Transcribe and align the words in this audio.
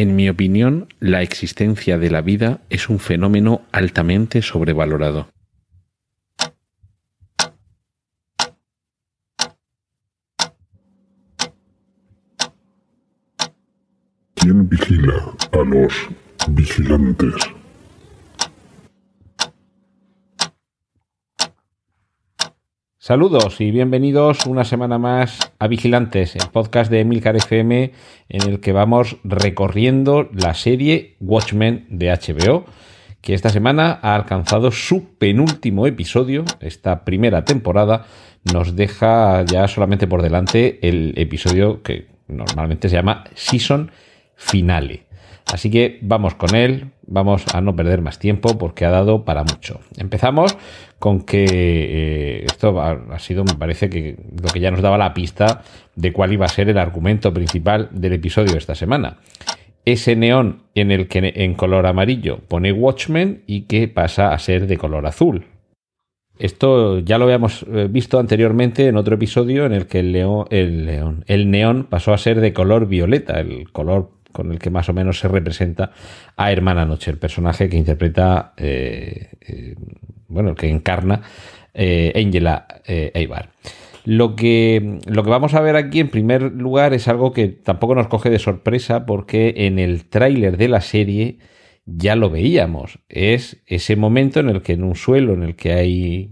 En 0.00 0.14
mi 0.14 0.28
opinión, 0.28 0.86
la 1.00 1.22
existencia 1.22 1.98
de 1.98 2.08
la 2.08 2.20
vida 2.20 2.60
es 2.70 2.88
un 2.88 3.00
fenómeno 3.00 3.62
altamente 3.72 4.42
sobrevalorado. 4.42 5.26
¿Quién 14.36 14.68
vigila 14.68 15.34
a 15.50 15.64
los 15.64 15.92
vigilantes? 16.50 17.57
Saludos 23.08 23.62
y 23.62 23.70
bienvenidos 23.70 24.44
una 24.44 24.66
semana 24.66 24.98
más 24.98 25.38
a 25.58 25.66
Vigilantes, 25.66 26.36
el 26.36 26.46
podcast 26.52 26.90
de 26.90 27.00
Emilcar 27.00 27.36
FM 27.36 27.92
en 28.28 28.42
el 28.42 28.60
que 28.60 28.72
vamos 28.72 29.16
recorriendo 29.24 30.28
la 30.34 30.52
serie 30.52 31.16
Watchmen 31.18 31.86
de 31.88 32.10
HBO, 32.10 32.66
que 33.22 33.32
esta 33.32 33.48
semana 33.48 33.98
ha 34.02 34.14
alcanzado 34.14 34.70
su 34.72 35.16
penúltimo 35.16 35.86
episodio, 35.86 36.44
esta 36.60 37.06
primera 37.06 37.46
temporada 37.46 38.04
nos 38.52 38.76
deja 38.76 39.42
ya 39.46 39.66
solamente 39.68 40.06
por 40.06 40.20
delante 40.20 40.78
el 40.86 41.14
episodio 41.16 41.82
que 41.82 42.08
normalmente 42.26 42.90
se 42.90 42.96
llama 42.96 43.24
Season 43.34 43.90
Finale. 44.36 45.06
Así 45.50 45.70
que 45.70 45.98
vamos 46.02 46.34
con 46.34 46.54
él, 46.54 46.90
vamos 47.06 47.46
a 47.54 47.62
no 47.62 47.74
perder 47.74 48.02
más 48.02 48.18
tiempo 48.18 48.58
porque 48.58 48.84
ha 48.84 48.90
dado 48.90 49.24
para 49.24 49.44
mucho. 49.44 49.80
Empezamos 49.96 50.58
con 50.98 51.20
que 51.20 51.44
eh, 51.48 52.44
esto 52.44 52.80
ha, 52.80 53.18
sido, 53.18 53.44
me 53.44 53.54
parece 53.54 53.88
que 53.88 54.16
lo 54.42 54.48
que 54.48 54.60
ya 54.60 54.70
nos 54.70 54.82
daba 54.82 54.98
la 54.98 55.14
pista 55.14 55.62
de 55.94 56.12
cuál 56.12 56.32
iba 56.32 56.46
a 56.46 56.48
ser 56.48 56.68
el 56.68 56.78
argumento 56.78 57.32
principal 57.32 57.88
del 57.92 58.14
episodio 58.14 58.52
de 58.52 58.58
esta 58.58 58.74
semana. 58.74 59.18
Ese 59.84 60.16
neón 60.16 60.62
en 60.74 60.90
el 60.90 61.08
que 61.08 61.32
en 61.36 61.54
color 61.54 61.86
amarillo 61.86 62.40
pone 62.48 62.72
Watchmen 62.72 63.42
y 63.46 63.62
que 63.62 63.88
pasa 63.88 64.32
a 64.32 64.38
ser 64.38 64.66
de 64.66 64.76
color 64.76 65.06
azul. 65.06 65.46
Esto 66.38 67.00
ya 67.00 67.18
lo 67.18 67.24
habíamos 67.24 67.64
eh, 67.64 67.88
visto 67.90 68.18
anteriormente 68.18 68.86
en 68.86 68.96
otro 68.96 69.16
episodio 69.16 69.66
en 69.66 69.72
el 69.72 69.86
que 69.86 70.00
el, 70.00 70.12
león, 70.12 70.46
el, 70.50 71.50
neón 71.50 71.84
pasó 71.90 72.12
a 72.12 72.18
ser 72.18 72.40
de 72.40 72.52
color 72.52 72.86
violeta, 72.86 73.40
el 73.40 73.72
color 73.72 74.10
con 74.38 74.52
el 74.52 74.60
que 74.60 74.70
más 74.70 74.88
o 74.88 74.92
menos 74.92 75.18
se 75.18 75.26
representa 75.26 75.90
a 76.36 76.52
Hermana 76.52 76.84
Noche, 76.84 77.10
el 77.10 77.18
personaje 77.18 77.68
que 77.68 77.76
interpreta, 77.76 78.52
eh, 78.56 79.32
eh, 79.40 79.74
bueno, 80.28 80.54
que 80.54 80.68
encarna 80.68 81.22
eh, 81.74 82.12
Angela 82.14 82.68
Eibar. 82.86 83.50
Lo 84.04 84.36
que, 84.36 85.00
lo 85.06 85.24
que 85.24 85.30
vamos 85.30 85.54
a 85.54 85.60
ver 85.60 85.74
aquí 85.74 85.98
en 85.98 86.08
primer 86.08 86.52
lugar 86.52 86.94
es 86.94 87.08
algo 87.08 87.32
que 87.32 87.48
tampoco 87.48 87.96
nos 87.96 88.06
coge 88.06 88.30
de 88.30 88.38
sorpresa 88.38 89.06
porque 89.06 89.54
en 89.56 89.80
el 89.80 90.04
tráiler 90.04 90.56
de 90.56 90.68
la 90.68 90.82
serie 90.82 91.38
ya 91.84 92.14
lo 92.14 92.30
veíamos. 92.30 93.00
Es 93.08 93.60
ese 93.66 93.96
momento 93.96 94.38
en 94.38 94.50
el 94.50 94.62
que 94.62 94.74
en 94.74 94.84
un 94.84 94.94
suelo 94.94 95.34
en 95.34 95.42
el 95.42 95.56
que 95.56 95.72
hay 95.72 96.30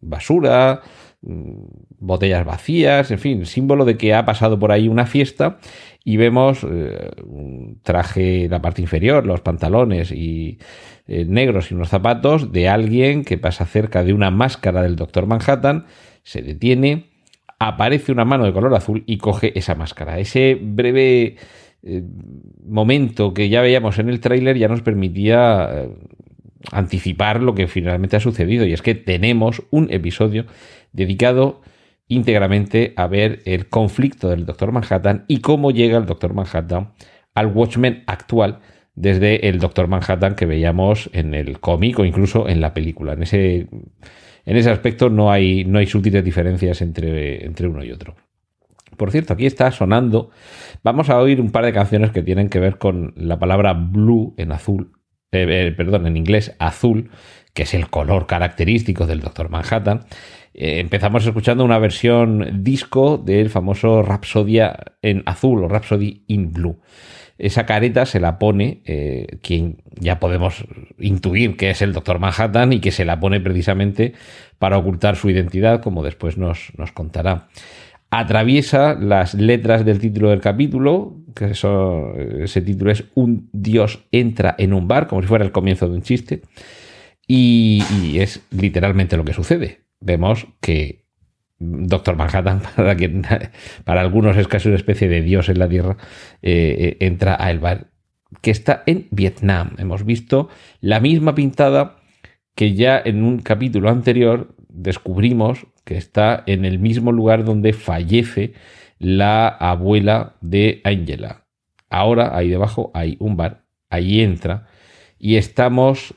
basura, 0.00 0.82
mm, 1.22 1.64
botellas 1.98 2.44
vacías, 2.44 3.10
en 3.10 3.18
fin, 3.18 3.46
símbolo 3.46 3.84
de 3.84 3.96
que 3.96 4.14
ha 4.14 4.24
pasado 4.24 4.60
por 4.60 4.70
ahí 4.70 4.86
una 4.86 5.06
fiesta 5.06 5.58
y 6.04 6.16
vemos 6.16 6.64
eh, 6.68 7.10
un 7.24 7.80
traje, 7.82 8.48
la 8.48 8.60
parte 8.60 8.82
inferior, 8.82 9.26
los 9.26 9.40
pantalones 9.40 10.10
y 10.10 10.58
eh, 11.06 11.24
negros 11.24 11.70
y 11.70 11.74
unos 11.74 11.88
zapatos 11.88 12.52
de 12.52 12.68
alguien 12.68 13.24
que 13.24 13.38
pasa 13.38 13.66
cerca 13.66 14.02
de 14.02 14.12
una 14.12 14.30
máscara 14.30 14.82
del 14.82 14.96
Doctor 14.96 15.26
Manhattan, 15.26 15.86
se 16.24 16.42
detiene, 16.42 17.10
aparece 17.58 18.10
una 18.10 18.24
mano 18.24 18.44
de 18.44 18.52
color 18.52 18.74
azul 18.74 19.04
y 19.06 19.18
coge 19.18 19.56
esa 19.56 19.74
máscara. 19.74 20.18
Ese 20.18 20.58
breve 20.60 21.36
eh, 21.82 22.02
momento 22.66 23.32
que 23.32 23.48
ya 23.48 23.62
veíamos 23.62 23.98
en 23.98 24.08
el 24.08 24.20
tráiler 24.20 24.58
ya 24.58 24.68
nos 24.68 24.82
permitía 24.82 25.88
anticipar 26.70 27.42
lo 27.42 27.54
que 27.54 27.66
finalmente 27.66 28.16
ha 28.16 28.20
sucedido 28.20 28.64
y 28.64 28.72
es 28.72 28.82
que 28.82 28.94
tenemos 28.94 29.62
un 29.70 29.90
episodio 29.90 30.46
dedicado 30.92 31.60
íntegramente 32.08 32.92
a 32.96 33.06
ver 33.06 33.40
el 33.44 33.68
conflicto 33.68 34.28
del 34.28 34.46
Doctor 34.46 34.72
Manhattan 34.72 35.24
y 35.28 35.40
cómo 35.40 35.70
llega 35.70 35.98
el 35.98 36.06
Doctor 36.06 36.34
Manhattan 36.34 36.92
al 37.34 37.46
Watchmen 37.46 38.04
actual 38.06 38.60
desde 38.94 39.48
el 39.48 39.58
Doctor 39.58 39.88
Manhattan 39.88 40.34
que 40.34 40.46
veíamos 40.46 41.08
en 41.12 41.34
el 41.34 41.60
cómic 41.60 41.98
o 41.98 42.04
incluso 42.04 42.48
en 42.48 42.60
la 42.60 42.74
película. 42.74 43.14
En 43.14 43.22
ese, 43.22 43.68
en 44.44 44.56
ese 44.56 44.70
aspecto 44.70 45.08
no 45.08 45.30
hay, 45.30 45.64
no 45.64 45.78
hay 45.78 45.86
sutiles 45.86 46.24
diferencias 46.24 46.82
entre, 46.82 47.44
entre 47.46 47.68
uno 47.68 47.84
y 47.84 47.92
otro. 47.92 48.14
Por 48.96 49.10
cierto, 49.10 49.32
aquí 49.32 49.46
está 49.46 49.70
sonando. 49.70 50.30
Vamos 50.82 51.08
a 51.08 51.18
oír 51.18 51.40
un 51.40 51.50
par 51.50 51.64
de 51.64 51.72
canciones 51.72 52.10
que 52.10 52.22
tienen 52.22 52.48
que 52.48 52.60
ver 52.60 52.78
con 52.78 53.14
la 53.16 53.38
palabra 53.38 53.72
blue 53.72 54.34
en 54.36 54.52
azul, 54.52 54.92
eh, 55.32 55.46
eh, 55.48 55.72
perdón, 55.72 56.06
en 56.06 56.16
inglés 56.16 56.54
azul, 56.58 57.10
que 57.54 57.62
es 57.62 57.74
el 57.74 57.88
color 57.88 58.26
característico 58.26 59.06
del 59.06 59.20
Doctor 59.20 59.48
Manhattan. 59.48 60.00
Eh, 60.54 60.80
empezamos 60.80 61.24
escuchando 61.26 61.64
una 61.64 61.78
versión 61.78 62.62
disco 62.62 63.16
del 63.16 63.48
famoso 63.48 64.02
Rhapsodia 64.02 64.76
en 65.00 65.22
azul 65.26 65.64
o 65.64 65.68
Rhapsody 65.68 66.24
in 66.26 66.52
Blue. 66.52 66.78
Esa 67.38 67.64
careta 67.64 68.04
se 68.06 68.20
la 68.20 68.38
pone 68.38 68.82
eh, 68.84 69.38
quien 69.42 69.82
ya 69.98 70.20
podemos 70.20 70.64
intuir 70.98 71.56
que 71.56 71.70
es 71.70 71.82
el 71.82 71.92
Doctor 71.92 72.18
Manhattan 72.18 72.72
y 72.72 72.80
que 72.80 72.92
se 72.92 73.04
la 73.04 73.18
pone 73.18 73.40
precisamente 73.40 74.12
para 74.58 74.78
ocultar 74.78 75.16
su 75.16 75.30
identidad, 75.30 75.80
como 75.82 76.04
después 76.04 76.36
nos, 76.36 76.72
nos 76.76 76.92
contará. 76.92 77.48
Atraviesa 78.10 78.94
las 78.94 79.32
letras 79.32 79.86
del 79.86 79.98
título 79.98 80.28
del 80.28 80.42
capítulo, 80.42 81.16
que 81.34 81.52
ese 81.52 82.60
título 82.60 82.90
es 82.90 83.04
Un 83.14 83.48
Dios 83.52 84.04
entra 84.12 84.54
en 84.58 84.74
un 84.74 84.86
bar, 84.86 85.06
como 85.06 85.22
si 85.22 85.28
fuera 85.28 85.46
el 85.46 85.52
comienzo 85.52 85.88
de 85.88 85.94
un 85.94 86.02
chiste. 86.02 86.42
y, 87.26 87.82
es 88.18 88.42
literalmente 88.50 89.16
lo 89.16 89.24
que 89.24 89.32
sucede 89.32 89.82
vemos 90.02 90.46
que 90.60 91.02
Doctor 91.58 92.16
Manhattan, 92.16 92.60
para, 92.76 92.96
para 93.84 94.00
algunos 94.00 94.36
es 94.36 94.48
casi 94.48 94.68
una 94.68 94.76
especie 94.76 95.08
de 95.08 95.22
dios 95.22 95.48
en 95.48 95.58
la 95.58 95.68
Tierra, 95.68 95.96
eh, 96.42 96.76
eh, 96.78 97.06
entra 97.06 97.36
a 97.38 97.50
el 97.50 97.60
bar 97.60 97.92
que 98.40 98.50
está 98.50 98.82
en 98.86 99.08
Vietnam. 99.10 99.76
Hemos 99.78 100.04
visto 100.04 100.48
la 100.80 101.00
misma 101.00 101.34
pintada 101.34 101.96
que 102.54 102.74
ya 102.74 103.00
en 103.02 103.22
un 103.22 103.38
capítulo 103.38 103.90
anterior 103.90 104.54
descubrimos 104.68 105.66
que 105.84 105.96
está 105.96 106.42
en 106.46 106.64
el 106.64 106.78
mismo 106.78 107.12
lugar 107.12 107.44
donde 107.44 107.72
fallece 107.72 108.54
la 108.98 109.48
abuela 109.48 110.36
de 110.40 110.80
Angela. 110.84 111.46
Ahora 111.90 112.36
ahí 112.36 112.48
debajo 112.48 112.90
hay 112.94 113.16
un 113.20 113.36
bar, 113.36 113.64
ahí 113.90 114.20
entra 114.20 114.66
y 115.18 115.36
estamos 115.36 116.14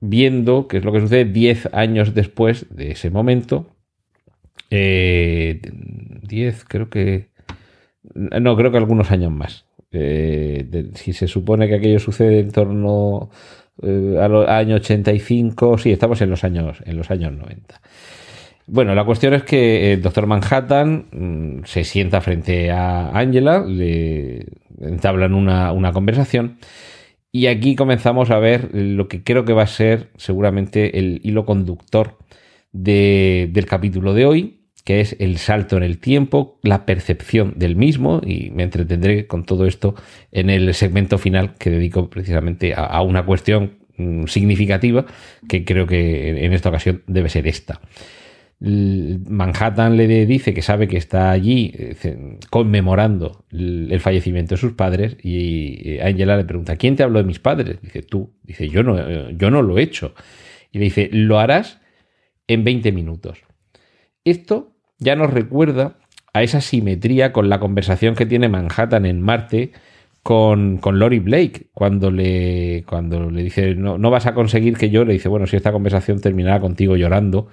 viendo 0.00 0.68
qué 0.68 0.78
es 0.78 0.84
lo 0.84 0.92
que 0.92 1.00
sucede 1.00 1.24
10 1.24 1.70
años 1.72 2.14
después 2.14 2.66
de 2.70 2.92
ese 2.92 3.10
momento. 3.10 3.66
10, 4.70 4.70
eh, 4.70 5.60
creo 6.68 6.90
que... 6.90 7.28
No, 8.14 8.56
creo 8.56 8.70
que 8.70 8.78
algunos 8.78 9.10
años 9.10 9.32
más. 9.32 9.66
Eh, 9.90 10.90
si 10.94 11.12
se 11.12 11.26
supone 11.26 11.68
que 11.68 11.76
aquello 11.76 11.98
sucede 11.98 12.40
en 12.40 12.50
torno 12.50 13.30
eh, 13.82 14.16
al 14.20 14.48
año 14.48 14.76
85, 14.76 15.78
sí, 15.78 15.92
estamos 15.92 16.20
en 16.20 16.30
los 16.30 16.44
años, 16.44 16.78
en 16.84 16.96
los 16.96 17.10
años 17.10 17.32
90. 17.32 17.80
Bueno, 18.66 18.94
la 18.94 19.04
cuestión 19.04 19.32
es 19.34 19.44
que 19.44 19.94
el 19.94 20.02
doctor 20.02 20.26
Manhattan 20.26 21.06
mm, 21.10 21.64
se 21.64 21.84
sienta 21.84 22.20
frente 22.20 22.70
a 22.70 23.10
Angela, 23.18 23.64
le 23.66 24.46
entablan 24.80 25.34
una, 25.34 25.72
una 25.72 25.92
conversación 25.92 26.58
y 27.32 27.46
aquí 27.46 27.76
comenzamos 27.76 28.30
a 28.30 28.38
ver 28.38 28.70
lo 28.72 29.08
que 29.08 29.22
creo 29.22 29.44
que 29.44 29.52
va 29.52 29.62
a 29.62 29.66
ser 29.66 30.10
seguramente 30.16 30.98
el 30.98 31.20
hilo 31.22 31.44
conductor 31.44 32.18
del 32.72 33.66
capítulo 33.66 34.14
de 34.14 34.24
hoy, 34.26 34.60
que 34.84 35.00
es 35.00 35.16
el 35.18 35.36
salto 35.36 35.76
en 35.76 35.82
el 35.82 35.98
tiempo, 35.98 36.58
la 36.62 36.86
percepción 36.86 37.52
del 37.56 37.76
mismo, 37.76 38.22
y 38.24 38.50
me 38.50 38.62
entretendré 38.62 39.26
con 39.26 39.44
todo 39.44 39.66
esto 39.66 39.94
en 40.32 40.48
el 40.48 40.72
segmento 40.72 41.18
final 41.18 41.54
que 41.58 41.70
dedico 41.70 42.08
precisamente 42.08 42.72
a, 42.74 43.02
una 43.02 43.26
cuestión 43.26 43.78
mm, 43.98 44.24
significativa 44.24 45.04
que 45.46 45.64
creo 45.64 45.86
que 45.86 46.44
en 46.44 46.52
esta 46.54 46.70
ocasión 46.70 47.02
debe 47.06 47.28
ser 47.28 47.46
esta. 47.46 47.80
Manhattan 48.60 49.96
le 49.96 50.26
dice 50.26 50.52
que 50.52 50.62
sabe 50.62 50.88
que 50.88 50.96
está 50.96 51.30
allí 51.30 51.72
eh, 51.74 52.38
conmemorando 52.50 53.44
el 53.52 54.00
fallecimiento 54.00 54.54
de 54.54 54.60
sus 54.60 54.72
padres 54.72 55.16
y 55.22 55.90
eh, 55.90 56.02
Angela 56.02 56.36
le 56.36 56.44
pregunta, 56.44 56.76
¿quién 56.76 56.96
te 56.96 57.04
habló 57.04 57.20
de 57.20 57.24
mis 57.24 57.38
padres? 57.38 57.80
Dice, 57.80 58.02
tú. 58.02 58.34
Dice, 58.42 58.68
yo 58.68 58.82
no, 58.82 58.98
eh, 58.98 59.34
yo 59.36 59.50
no 59.50 59.62
lo 59.62 59.78
he 59.78 59.82
hecho. 59.82 60.14
Y 60.72 60.78
le 60.78 60.84
dice, 60.84 61.08
lo 61.12 61.38
harás 61.38 61.80
en 62.48 62.64
20 62.64 62.90
minutos. 62.90 63.38
Esto 64.24 64.74
ya 64.98 65.14
nos 65.14 65.32
recuerda 65.32 65.98
a 66.32 66.42
esa 66.42 66.60
simetría 66.60 67.32
con 67.32 67.48
la 67.48 67.60
conversación 67.60 68.16
que 68.16 68.26
tiene 68.26 68.48
Manhattan 68.48 69.06
en 69.06 69.20
Marte 69.20 69.70
con, 70.24 70.78
con 70.78 70.98
Lori 70.98 71.20
Blake, 71.20 71.68
cuando 71.72 72.10
le, 72.10 72.84
cuando 72.86 73.30
le 73.30 73.44
dice, 73.44 73.76
no, 73.76 73.98
no 73.98 74.10
vas 74.10 74.26
a 74.26 74.34
conseguir 74.34 74.76
que 74.76 74.90
yo, 74.90 75.04
le 75.04 75.12
dice, 75.12 75.28
bueno, 75.28 75.46
si 75.46 75.56
esta 75.56 75.72
conversación 75.72 76.20
terminará 76.20 76.60
contigo 76.60 76.96
llorando, 76.96 77.48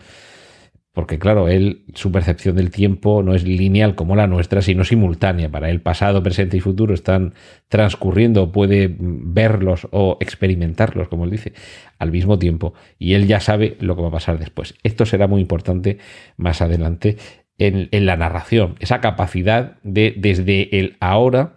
porque 0.96 1.20
claro, 1.20 1.50
él, 1.50 1.84
su 1.94 2.10
percepción 2.10 2.56
del 2.56 2.72
tiempo 2.72 3.22
no 3.22 3.36
es 3.36 3.44
lineal 3.44 3.96
como 3.96 4.16
la 4.16 4.28
nuestra, 4.28 4.62
sino 4.62 4.86
simultánea. 4.86 5.50
Para 5.50 5.70
él, 5.70 5.82
pasado, 5.82 6.24
presente 6.24 6.56
y 6.56 6.62
futuro 6.62 6.94
están 6.94 7.34
transcurriendo, 7.68 8.54
puede 8.54 8.96
verlos 8.98 9.90
o 9.92 10.18
experimentarlos, 10.22 11.10
como 11.10 11.26
él 11.26 11.32
dice, 11.32 11.52
al 12.00 12.14
mismo 12.14 12.40
tiempo. 12.40 12.76
Y 12.98 13.16
él 13.16 13.28
ya 13.28 13.42
sabe 13.42 13.76
lo 13.82 13.98
que 13.98 14.04
va 14.04 14.08
a 14.08 14.12
pasar 14.12 14.40
después. 14.40 14.76
Esto 14.84 15.06
será 15.06 15.28
muy 15.28 15.42
importante 15.42 15.98
más 16.38 16.62
adelante 16.62 17.18
en, 17.58 17.90
la 17.92 18.16
narración. 18.16 18.76
Esa 18.80 19.02
capacidad 19.02 19.76
de, 19.84 20.14
desde 20.16 20.80
el 20.80 20.96
ahora, 21.02 21.56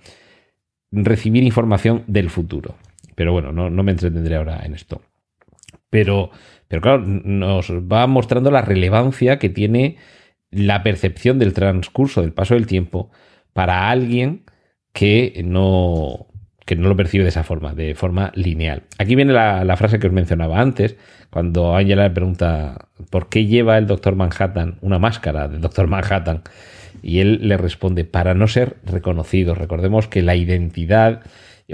recibir 0.90 1.44
información 1.44 2.02
del 2.08 2.28
futuro. 2.28 2.74
Pero 3.14 3.32
bueno, 3.32 3.52
no, 3.52 3.70
no 3.70 3.84
me 3.84 3.92
entretendré 3.92 4.34
ahora 4.34 4.62
en 4.64 4.74
esto. 4.74 5.00
Pero 5.90 6.32
pero 6.68 6.82
claro, 6.82 7.02
nos 7.04 7.70
va 7.70 8.06
mostrando 8.06 8.50
la 8.50 8.62
relevancia 8.62 9.38
que 9.38 9.48
tiene 9.48 9.96
la 10.50 10.82
percepción 10.82 11.38
del 11.38 11.52
transcurso 11.52 12.22
del 12.22 12.32
paso 12.32 12.54
del 12.54 12.66
tiempo 12.66 13.10
para 13.52 13.90
alguien 13.90 14.44
que 14.92 15.42
no, 15.44 16.28
que 16.68 16.76
no 16.76 16.88
lo 16.88 16.96
percibe 16.96 17.24
de 17.24 17.30
esa 17.30 17.44
forma, 17.44 17.74
de 17.74 17.94
forma 17.94 18.30
lineal. 18.34 18.82
Aquí 18.98 19.14
viene 19.14 19.32
la, 19.32 19.76
frase 19.76 19.98
que 19.98 20.06
os 20.06 20.12
mencionaba 20.12 20.60
antes, 20.60 20.96
cuando 21.30 21.74
Angela 21.74 22.04
le 22.04 22.10
pregunta 22.10 22.88
por 23.10 23.28
qué 23.28 23.46
lleva 23.46 23.78
el 23.78 23.86
Doctor 23.86 24.16
Manhattan 24.16 24.76
una 24.82 24.98
máscara 24.98 25.48
del 25.48 25.62
Doctor 25.62 25.86
Manhattan. 25.86 26.42
Y 27.00 27.20
él 27.20 27.40
le 27.42 27.56
responde, 27.56 28.04
para 28.04 28.34
no 28.34 28.48
ser 28.48 28.76
reconocido. 28.84 29.54
Recordemos 29.54 30.08
que 30.08 30.20
la 30.20 30.34
identidad 30.34 31.22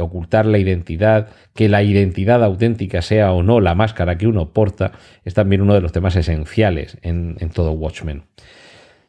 ocultar 0.00 0.46
la 0.46 0.58
identidad, 0.58 1.28
que 1.54 1.68
la 1.68 1.82
identidad 1.82 2.42
auténtica 2.42 3.02
sea 3.02 3.32
o 3.32 3.42
no 3.42 3.60
la 3.60 3.74
máscara 3.74 4.18
que 4.18 4.26
uno 4.26 4.50
porta, 4.50 4.92
es 5.24 5.34
también 5.34 5.62
uno 5.62 5.74
de 5.74 5.80
los 5.80 5.92
temas 5.92 6.16
esenciales 6.16 6.98
en, 7.02 7.36
todo 7.52 7.72
Watchmen. 7.72 8.22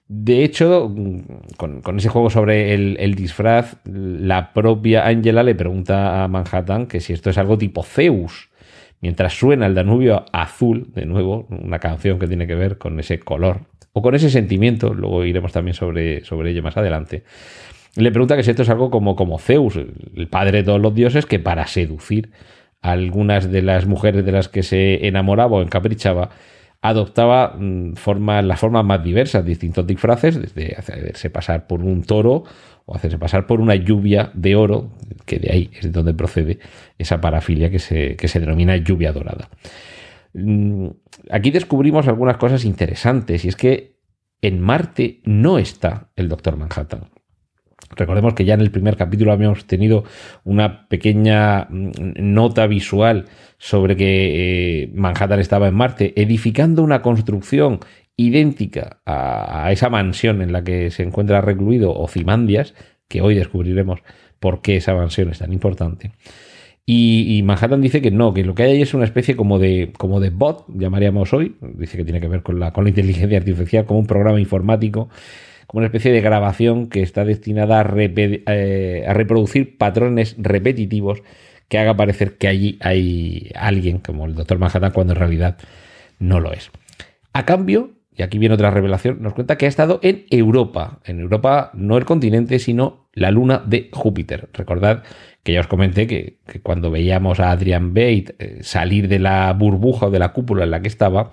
De 0.08 0.44
hecho, 0.44 0.94
con, 1.58 1.98
ese 1.98 2.10
juego 2.10 2.30
sobre 2.30 2.76
el, 2.76 3.16
disfraz, 3.16 3.78
la 3.86 4.54
propia 4.54 5.08
Angela 5.08 5.42
le 5.42 5.56
pregunta 5.56 6.24
a 6.24 6.28
Manhattan 6.28 6.86
que 6.86 7.00
si 7.00 7.14
esto 7.14 7.32
es 7.32 7.40
algo 7.40 7.58
tipo 7.58 7.82
Zeus, 7.82 8.50
mientras 9.02 9.34
suena 9.34 9.66
el 9.66 9.74
Danubio 9.74 10.26
azul, 10.32 10.92
de 10.94 11.08
nuevo, 11.08 11.48
una 11.50 11.80
canción 11.80 12.20
que 12.20 12.28
tiene 12.28 12.46
que 12.46 12.56
ver 12.56 12.78
con 12.78 13.00
ese 13.00 13.18
color 13.18 13.62
o 13.94 14.04
con 14.04 14.14
ese 14.14 14.30
sentimiento, 14.30 14.94
luego 14.94 15.26
iremos 15.26 15.52
también 15.52 15.74
sobre, 15.74 16.24
sobre 16.24 16.52
ello 16.52 16.62
más 16.62 16.78
adelante 16.78 17.24
le 17.96 18.12
pregunta 18.12 18.36
que 18.36 18.44
si 18.44 18.52
esto 18.52 18.64
es 18.64 18.70
algo 18.70 18.90
como, 18.92 19.16
como 19.16 19.40
Zeus, 19.40 19.78
el 19.78 20.28
padre 20.28 20.60
de 20.60 20.64
todos 20.64 20.82
los 20.82 20.94
dioses, 20.94 21.26
que 21.26 21.40
para 21.40 21.68
seducir 21.68 22.32
a 22.82 22.92
algunas 22.92 23.52
de 23.52 23.62
las 23.62 23.86
mujeres 23.86 24.26
de 24.26 24.32
las 24.32 24.50
que 24.50 24.64
se 24.64 25.08
enamoraba 25.08 25.58
o 25.58 25.62
encaprichaba, 25.62 26.30
adoptaba 26.82 27.56
mm, 27.58 27.94
las 28.44 28.60
formas 28.60 28.86
más 28.86 29.04
diversas, 29.04 29.46
distintos 29.46 29.88
disfraces, 29.88 30.40
desde 30.40 30.76
hacerse 30.76 31.30
pasar 31.30 31.68
por 31.68 31.82
un 31.82 32.04
toro 32.04 32.44
o 32.86 32.96
hacerse 32.96 33.18
pasar 33.18 33.48
por 33.48 33.60
una 33.60 33.76
lluvia 33.76 34.30
de 34.34 34.56
oro, 34.56 34.92
que 35.26 35.40
de 35.40 35.52
ahí 35.52 35.72
es 35.74 35.84
de 35.84 35.90
donde 35.90 36.14
procede 36.14 36.60
esa 36.98 37.20
parafilia 37.22 37.72
que 37.72 37.80
se, 37.80 38.16
que 38.16 38.28
se 38.28 38.40
denomina 38.40 38.76
lluvia 38.78 39.12
dorada. 39.12 39.50
Mm, 40.34 40.90
aquí 41.32 41.50
descubrimos 41.50 42.08
algunas 42.08 42.38
cosas 42.38 42.66
interesantes 42.66 43.46
y 43.46 43.48
es 43.48 43.56
que 43.56 43.96
en 44.42 44.60
Marte 44.60 45.22
no 45.24 45.58
está 45.58 46.12
el 46.16 46.30
Doctor 46.30 46.58
Manhattan. 46.58 47.15
Recordemos 47.96 48.34
que 48.34 48.46
ya 48.46 48.54
en 48.54 48.62
el 48.62 48.72
primer 48.72 48.98
capítulo 48.98 49.32
habíamos 49.32 49.66
tenido 49.66 50.04
una 50.44 50.88
pequeña 50.88 51.68
mm, 51.70 51.92
nota 52.18 52.68
visual 52.68 53.26
sobre 53.58 53.96
que 53.96 54.84
eh, 54.84 54.92
Manhattan 54.94 55.40
estaba 55.40 55.68
en 55.68 55.76
Marte, 55.76 56.14
edificando 56.16 56.84
una 56.84 57.02
construcción 57.02 57.80
idéntica 58.18 59.02
a, 59.06 59.72
esa 59.72 59.90
mansión 59.90 60.42
en 60.42 60.52
la 60.52 60.64
que 60.64 60.90
se 60.92 61.04
encuentra 61.04 61.42
recluido 61.42 61.94
Ozymandias, 61.94 62.74
que 63.08 63.22
hoy 63.22 63.36
descubriremos 63.36 64.00
por 64.40 64.62
qué 64.62 64.78
esa 64.78 64.94
mansión 64.94 65.30
es 65.30 65.40
tan 65.40 65.54
importante. 65.54 66.12
Y, 66.88 67.42
Manhattan 67.44 67.82
dice 67.82 68.00
que 68.00 68.12
no, 68.12 68.32
que 68.32 68.44
lo 68.44 68.54
que 68.54 68.62
hay 68.62 68.72
ahí 68.74 68.82
es 68.84 68.94
una 68.94 69.06
especie 69.06 69.36
como 69.36 69.58
de, 69.58 69.92
como 69.98 70.20
de 70.20 70.30
bot, 70.30 70.66
llamaríamos 70.68 71.34
hoy, 71.34 71.56
dice 71.60 71.98
que 71.98 72.04
tiene 72.04 72.22
que 72.22 72.28
ver 72.28 72.44
con 72.44 72.60
la, 72.60 72.74
con 72.74 72.84
la 72.84 72.92
inteligencia 72.92 73.40
artificial, 73.40 73.86
como 73.86 74.00
un 74.00 74.06
programa 74.06 74.40
informático 74.40 75.10
una 75.78 75.88
especie 75.88 76.12
de 76.12 76.22
grabación 76.22 76.88
que 76.88 77.02
está 77.02 77.26
destinada 77.26 77.82
a, 77.82 77.94
eh, 77.98 79.06
a 79.08 79.14
reproducir 79.14 79.78
patrones 79.78 80.36
repetitivos 80.38 81.22
que 81.68 81.78
haga 81.78 81.98
parecer 81.98 82.38
que 82.38 82.48
allí 82.48 82.78
hay 82.82 83.52
alguien 83.56 84.00
como 84.00 84.26
el 84.26 84.36
Doctor 84.36 84.60
Manhattan 84.60 84.92
cuando 84.92 85.14
en 85.14 85.20
realidad 85.20 85.58
no 86.20 86.40
lo 86.40 86.54
es. 86.54 86.72
A 87.34 87.46
cambio, 87.46 87.92
y 88.16 88.24
aquí 88.24 88.38
viene 88.38 88.56
otra 88.56 88.72
revelación, 88.72 89.22
nos 89.22 89.34
cuenta 89.34 89.58
que 89.58 89.66
ha 89.66 89.70
estado 89.70 90.00
en 90.02 90.26
Europa. 90.30 91.00
En 91.04 91.20
Europa 91.20 91.72
no 91.74 91.98
el 91.98 92.06
continente, 92.06 92.60
sino 92.60 93.08
la 93.14 93.32
luna 93.32 93.62
de 93.66 93.90
Júpiter. 93.92 94.50
Recordad 94.54 95.04
que 95.44 95.54
ya 95.54 95.60
os 95.60 95.68
comenté 95.68 96.08
que, 96.08 96.38
cuando 96.64 96.90
veíamos 96.90 97.40
a 97.40 97.52
Adrian 97.52 97.94
Bate 97.94 98.36
eh, 98.40 98.60
salir 98.62 99.08
de 99.08 99.20
la 99.20 99.52
burbuja 99.54 100.08
o 100.08 100.12
de 100.12 100.20
la 100.20 100.32
cúpula 100.32 100.64
en 100.64 100.72
la 100.72 100.82
que 100.82 100.88
estaba, 100.88 101.32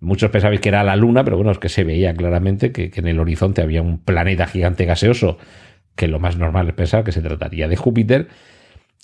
Muchos 0.00 0.30
pensabais 0.30 0.60
que 0.60 0.70
era 0.70 0.82
la 0.82 0.96
Luna, 0.96 1.24
pero 1.24 1.36
bueno, 1.36 1.52
es 1.52 1.58
que 1.58 1.68
se 1.68 1.84
veía 1.84 2.14
claramente 2.14 2.72
que, 2.72 2.90
en 2.94 3.06
el 3.06 3.20
horizonte 3.20 3.60
había 3.60 3.82
un 3.82 3.98
planeta 3.98 4.46
gigante 4.46 4.86
gaseoso, 4.86 5.36
que 5.94 6.08
lo 6.08 6.18
más 6.18 6.38
normal 6.38 6.68
es 6.68 6.74
pensar 6.74 7.04
que 7.04 7.12
se 7.12 7.20
trataría 7.20 7.68
de 7.68 7.76
Júpiter. 7.76 8.28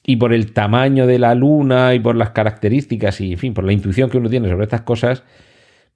Y 0.04 0.16
por 0.16 0.32
el 0.32 0.52
tamaño 0.52 1.06
de 1.06 1.18
la 1.18 1.34
Luna 1.34 1.92
y 1.94 2.00
por 2.00 2.16
las 2.16 2.30
características 2.30 3.20
y, 3.20 3.32
en 3.32 3.38
fin, 3.38 3.54
por 3.54 3.64
la 3.64 3.72
intuición 3.72 4.08
que 4.08 4.16
uno 4.16 4.30
tiene 4.30 4.48
sobre 4.48 4.64
estas 4.64 4.82
cosas, 4.82 5.22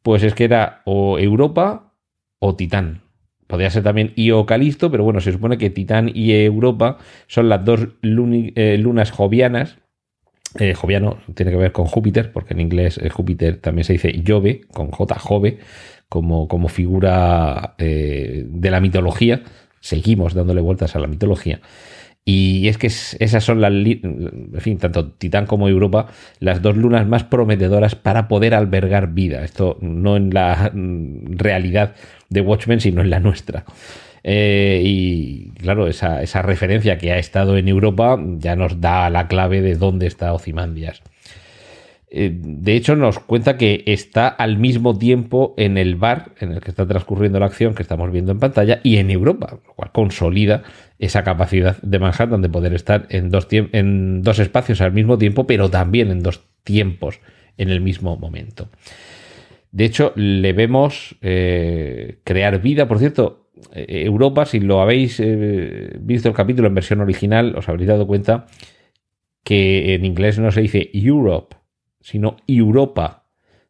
pues 0.02 0.22
es 0.22 0.34
que 0.34 0.44
era 0.44 0.82
o 0.84 1.18
Europa 1.18 1.94
o 2.38 2.56
Titán. 2.56 3.02
Podría 3.46 3.70
ser 3.70 3.82
también 3.82 4.12
Io 4.16 4.44
Calisto, 4.46 4.90
pero 4.90 5.02
bueno, 5.04 5.20
se 5.20 5.32
supone 5.32 5.56
que 5.58 5.70
Titán 5.70 6.10
y 6.12 6.32
Europa 6.32 6.98
son 7.26 7.48
las 7.48 7.64
dos 7.64 7.88
eh, 8.02 8.76
lunas 8.78 9.10
jovianas 9.10 9.79
eh, 10.58 10.74
joviano 10.74 11.18
tiene 11.34 11.52
que 11.52 11.56
ver 11.56 11.72
con 11.72 11.86
Júpiter, 11.86 12.32
porque 12.32 12.54
en 12.54 12.60
inglés 12.60 12.98
eh, 12.98 13.08
Júpiter 13.08 13.58
también 13.58 13.84
se 13.84 13.92
dice 13.92 14.22
Jove, 14.26 14.62
con 14.72 14.90
J, 14.90 15.18
Jove, 15.18 15.58
como, 16.08 16.48
como 16.48 16.68
figura 16.68 17.74
eh, 17.78 18.44
de 18.46 18.70
la 18.70 18.80
mitología. 18.80 19.42
Seguimos 19.80 20.34
dándole 20.34 20.60
vueltas 20.60 20.96
a 20.96 20.98
la 20.98 21.06
mitología. 21.06 21.60
Y 22.24 22.68
es 22.68 22.78
que 22.78 22.88
esas 22.88 23.42
son 23.42 23.60
las, 23.60 23.72
en 23.72 24.52
fin, 24.58 24.78
tanto 24.78 25.12
Titán 25.12 25.46
como 25.46 25.68
Europa, 25.68 26.08
las 26.38 26.60
dos 26.60 26.76
lunas 26.76 27.06
más 27.06 27.24
prometedoras 27.24 27.94
para 27.94 28.28
poder 28.28 28.54
albergar 28.54 29.14
vida. 29.14 29.42
Esto 29.42 29.78
no 29.80 30.16
en 30.16 30.34
la 30.34 30.70
realidad 30.74 31.94
de 32.28 32.40
Watchmen, 32.42 32.80
sino 32.80 33.00
en 33.00 33.10
la 33.10 33.20
nuestra. 33.20 33.64
Eh, 34.22 34.82
y 34.84 35.50
claro, 35.52 35.86
esa, 35.86 36.42
referencia 36.42 36.98
que 36.98 37.12
ha 37.12 37.18
estado 37.18 37.56
en 37.56 37.68
Europa 37.68 38.18
ya 38.38 38.56
nos 38.56 38.80
da 38.80 39.08
la 39.10 39.28
clave 39.28 39.62
de 39.62 39.76
dónde 39.76 40.06
está 40.06 40.32
Ozymandias. 40.32 41.02
Eh, 42.12 42.32
de 42.34 42.74
hecho, 42.74 42.96
nos 42.96 43.20
cuenta 43.20 43.56
que 43.56 43.84
está 43.86 44.26
al 44.26 44.58
mismo 44.58 44.98
tiempo 44.98 45.54
en 45.56 45.78
el 45.78 45.94
bar 45.94 46.32
en 46.40 46.52
el 46.52 46.60
que 46.60 46.70
está 46.70 46.86
transcurriendo 46.86 47.38
la 47.38 47.46
acción 47.46 47.74
que 47.74 47.82
estamos 47.82 48.10
viendo 48.10 48.32
en 48.32 48.40
pantalla 48.40 48.80
y 48.82 48.96
en 48.96 49.10
Europa, 49.10 49.60
lo 49.64 49.74
cual 49.74 49.92
consolida 49.92 50.64
esa 50.98 51.22
capacidad 51.22 51.80
de 51.82 51.98
Manhattan 52.00 52.42
de 52.42 52.48
poder 52.48 52.74
estar 52.74 53.06
en 53.10 53.30
dos, 53.30 53.46
en 53.50 54.22
dos 54.22 54.40
espacios 54.40 54.80
al 54.80 54.92
mismo 54.92 55.18
tiempo, 55.18 55.46
pero 55.46 55.70
también 55.70 56.10
en 56.10 56.20
dos 56.20 56.42
tiempos 56.64 57.20
en 57.56 57.70
el 57.70 57.80
mismo 57.80 58.16
momento. 58.16 58.68
De 59.72 59.84
hecho, 59.84 60.12
le 60.16 60.52
vemos 60.52 61.16
eh, 61.22 62.18
crear 62.24 62.60
vida, 62.60 62.88
por 62.88 62.98
cierto, 62.98 63.49
Europa, 63.72 64.46
si 64.46 64.60
lo 64.60 64.80
habéis 64.80 65.20
eh, 65.20 65.96
visto 66.00 66.28
el 66.28 66.34
capítulo 66.34 66.68
en 66.68 66.74
versión 66.74 67.00
original, 67.00 67.54
os 67.56 67.68
habréis 67.68 67.88
dado 67.88 68.06
cuenta 68.06 68.46
que 69.44 69.94
en 69.94 70.04
inglés 70.04 70.38
no 70.38 70.50
se 70.50 70.60
dice 70.60 70.90
Europe, 70.92 71.56
sino 72.00 72.36
Europa, 72.46 73.26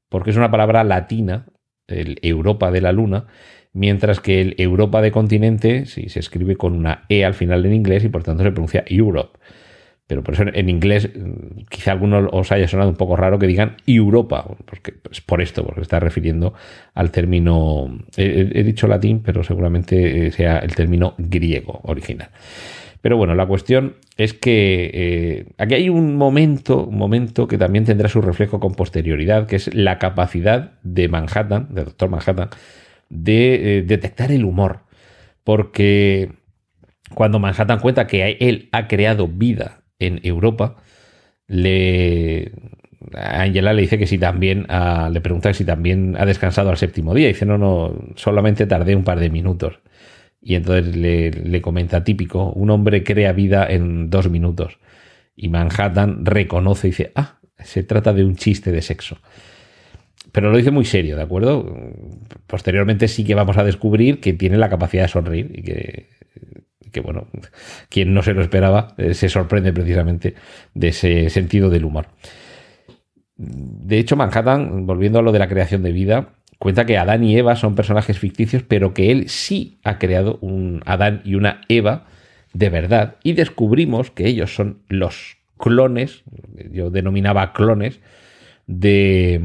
porque 0.08 0.30
es 0.30 0.36
una 0.36 0.50
palabra 0.50 0.84
latina, 0.84 1.46
el 1.86 2.18
Europa 2.22 2.70
de 2.70 2.80
la 2.80 2.92
Luna, 2.92 3.26
mientras 3.72 4.20
que 4.20 4.40
el 4.40 4.54
Europa 4.58 5.00
de 5.00 5.12
continente 5.12 5.86
sí, 5.86 6.08
se 6.08 6.20
escribe 6.20 6.56
con 6.56 6.74
una 6.74 7.04
E 7.08 7.24
al 7.24 7.34
final 7.34 7.64
en 7.66 7.74
inglés 7.74 8.04
y 8.04 8.08
por 8.08 8.22
tanto 8.22 8.42
se 8.42 8.52
pronuncia 8.52 8.84
Europe. 8.86 9.38
Pero 10.10 10.24
por 10.24 10.34
eso 10.34 10.42
en 10.52 10.68
inglés 10.68 11.08
quizá 11.68 11.92
alguno 11.92 12.28
os 12.32 12.50
haya 12.50 12.66
sonado 12.66 12.90
un 12.90 12.96
poco 12.96 13.14
raro 13.14 13.38
que 13.38 13.46
digan 13.46 13.76
Europa, 13.86 14.44
porque 14.64 14.94
es 15.08 15.20
por 15.20 15.40
esto, 15.40 15.64
porque 15.64 15.82
está 15.82 16.00
refiriendo 16.00 16.52
al 16.94 17.12
término, 17.12 17.96
he, 18.16 18.64
dicho 18.64 18.88
latín, 18.88 19.22
pero 19.24 19.44
seguramente 19.44 20.26
eh, 20.26 20.32
sea 20.32 20.58
el 20.58 20.74
término 20.74 21.14
griego 21.16 21.78
original. 21.84 22.30
Pero 23.00 23.18
bueno, 23.18 23.36
la 23.36 23.46
cuestión 23.46 23.98
es 24.16 24.34
que 24.34 24.90
eh, 24.92 25.52
aquí 25.58 25.74
hay 25.74 25.88
un 25.88 26.16
momento, 26.16 26.86
un 26.86 26.98
momento 26.98 27.46
que 27.46 27.56
también 27.56 27.84
tendrá 27.84 28.08
su 28.08 28.20
reflejo 28.20 28.58
con 28.58 28.74
posterioridad, 28.74 29.46
que 29.46 29.54
es 29.54 29.72
la 29.72 30.00
capacidad 30.00 30.72
de 30.82 31.06
Manhattan, 31.06 31.68
de 31.70 31.84
Doctor 31.84 32.08
Manhattan, 32.08 32.48
de 33.10 33.78
eh, 33.78 33.82
detectar 33.82 34.32
el 34.32 34.44
humor. 34.44 34.80
Porque 35.44 36.32
cuando 37.14 37.38
Manhattan 37.38 37.78
cuenta 37.78 38.08
que 38.08 38.38
él 38.40 38.68
ha 38.72 38.88
creado 38.88 39.28
vida 39.28 39.79
en 40.00 40.20
Europa, 40.24 40.76
le, 41.46 42.52
Angela 43.14 43.72
le 43.72 43.82
dice 43.82 43.98
que 43.98 44.06
si 44.06 44.18
también, 44.18 44.66
le 45.10 45.20
pregunta 45.20 45.52
si 45.54 45.64
también 45.64 46.16
ha 46.18 46.26
descansado 46.26 46.70
al 46.70 46.76
séptimo 46.76 47.14
día. 47.14 47.28
Dice, 47.28 47.46
no, 47.46 47.58
no, 47.58 47.94
solamente 48.16 48.66
tardé 48.66 48.94
un 48.94 49.04
par 49.04 49.20
de 49.20 49.30
minutos. 49.30 49.80
Y 50.42 50.54
entonces 50.54 50.96
le, 50.96 51.62
comenta, 51.62 52.04
típico, 52.04 52.52
un 52.52 52.70
hombre 52.70 53.04
crea 53.04 53.32
vida 53.32 53.66
en 53.68 54.10
dos 54.10 54.30
minutos. 54.30 54.78
Y 55.36 55.48
Manhattan 55.48 56.24
reconoce 56.24 56.88
y 56.88 56.90
dice, 56.90 57.12
ah, 57.14 57.40
se 57.58 57.82
trata 57.82 58.12
de 58.12 58.24
un 58.24 58.36
chiste 58.36 58.72
de 58.72 58.82
sexo. 58.82 59.18
Pero 60.32 60.50
lo 60.50 60.56
dice 60.56 60.70
muy 60.70 60.84
serio, 60.84 61.16
¿de 61.16 61.22
acuerdo? 61.22 61.74
Posteriormente 62.46 63.08
sí 63.08 63.24
que 63.24 63.34
vamos 63.34 63.56
a 63.56 63.64
descubrir 63.64 64.20
que 64.20 64.32
tiene 64.32 64.58
la 64.58 64.68
capacidad 64.68 65.04
de 65.04 65.08
sonreír 65.08 65.50
y 65.54 65.62
que 65.62 66.08
que 66.92 67.00
bueno, 67.00 67.26
quien 67.88 68.14
no 68.14 68.22
se 68.22 68.34
lo 68.34 68.42
esperaba 68.42 68.94
eh, 68.98 69.14
se 69.14 69.28
sorprende 69.28 69.72
precisamente 69.72 70.34
de 70.74 70.88
ese 70.88 71.30
sentido 71.30 71.70
del 71.70 71.84
humor. 71.84 72.06
De 73.36 73.98
hecho, 73.98 74.16
Manhattan, 74.16 74.86
volviendo 74.86 75.18
a 75.18 75.22
lo 75.22 75.32
de 75.32 75.38
la 75.38 75.48
creación 75.48 75.82
de 75.82 75.92
vida, 75.92 76.34
cuenta 76.58 76.84
que 76.84 76.98
Adán 76.98 77.24
y 77.24 77.36
Eva 77.38 77.56
son 77.56 77.74
personajes 77.74 78.18
ficticios, 78.18 78.62
pero 78.62 78.92
que 78.92 79.10
él 79.10 79.28
sí 79.28 79.78
ha 79.82 79.98
creado 79.98 80.38
un 80.42 80.82
Adán 80.84 81.22
y 81.24 81.34
una 81.36 81.62
Eva 81.68 82.06
de 82.52 82.68
verdad. 82.68 83.16
Y 83.22 83.32
descubrimos 83.32 84.10
que 84.10 84.26
ellos 84.26 84.54
son 84.54 84.82
los 84.88 85.38
clones, 85.56 86.22
yo 86.70 86.90
denominaba 86.90 87.52
clones, 87.52 88.00
de, 88.66 89.40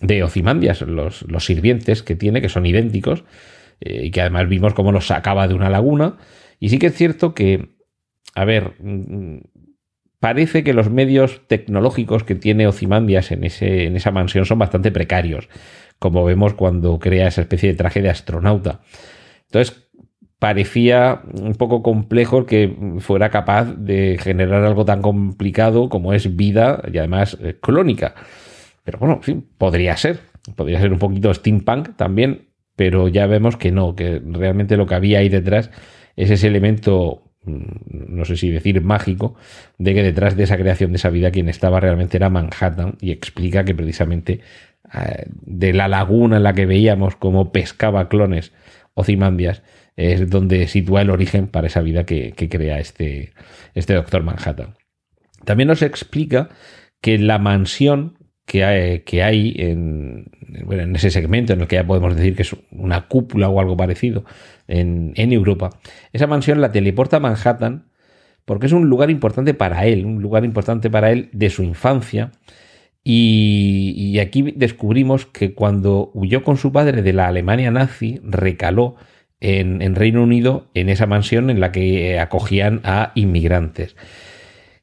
de 0.00 0.22
Ocimandias, 0.24 0.82
los, 0.82 1.22
los, 1.22 1.44
sirvientes 1.44 2.02
que 2.02 2.16
tiene, 2.16 2.40
que 2.40 2.48
son 2.48 2.66
idénticos, 2.66 3.22
eh, 3.80 4.06
y 4.06 4.10
que 4.10 4.22
además 4.22 4.48
vimos 4.48 4.74
cómo 4.74 4.90
los 4.90 5.06
sacaba 5.06 5.46
de 5.46 5.54
una 5.54 5.70
laguna 5.70 6.16
y 6.60 6.68
sí 6.68 6.78
que 6.78 6.88
es 6.88 6.94
cierto 6.94 7.34
que, 7.34 7.70
a 8.34 8.44
ver, 8.44 8.74
mm, 8.78 9.38
parece 10.20 10.62
que 10.62 10.74
los 10.74 10.90
medios 10.90 11.40
tecnológicos 11.48 12.22
que 12.22 12.34
tiene 12.34 12.68
Ocimandias 12.68 13.32
en, 13.32 13.42
ese, 13.44 13.86
en 13.86 13.96
esa 13.96 14.10
mansión 14.12 14.44
son 14.44 14.58
bastante 14.58 14.92
precarios, 14.92 15.48
como 15.98 16.24
vemos 16.24 16.54
cuando 16.54 16.98
crea 16.98 17.28
esa 17.28 17.40
especie 17.40 17.70
de 17.70 17.76
traje 17.76 18.02
de 18.02 18.10
astronauta. 18.10 18.82
Entonces, 19.46 19.90
parecía 20.38 21.22
un 21.32 21.54
poco 21.54 21.82
complejo 21.82 22.46
que 22.46 22.74
fuera 22.98 23.30
capaz 23.30 23.74
de 23.76 24.18
generar 24.20 24.64
algo 24.64 24.84
tan 24.84 25.02
complicado 25.02 25.88
como 25.88 26.12
es 26.12 26.36
vida 26.36 26.82
y 26.92 26.98
además 26.98 27.36
eh, 27.40 27.56
clónica. 27.60 28.14
Pero 28.84 28.98
bueno, 28.98 29.20
sí, 29.22 29.44
podría 29.58 29.96
ser. 29.96 30.20
Podría 30.56 30.80
ser 30.80 30.92
un 30.92 30.98
poquito 30.98 31.32
steampunk 31.32 31.96
también, 31.96 32.48
pero 32.74 33.08
ya 33.08 33.26
vemos 33.26 33.56
que 33.56 33.70
no, 33.70 33.94
que 33.94 34.22
realmente 34.24 34.78
lo 34.78 34.86
que 34.86 34.94
había 34.94 35.18
ahí 35.18 35.28
detrás 35.28 35.70
es 36.22 36.30
ese 36.30 36.48
elemento 36.48 37.22
mm, 37.44 38.16
no 38.16 38.24
sé 38.24 38.36
si 38.36 38.50
decir 38.50 38.80
mágico, 38.82 39.34
de 39.78 39.94
que 39.94 40.02
detrás 40.02 40.36
de 40.36 40.44
esa 40.44 40.56
creación 40.56 40.92
de 40.92 40.96
esa 40.96 41.10
vida 41.10 41.30
quien 41.30 41.48
estaba 41.48 41.80
realmente 41.80 42.16
era 42.16 42.30
Manhattan 42.30 42.96
y 43.00 43.10
explica 43.10 43.64
que 43.64 43.74
precisamente 43.74 44.40
eh, 44.92 45.26
de 45.28 45.72
la 45.72 45.88
laguna 45.88 46.38
en 46.38 46.42
la 46.42 46.52
que 46.52 46.66
veíamos 46.66 47.16
cómo 47.16 47.52
pescaba 47.52 48.08
clones 48.08 48.52
o 48.94 49.04
cimandias 49.04 49.62
es 49.96 50.30
donde 50.30 50.66
sitúa 50.66 51.02
el 51.02 51.10
origen 51.10 51.46
para 51.46 51.66
esa 51.66 51.80
vida 51.82 52.04
que, 52.04 52.32
crea 52.32 52.78
este, 52.78 53.32
este 53.74 53.94
doctor 53.94 54.22
Manhattan. 54.22 54.74
También 55.44 55.68
nos 55.68 55.82
explica 55.82 56.48
que 57.00 57.18
la 57.18 57.38
mansión 57.38 58.18
que 58.46 58.64
hay, 58.64 59.00
que 59.00 59.22
hay 59.22 59.54
en, 59.58 60.30
en, 60.48 60.96
ese 60.96 61.10
segmento 61.10 61.52
en 61.52 61.60
el 61.60 61.68
que 61.68 61.76
ya 61.76 61.86
podemos 61.86 62.16
decir 62.16 62.34
que 62.34 62.42
es 62.42 62.56
una 62.72 63.06
cúpula 63.06 63.48
o 63.48 63.60
algo 63.60 63.76
parecido 63.76 64.24
en, 64.70 65.32
Europa, 65.32 65.70
esa 66.12 66.26
mansión 66.26 66.60
la 66.60 66.72
teleporta 66.72 67.18
a 67.18 67.20
Manhattan 67.20 67.90
porque 68.44 68.66
es 68.66 68.72
un 68.72 68.88
lugar 68.88 69.10
importante 69.10 69.54
para 69.54 69.86
él, 69.86 70.04
un 70.04 70.22
lugar 70.22 70.44
importante 70.44 70.90
para 70.90 71.12
él 71.12 71.28
de 71.32 71.50
su 71.50 71.62
infancia. 71.62 72.32
Y, 73.04 74.18
aquí 74.18 74.52
descubrimos 74.56 75.24
que 75.26 75.54
cuando 75.54 76.10
huyó 76.14 76.42
con 76.42 76.56
su 76.56 76.72
padre 76.72 77.02
de 77.02 77.12
la 77.12 77.28
Alemania 77.28 77.70
nazi, 77.70 78.20
recaló 78.24 78.96
en, 79.40 79.94
Reino 79.94 80.22
Unido 80.22 80.68
en 80.74 80.88
esa 80.88 81.06
mansión 81.06 81.48
en 81.50 81.60
la 81.60 81.72
que 81.72 82.18
acogían 82.18 82.80
a 82.84 83.12
inmigrantes. 83.14 83.96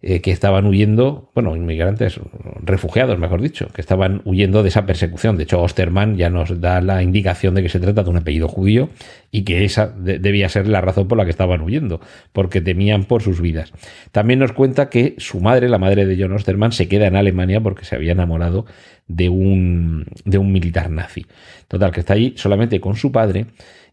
Eh, 0.03 0.21
que 0.21 0.29
estaban 0.29 0.67
huyendo, 0.67 1.31
bueno, 1.33 1.55
inmigrantes, 1.55 2.19
refugiados, 2.61 3.17
mejor 3.17 3.41
dicho, 3.41 3.67
que 3.73 3.81
estaban 3.81 4.21
huyendo 4.25 4.61
de 4.61 4.69
esa 4.69 4.85
persecución. 4.85 5.37
De 5.37 5.43
hecho, 5.43 5.59
Osterman 5.59 6.17
ya 6.17 6.29
nos 6.29 6.61
da 6.61 6.81
la 6.81 7.01
indicación 7.01 7.55
de 7.55 7.63
que 7.63 7.69
se 7.69 7.79
trata 7.79 8.03
de 8.03 8.09
un 8.11 8.17
apellido 8.17 8.47
judío 8.47 8.91
y 9.31 9.43
que 9.43 9.65
esa 9.65 9.87
debía 9.87 10.49
ser 10.49 10.67
la 10.67 10.81
razón 10.81 11.07
por 11.07 11.17
la 11.17 11.25
que 11.25 11.31
estaban 11.31 11.61
huyendo, 11.61 11.99
porque 12.31 12.61
temían 12.61 13.05
por 13.05 13.23
sus 13.23 13.41
vidas. 13.41 13.73
También 14.11 14.37
nos 14.37 14.51
cuenta 14.51 14.91
que 14.91 15.15
su 15.17 15.39
madre, 15.39 15.67
la 15.67 15.79
madre 15.79 16.05
de 16.05 16.15
John 16.21 16.33
Osterman, 16.33 16.73
se 16.73 16.87
queda 16.87 17.07
en 17.07 17.15
Alemania 17.15 17.59
porque 17.59 17.83
se 17.83 17.95
había 17.95 18.11
enamorado 18.11 18.67
de 19.07 19.29
un, 19.29 20.05
de 20.25 20.37
un 20.37 20.51
militar 20.51 20.91
nazi. 20.91 21.25
Total, 21.67 21.91
que 21.91 22.01
está 22.01 22.13
allí 22.13 22.35
solamente 22.37 22.79
con 22.79 22.97
su 22.97 23.11
padre 23.11 23.47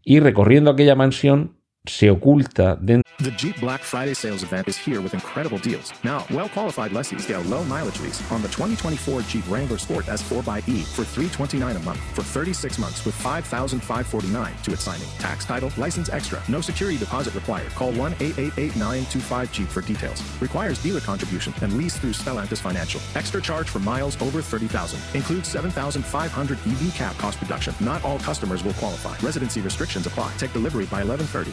y 0.04 0.20
recorriendo 0.20 0.70
aquella 0.70 0.96
mansión 0.96 1.63
se 1.86 2.10
oculta 2.10 2.76
dentro. 2.80 3.04
The 3.18 3.30
Jeep 3.32 3.60
Black 3.60 3.80
Friday 3.82 4.14
sales 4.14 4.42
event 4.42 4.68
is 4.68 4.76
here 4.76 5.00
with 5.00 5.14
incredible 5.14 5.58
deals. 5.58 5.92
Now, 6.02 6.26
well-qualified 6.30 6.92
lessees 6.92 7.26
get 7.26 7.36
a 7.36 7.48
low 7.48 7.62
mileage 7.64 8.00
lease 8.00 8.20
on 8.32 8.42
the 8.42 8.48
2024 8.48 9.20
Jeep 9.22 9.44
Wrangler 9.48 9.78
Sport 9.78 10.06
S4xE 10.06 10.82
for 10.84 11.04
329 11.04 11.76
a 11.76 11.78
month 11.80 12.00
for 12.14 12.22
36 12.22 12.78
months 12.78 13.04
with 13.04 13.14
$5,549 13.22 14.62
to 14.62 14.72
its 14.72 14.82
signing. 14.82 15.06
Tax 15.18 15.44
title, 15.44 15.70
license 15.76 16.08
extra. 16.08 16.42
No 16.48 16.60
security 16.60 16.98
deposit 16.98 17.34
required. 17.34 17.70
Call 17.72 17.92
1-888-925-JEEP 17.92 19.68
for 19.68 19.82
details. 19.82 20.22
Requires 20.40 20.82
dealer 20.82 21.00
contribution 21.00 21.54
and 21.62 21.76
lease 21.76 21.96
through 21.96 22.12
Stellantis 22.12 22.60
Financial. 22.60 23.00
Extra 23.14 23.40
charge 23.40 23.68
for 23.68 23.78
miles 23.78 24.20
over 24.20 24.42
30,000. 24.42 24.98
Includes 25.14 25.48
7,500 25.48 26.58
EV 26.66 26.94
cap 26.94 27.16
cost 27.18 27.40
reduction. 27.40 27.74
Not 27.80 28.02
all 28.04 28.18
customers 28.18 28.64
will 28.64 28.74
qualify. 28.74 29.16
Residency 29.24 29.60
restrictions 29.60 30.06
apply. 30.06 30.32
Take 30.36 30.52
delivery 30.52 30.86
by 30.86 31.04
1130. 31.04 31.52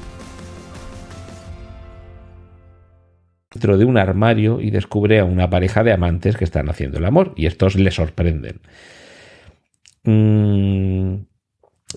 dentro 3.51 3.77
de 3.77 3.85
un 3.85 3.97
armario 3.97 4.61
y 4.61 4.71
descubre 4.71 5.19
a 5.19 5.25
una 5.25 5.49
pareja 5.49 5.83
de 5.83 5.91
amantes 5.91 6.37
que 6.37 6.45
están 6.45 6.69
haciendo 6.69 6.97
el 6.97 7.05
amor 7.05 7.33
y 7.35 7.45
estos 7.45 7.75
le 7.75 7.91
sorprenden. 7.91 8.61
Mm, 10.03 11.25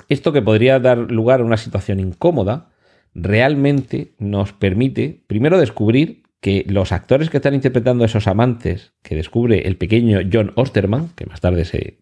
esto 0.08 0.32
que 0.32 0.42
podría 0.42 0.78
dar 0.80 0.98
lugar 0.98 1.40
a 1.40 1.44
una 1.44 1.56
situación 1.56 2.00
incómoda, 2.00 2.70
realmente 3.14 4.14
nos 4.18 4.52
permite 4.52 5.22
primero 5.26 5.58
descubrir 5.58 6.24
que 6.40 6.64
los 6.68 6.92
actores 6.92 7.30
que 7.30 7.38
están 7.38 7.54
interpretando 7.54 8.02
a 8.04 8.06
esos 8.06 8.26
amantes 8.26 8.92
que 9.02 9.14
descubre 9.14 9.66
el 9.66 9.76
pequeño 9.76 10.20
John 10.30 10.52
Osterman, 10.56 11.10
que 11.16 11.26
más 11.26 11.40
tarde 11.40 11.64
se, 11.64 12.00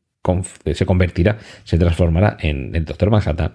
se 0.73 0.87
convertirá, 0.87 1.38
se 1.64 1.78
transformará 1.78 2.38
en 2.40 2.75
el 2.75 2.85
Doctor 2.85 3.11
Manhattan, 3.11 3.52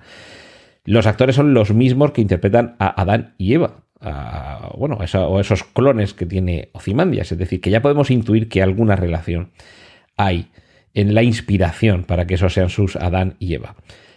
los 0.85 1.05
actores 1.05 1.35
son 1.35 1.53
los 1.53 1.73
mismos 1.73 2.11
que 2.11 2.21
interpretan 2.21 2.77
a 2.79 3.01
Adán 3.01 3.33
y 3.37 3.55
Eva, 3.55 3.83
bueno, 3.99 4.97
o 4.97 5.39
esos 5.39 5.63
clones 5.63 6.13
que 6.13 6.25
tiene 6.25 6.69
Ozymandias. 6.73 7.31
Es 7.31 7.37
decir, 7.37 7.61
que 7.61 7.69
ya 7.69 7.81
podemos 7.81 8.11
intuir 8.11 8.49
que 8.49 8.61
alguna 8.61 8.95
relación 8.95 9.51
hay 10.17 10.49
en 10.93 11.13
la 11.13 11.23
inspiración 11.23 12.03
para 12.03 12.25
que 12.25 12.35
esos 12.35 12.53
sean 12.53 12.69
sus 12.69 12.95
Adán 12.95 13.35
y 13.39 13.53
Eva. 13.53 13.75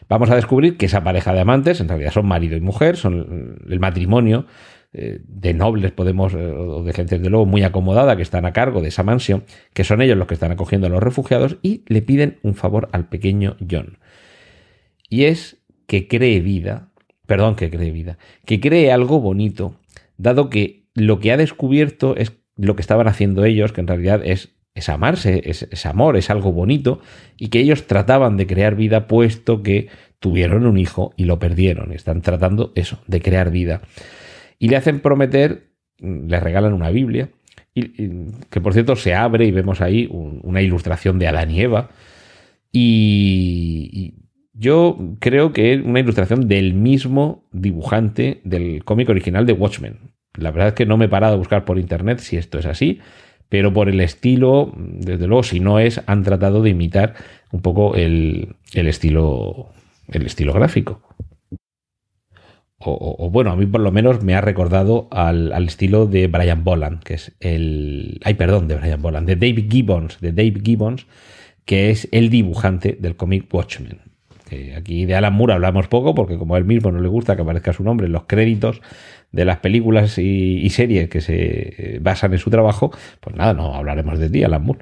Vamos 0.09 0.31
a 0.31 0.35
descubrir 0.35 0.77
que 0.77 0.87
esa 0.87 1.05
pareja 1.05 1.33
de 1.33 1.41
amantes 1.41 1.81
en 1.81 1.89
realidad 1.89 2.11
son 2.11 2.27
marido 2.27 2.57
y 2.57 2.61
mujer, 2.61 2.97
son 2.97 3.59
el 3.69 3.79
matrimonio 3.79 4.47
eh, 4.93 5.21
de 5.23 5.55
nobles, 5.55 5.93
podemos, 5.93 6.35
eh, 6.35 6.39
o 6.39 6.83
de 6.83 6.93
gente 6.93 7.21
de 7.21 7.31
luego 7.31 7.47
muy 7.47 7.63
acomodada 7.63 8.17
que 8.17 8.23
están 8.23 8.45
a 8.45 8.53
cargo 8.53 8.81
de 8.81 8.89
esa 8.89 9.05
mansión, 9.05 9.45
que 9.73 9.85
son 9.85 10.03
ellos 10.03 10.19
los 10.19 10.27
que 10.27 10.35
están 10.35 10.51
acogiendo 10.51 10.89
a 10.89 10.91
los 10.91 11.01
refugiados, 11.01 11.59
y 11.63 11.85
le 11.87 12.03
piden 12.03 12.41
un 12.43 12.57
favor 12.57 12.89
al 12.91 13.09
pequeño 13.09 13.57
John. 13.71 13.99
Y 15.09 15.25
es 15.25 15.59
que 15.87 16.09
cree 16.09 16.41
vida, 16.41 16.90
perdón, 17.31 17.55
que 17.55 17.71
cree 17.71 17.93
vida, 17.93 18.19
que 18.45 18.59
cree 18.59 18.91
algo 18.91 19.21
bonito, 19.21 19.77
dado 20.19 20.51
que 20.51 20.89
lo 20.97 21.21
que 21.21 21.31
ha 21.31 21.37
descubierto 21.37 22.17
es 22.17 22.33
lo 22.57 22.75
que 22.75 22.83
estaban 22.83 23.07
haciendo 23.07 23.45
ellos, 23.45 23.73
que 23.73 23.81
en 23.81 23.87
realidad 23.87 24.23
es, 24.25 24.49
es 24.75 24.89
amarse, 24.89 25.41
es, 25.45 25.87
amor, 25.87 26.17
es 26.17 26.29
algo 26.29 26.51
bonito, 26.51 26.99
y 27.39 27.47
que 27.51 27.61
ellos 27.61 27.87
trataban 27.87 28.37
de 28.37 28.49
crear 28.49 28.75
vida 28.75 29.07
puesto 29.07 29.63
que 29.63 29.87
tuvieron 30.19 30.67
un 30.67 30.77
hijo 30.77 31.15
y 31.17 31.23
lo 31.23 31.39
perdieron. 31.39 31.93
Están 31.93 32.21
tratando 32.21 32.73
eso, 32.75 32.99
de 33.07 33.21
crear 33.21 33.53
vida. 33.53 33.83
Y 34.59 34.67
le 34.67 34.75
hacen 34.75 34.99
prometer, 34.99 35.71
le 36.01 36.41
regalan 36.41 36.73
una 36.73 36.91
Biblia, 36.91 37.29
y, 37.77 38.09
que 38.51 38.61
por 38.61 38.73
cierto 38.73 38.97
se 38.97 39.15
abre 39.15 39.45
y 39.45 39.53
vemos 39.53 39.81
ahí 39.81 40.09
una 40.11 40.63
ilustración 40.63 41.21
de 41.21 41.29
Adán 41.29 41.53
Eva. 41.53 41.91
Y, 42.73 44.15
yo 44.61 44.97
creo 45.19 45.53
que 45.53 45.73
es 45.73 45.83
una 45.83 46.01
ilustración 46.01 46.47
del 46.47 46.75
mismo 46.75 47.45
dibujante 47.51 48.41
del 48.45 48.85
cómic 48.85 49.09
original 49.09 49.47
de 49.47 49.55
Watchmen. 49.55 50.13
La 50.35 50.51
verdad 50.51 50.69
es 50.69 50.75
que 50.75 50.87
no 50.87 50.97
me 50.97 51.07
he 51.07 51.09
parado 51.09 51.35
a 51.35 51.39
buscar 51.39 51.65
por 51.65 51.79
internet 51.79 52.19
si 52.19 52.37
esto 52.37 52.59
es 52.59 52.67
así, 52.67 53.01
pero 53.49 53.73
por 53.73 53.89
el 53.89 54.01
estilo, 54.01 54.73
desde 54.77 55.27
luego, 55.27 55.43
si 55.43 55.61
no 55.61 55.81
es, 55.81 56.03
han 56.07 56.23
tratado 56.23 56.63
de 56.63 56.71
imitar 56.71 57.15
un 57.51 57.63
poco 57.63 57.97
el, 57.97 58.57
estilo, 58.73 59.71
el 60.09 60.27
estilo 60.27 60.53
gráfico 60.53 61.03
o, 62.83 63.29
bueno, 63.31 63.51
a 63.51 63.57
mí 63.57 63.67
por 63.67 63.83
lo 63.83 63.93
menos 63.93 64.23
me 64.23 64.35
ha 64.35 64.41
recordado 64.41 65.09
al, 65.11 65.53
estilo 65.67 66.07
de 66.07 66.29
Brian 66.29 66.65
Boland, 66.65 67.03
que 67.03 67.15
es 67.15 67.37
el... 67.41 68.19
Ay, 68.25 68.35
perdón, 68.35 68.69
de 68.69 68.77
Brian 68.77 69.03
Boland, 69.03 69.27
de 69.27 69.37
David 69.37 69.71
Gibbons, 69.71 70.19
de 70.21 70.33
Dave 70.33 70.63
Gibbons, 70.65 71.07
que 71.67 71.91
es 71.91 72.09
el 72.11 72.31
dibujante 72.31 72.97
del 72.99 73.17
cómic 73.17 73.53
Watchmen. 73.53 74.10
Aquí 74.77 75.07
de 75.07 75.15
Alan 75.15 75.35
Moore 75.35 75.55
hablamos 75.55 75.89
poco 75.89 76.15
porque 76.15 76.39
como 76.39 76.55
a 76.55 76.59
él 76.59 76.65
mismo 76.65 76.91
no 76.93 77.01
le 77.01 77.09
gusta 77.09 77.37
que 77.37 77.43
aparezca 77.43 77.73
su 77.73 77.85
nombre 77.85 78.07
en 78.07 78.13
los 78.13 78.25
créditos 78.25 78.81
de 79.33 79.45
las 79.45 79.59
películas 79.59 80.19
y, 80.19 80.69
series 80.71 81.09
que 81.09 81.21
se 81.21 81.35
eh, 81.37 81.99
basan 82.01 82.33
en 82.33 82.39
su 82.39 82.51
trabajo, 82.51 82.91
pues 83.21 83.37
nada, 83.37 83.55
no 83.55 83.75
hablaremos 83.75 84.19
de 84.19 84.29
ti, 84.29 84.43
Alan 84.43 84.65
Moore. 84.65 84.81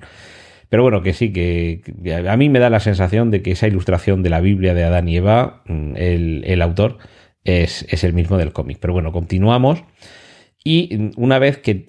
Pero 0.70 0.82
bueno, 0.82 1.02
que 1.02 1.14
sí, 1.14 1.32
que, 1.32 1.80
a 2.28 2.36
mí 2.36 2.48
me 2.48 2.58
da 2.58 2.68
la 2.68 2.80
sensación 2.80 3.30
de 3.30 3.42
que 3.42 3.52
esa 3.52 3.66
ilustración 3.66 4.22
de 4.22 4.30
la 4.30 4.40
Biblia 4.40 4.74
de 4.74 4.84
Adán 4.84 5.08
y 5.08 5.16
Eva, 5.16 5.62
mm, 5.66 5.96
el, 5.96 6.44
el 6.46 6.62
autor, 6.62 6.98
es, 7.48 8.04
el 8.04 8.12
mismo 8.12 8.36
del 8.36 8.52
cómic. 8.52 8.78
Pero 8.80 8.92
bueno, 8.92 9.12
continuamos. 9.12 9.82
Y 10.64 11.12
una 11.16 11.38
vez 11.38 11.58
que 11.58 11.86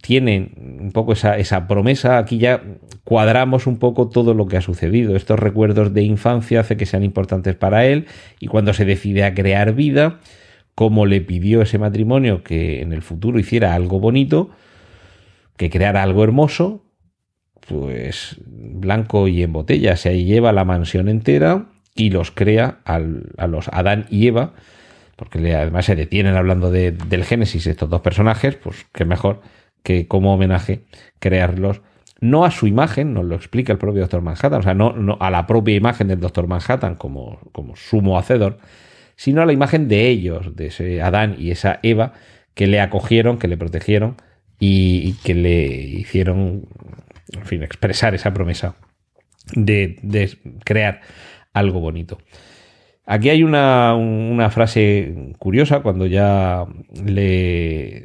tienen 0.00 0.78
un 0.80 0.92
poco 0.92 1.12
esa, 1.12 1.36
esa, 1.36 1.68
promesa, 1.68 2.18
aquí 2.18 2.38
ya 2.38 2.62
cuadramos 3.04 3.66
un 3.66 3.78
poco 3.78 4.08
todo 4.08 4.34
lo 4.34 4.46
que 4.46 4.56
ha 4.56 4.62
sucedido. 4.62 5.14
Estos 5.14 5.38
recuerdos 5.38 5.92
de 5.92 6.02
infancia 6.02 6.60
hace 6.60 6.76
que 6.76 6.86
sean 6.86 7.04
importantes 7.04 7.54
para 7.54 7.86
él 7.86 8.06
y 8.40 8.46
cuando 8.46 8.72
se 8.72 8.84
decide 8.84 9.24
a 9.24 9.34
crear 9.34 9.74
vida, 9.74 10.20
como 10.74 11.06
le 11.06 11.20
pidió 11.20 11.62
ese 11.62 11.78
matrimonio 11.78 12.42
que 12.42 12.80
en 12.80 12.92
el 12.92 13.02
futuro 13.02 13.38
hiciera 13.38 13.74
algo 13.74 14.00
bonito, 14.00 14.50
que 15.56 15.70
creara 15.70 16.02
algo 16.02 16.24
hermoso, 16.24 16.84
pues 17.68 18.36
blanco 18.46 19.28
y 19.28 19.42
en 19.42 19.52
botella, 19.52 19.96
se 19.96 20.24
lleva 20.24 20.52
la 20.52 20.64
mansión 20.64 21.08
entera 21.08 21.66
y 21.94 22.10
los 22.10 22.30
crea 22.30 22.78
a 22.84 22.98
los 23.46 23.68
Adán 23.68 24.06
y 24.08 24.28
Eva 24.28 24.54
porque 25.18 25.52
además 25.52 25.84
se 25.84 25.96
detienen 25.96 26.36
hablando 26.36 26.70
de, 26.70 26.92
del 26.92 27.24
Génesis 27.24 27.66
estos 27.66 27.90
dos 27.90 28.02
personajes, 28.02 28.54
pues 28.54 28.86
qué 28.92 29.04
mejor 29.04 29.40
que 29.82 30.06
como 30.06 30.32
homenaje 30.32 30.84
crearlos 31.18 31.82
no 32.20 32.44
a 32.44 32.52
su 32.52 32.68
imagen, 32.68 33.14
nos 33.14 33.24
lo 33.24 33.34
explica 33.34 33.72
el 33.72 33.78
propio 33.78 34.02
Doctor 34.02 34.22
Manhattan, 34.22 34.60
o 34.60 34.62
sea, 34.62 34.74
no, 34.74 35.16
a 35.18 35.30
la 35.30 35.46
propia 35.48 35.74
imagen 35.74 36.06
del 36.06 36.20
Doctor 36.20 36.46
Manhattan 36.46 36.94
como, 36.94 37.40
sumo 37.74 38.16
hacedor, 38.16 38.58
sino 39.16 39.42
a 39.42 39.46
la 39.46 39.52
imagen 39.52 39.88
de 39.88 40.08
ellos, 40.08 40.54
de 40.54 40.66
ese 40.66 41.02
Adán 41.02 41.34
y 41.36 41.50
esa 41.50 41.80
Eva 41.82 42.12
que 42.54 42.68
le 42.68 42.80
acogieron, 42.80 43.38
que 43.38 43.48
le 43.48 43.56
protegieron 43.56 44.16
y, 44.60 45.14
que 45.24 45.34
le 45.34 45.66
hicieron, 45.66 46.68
en 47.32 47.44
fin, 47.44 47.64
expresar 47.64 48.14
esa 48.14 48.32
promesa 48.32 48.76
de 49.54 50.38
crear 50.64 51.00
algo 51.52 51.80
bonito. 51.80 52.18
Aquí 53.10 53.30
hay 53.30 53.42
una, 53.42 54.50
frase 54.50 55.32
curiosa 55.38 55.80
cuando 55.80 56.04
ya 56.04 56.66
le 57.02 58.04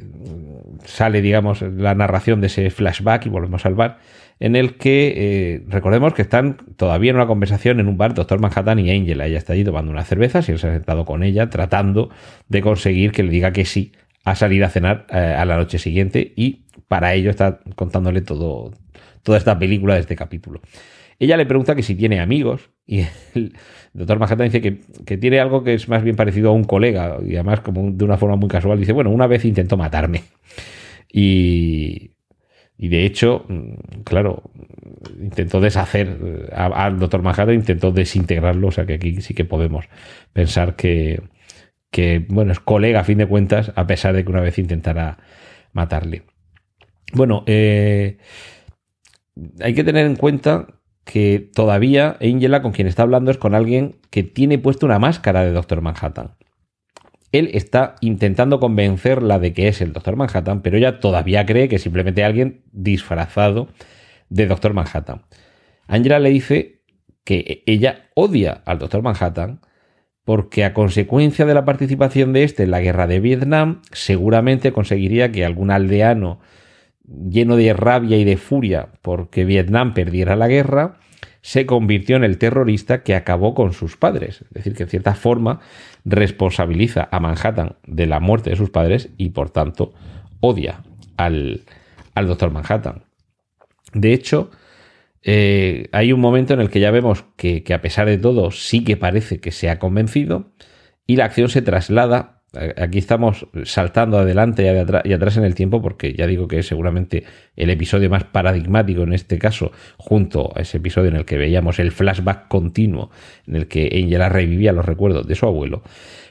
sale, 0.85 1.21
digamos, 1.21 1.61
la 1.61 1.93
narración 1.93 2.39
de 2.39 2.47
ese 2.47 2.69
flashback 2.69 3.25
y 3.25 3.29
volvemos 3.29 3.65
al 3.65 3.75
bar, 3.75 3.97
en 4.39 4.55
el 4.55 4.77
que 4.77 5.13
eh, 5.17 5.63
recordemos 5.67 6.13
que 6.13 6.21
están 6.21 6.55
todavía 6.77 7.09
en 7.09 7.17
una 7.17 7.27
conversación 7.27 7.81
en 7.81 7.89
un 7.89 7.97
bar, 7.97 8.13
Doctor 8.13 8.39
Manhattan 8.39 8.79
y 8.79 8.91
Angela. 8.91 9.27
Ella 9.27 9.39
está 9.39 9.51
allí 9.51 9.65
tomando 9.65 9.91
una 9.91 10.05
cerveza, 10.05 10.39
y 10.47 10.51
él 10.51 10.59
se 10.59 10.69
ha 10.69 10.71
sentado 10.71 11.03
con 11.03 11.21
ella 11.21 11.49
tratando 11.49 12.09
de 12.47 12.61
conseguir 12.61 13.11
que 13.11 13.23
le 13.23 13.29
diga 13.29 13.51
que 13.51 13.65
sí 13.65 13.91
a 14.23 14.35
salir 14.35 14.63
a 14.63 14.69
cenar 14.69 15.05
eh, 15.09 15.17
a 15.17 15.43
la 15.43 15.57
noche 15.57 15.79
siguiente 15.79 16.31
y 16.37 16.63
para 16.87 17.13
ello 17.13 17.29
está 17.29 17.59
contándole 17.75 18.21
todo, 18.21 18.71
toda 19.21 19.37
esta 19.37 19.59
película 19.59 19.95
de 19.95 19.99
este 19.99 20.15
capítulo. 20.15 20.61
Ella 21.23 21.37
le 21.37 21.45
pregunta 21.45 21.73
que 21.73 21.83
si 21.83 21.95
tiene 21.95 22.19
amigos 22.19 22.69
y 22.85 23.05
el 23.33 23.53
doctor 23.93 24.19
Manhattan 24.19 24.49
dice 24.49 24.61
que, 25.05 25.17
tiene 25.17 25.39
algo 25.39 25.63
que 25.63 25.73
es 25.73 25.87
más 25.87 26.03
bien 26.03 26.17
parecido 26.17 26.49
a 26.49 26.51
un 26.51 26.65
colega 26.65 27.17
y 27.25 27.35
además 27.35 27.61
como 27.61 27.91
de 27.91 28.03
una 28.03 28.17
forma 28.17 28.35
muy 28.35 28.49
casual 28.49 28.77
dice, 28.77 28.91
bueno, 28.91 29.09
una 29.09 29.25
vez 29.25 29.45
intentó 29.45 29.77
matarme. 29.77 30.23
Y, 31.09 32.11
y 32.77 32.89
de 32.89 33.05
hecho, 33.05 33.45
mm, 33.47 34.01
claro, 34.03 34.51
intentó 35.17 35.61
deshacer 35.61 36.49
al 36.51 36.99
doctor 36.99 37.21
Manhattan, 37.21 37.55
intentó 37.55 37.93
desintegrarlo, 37.93 38.67
o 38.67 38.71
sea 38.71 38.85
que 38.85 38.95
aquí 38.95 39.21
sí 39.21 39.33
que 39.33 39.45
podemos 39.45 39.85
pensar 40.33 40.75
que, 40.75 41.21
que, 41.89 42.25
bueno, 42.27 42.51
es 42.51 42.59
colega 42.59 42.99
a 42.99 43.05
fin 43.05 43.19
de 43.19 43.27
cuentas, 43.27 43.71
a 43.77 43.87
pesar 43.87 44.13
de 44.13 44.25
que 44.25 44.29
una 44.29 44.41
vez 44.41 44.59
intentara 44.59 45.19
matarle. 45.71 46.23
Bueno, 47.13 47.45
eh, 47.47 48.17
hay 49.61 49.73
que 49.73 49.85
tener 49.85 50.05
en 50.05 50.17
cuenta 50.17 50.82
que 51.03 51.49
todavía 51.53 52.17
Angela 52.21 52.61
con 52.61 52.71
quien 52.71 52.87
está 52.87 53.03
hablando 53.03 53.31
es 53.31 53.37
con 53.37 53.55
alguien 53.55 53.97
que 54.09 54.23
tiene 54.23 54.57
puesto 54.57 54.85
una 54.85 54.99
máscara 54.99 55.43
de 55.43 55.51
Doctor 55.51 55.81
Manhattan. 55.81 56.35
Él 57.31 57.49
está 57.53 57.95
intentando 58.01 58.59
convencerla 58.59 59.39
de 59.39 59.53
que 59.53 59.67
es 59.67 59.81
el 59.81 59.91
Doctor 59.91 60.15
Manhattan, 60.15 60.61
pero 60.61 60.77
ella 60.77 60.99
todavía 60.99 61.45
cree 61.45 61.67
que 61.67 61.77
es 61.77 61.87
alguien 62.23 62.61
disfrazado 62.71 63.69
de 64.29 64.45
Doctor 64.45 64.73
Manhattan. 64.73 65.23
Angela 65.87 66.19
le 66.19 66.29
dice 66.29 66.81
que 67.23 67.63
ella 67.65 68.09
odia 68.13 68.61
al 68.65 68.79
Doctor 68.79 69.01
Manhattan 69.01 69.61
porque 70.23 70.63
a 70.63 70.73
consecuencia 70.73 71.45
de 71.45 71.53
la 71.53 71.65
participación 71.65 72.33
de 72.33 72.43
este 72.43 72.63
en 72.63 72.71
la 72.71 72.79
guerra 72.79 73.07
de 73.07 73.19
Vietnam, 73.19 73.81
seguramente 73.91 74.71
conseguiría 74.71 75.31
que 75.31 75.43
algún 75.43 75.69
aldeano 75.69 76.39
lleno 77.07 77.55
de 77.55 77.73
rabia 77.73 78.17
y 78.17 78.23
de 78.23 78.37
furia 78.37 78.89
porque 79.01 79.45
Vietnam 79.45 79.93
perdiera 79.93 80.35
la 80.35 80.47
guerra, 80.47 80.99
se 81.41 81.65
convirtió 81.65 82.15
en 82.15 82.23
el 82.23 82.37
terrorista 82.37 83.03
que 83.03 83.15
acabó 83.15 83.53
con 83.53 83.73
sus 83.73 83.97
padres. 83.97 84.41
Es 84.43 84.53
decir, 84.53 84.75
que 84.75 84.83
en 84.83 84.89
cierta 84.89 85.13
forma 85.13 85.59
responsabiliza 86.05 87.09
a 87.11 87.19
Manhattan 87.19 87.75
de 87.85 88.07
la 88.07 88.19
muerte 88.19 88.51
de 88.51 88.55
sus 88.55 88.69
padres 88.69 89.09
y 89.17 89.29
por 89.29 89.49
tanto 89.49 89.93
odia 90.39 90.83
al, 91.17 91.61
doctor 92.15 92.51
Manhattan. 92.51 93.03
De 93.93 94.13
hecho, 94.13 94.51
eh, 95.21 95.89
hay 95.91 96.13
un 96.13 96.21
momento 96.21 96.53
en 96.53 96.61
el 96.61 96.69
que 96.69 96.79
ya 96.79 96.91
vemos 96.91 97.25
que, 97.35 97.63
que 97.63 97.73
a 97.73 97.81
pesar 97.81 98.07
de 98.07 98.17
todo 98.17 98.51
sí 98.51 98.83
que 98.83 98.97
parece 98.97 99.39
que 99.39 99.51
se 99.51 99.69
ha 99.69 99.79
convencido 99.79 100.51
y 101.05 101.17
la 101.17 101.25
acción 101.25 101.49
se 101.49 101.61
traslada 101.61 102.32
Aquí 102.53 102.99
estamos 102.99 103.47
saltando 103.63 104.19
adelante 104.19 104.63
y 105.05 105.13
atrás 105.13 105.37
en 105.37 105.43
el 105.43 105.55
tiempo 105.55 105.81
porque 105.81 106.13
ya 106.13 106.27
digo 106.27 106.47
que 106.47 106.59
es 106.59 106.67
seguramente 106.67 107.23
el 107.55 107.71
episodio 107.71 108.11
más 108.11 108.25
paradigmático 108.25 109.01
en 109.01 109.13
este 109.13 109.39
caso, 109.39 109.71
junto 109.97 110.51
a 110.55 110.61
ese 110.61 110.77
episodio 110.77 111.09
en 111.09 111.15
el 111.15 111.25
que 111.25 111.37
veíamos 111.37 111.79
el 111.79 111.91
flashback 111.91 112.47
continuo 112.47 113.09
en 113.47 113.55
el 113.55 113.67
que 113.67 113.89
Angela 113.91 114.29
revivía 114.29 114.71
los 114.71 114.85
recuerdos 114.85 115.25
de 115.25 115.33
su 115.33 115.47
abuelo. 115.47 115.81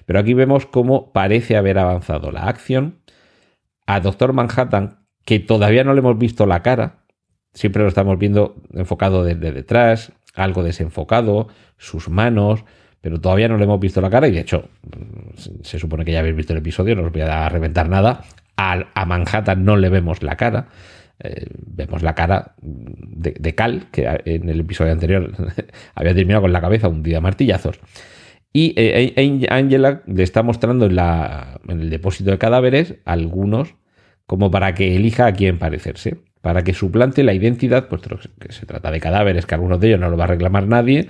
Pero 0.07 0.21
aquí 0.21 0.33
vemos 0.35 0.67
cómo 0.67 1.13
parece 1.13 1.57
haber 1.57 1.79
avanzado 1.79 2.31
la 2.31 2.43
acción 2.43 3.01
a 3.87 3.99
Doctor 3.99 4.33
Manhattan, 4.33 5.01
que 5.25 5.41
todavía 5.41 5.83
no 5.83 5.93
le 5.93 6.01
hemos 6.01 6.19
visto 6.19 6.47
la 6.47 6.63
cara, 6.63 7.05
siempre 7.53 7.83
lo 7.83 7.89
estamos 7.89 8.19
viendo 8.19 8.55
enfocado 8.75 9.25
desde 9.25 9.51
detrás, 9.51 10.13
algo 10.35 10.63
desenfocado, 10.63 11.49
sus 11.79 12.09
manos, 12.09 12.65
pero 13.03 13.21
todavía 13.21 13.49
no 13.49 13.59
le 13.59 13.65
hemos 13.65 13.81
visto 13.81 14.01
la 14.01 14.09
cara 14.09 14.29
y 14.29 14.31
de 14.31 14.41
hecho 14.41 14.69
se 15.63 15.79
supone 15.79 16.05
que 16.05 16.13
ya 16.13 16.21
habéis 16.21 16.37
visto 16.37 16.53
el 16.53 16.61
episodio, 16.61 16.95
no 16.95 17.03
os 17.03 17.13
voy 17.13 17.21
a 17.23 17.49
reventar 17.49 17.89
nada. 17.89 18.23
A, 18.57 19.05
Manhattan 19.05 19.65
no 19.65 19.77
le 19.77 19.89
vemos 19.89 20.23
la 20.23 20.37
cara. 20.37 20.69
Eh, 21.19 21.47
vemos 21.67 22.03
la 22.03 22.15
cara 22.15 22.55
de, 22.61 23.55
Cal, 23.57 23.87
que 23.91 24.09
en 24.25 24.49
el 24.49 24.61
episodio 24.61 24.93
anterior 24.93 25.33
había 25.95 26.15
terminado 26.15 26.43
con 26.43 26.53
la 26.53 26.61
cabeza 26.61 26.89
un 26.89 27.03
día 27.03 27.21
martillazos. 27.21 27.81
Y 28.53 28.73
eh, 28.77 29.49
Angela 29.51 30.03
le 30.07 30.23
está 30.23 30.45
mostrando 30.45 30.87
en, 30.87 30.95
la, 30.95 31.61
en 31.67 31.81
el 31.81 31.91
depósito 31.91 32.31
de 32.31 32.39
cadáveres 32.39 32.97
algunos 33.05 33.75
como 34.27 34.51
para 34.51 34.75
que 34.75 34.95
elija 34.95 35.27
a 35.27 35.33
quién 35.33 35.59
parecerse, 35.59 36.19
para 36.41 36.63
que 36.63 36.75
suplante 36.75 37.23
la 37.23 37.35
identidad, 37.35 37.89
puesto 37.89 38.19
que 38.39 38.53
se 38.53 38.67
trata 38.67 38.91
de 38.91 39.01
cadáveres, 39.01 39.47
que 39.47 39.55
algunos 39.55 39.81
de 39.81 39.89
ellos 39.89 40.01
no 40.01 40.11
lo 40.11 40.17
va 40.17 40.25
a 40.25 40.29
reclamar 40.29 40.67
nadie, 40.67 41.09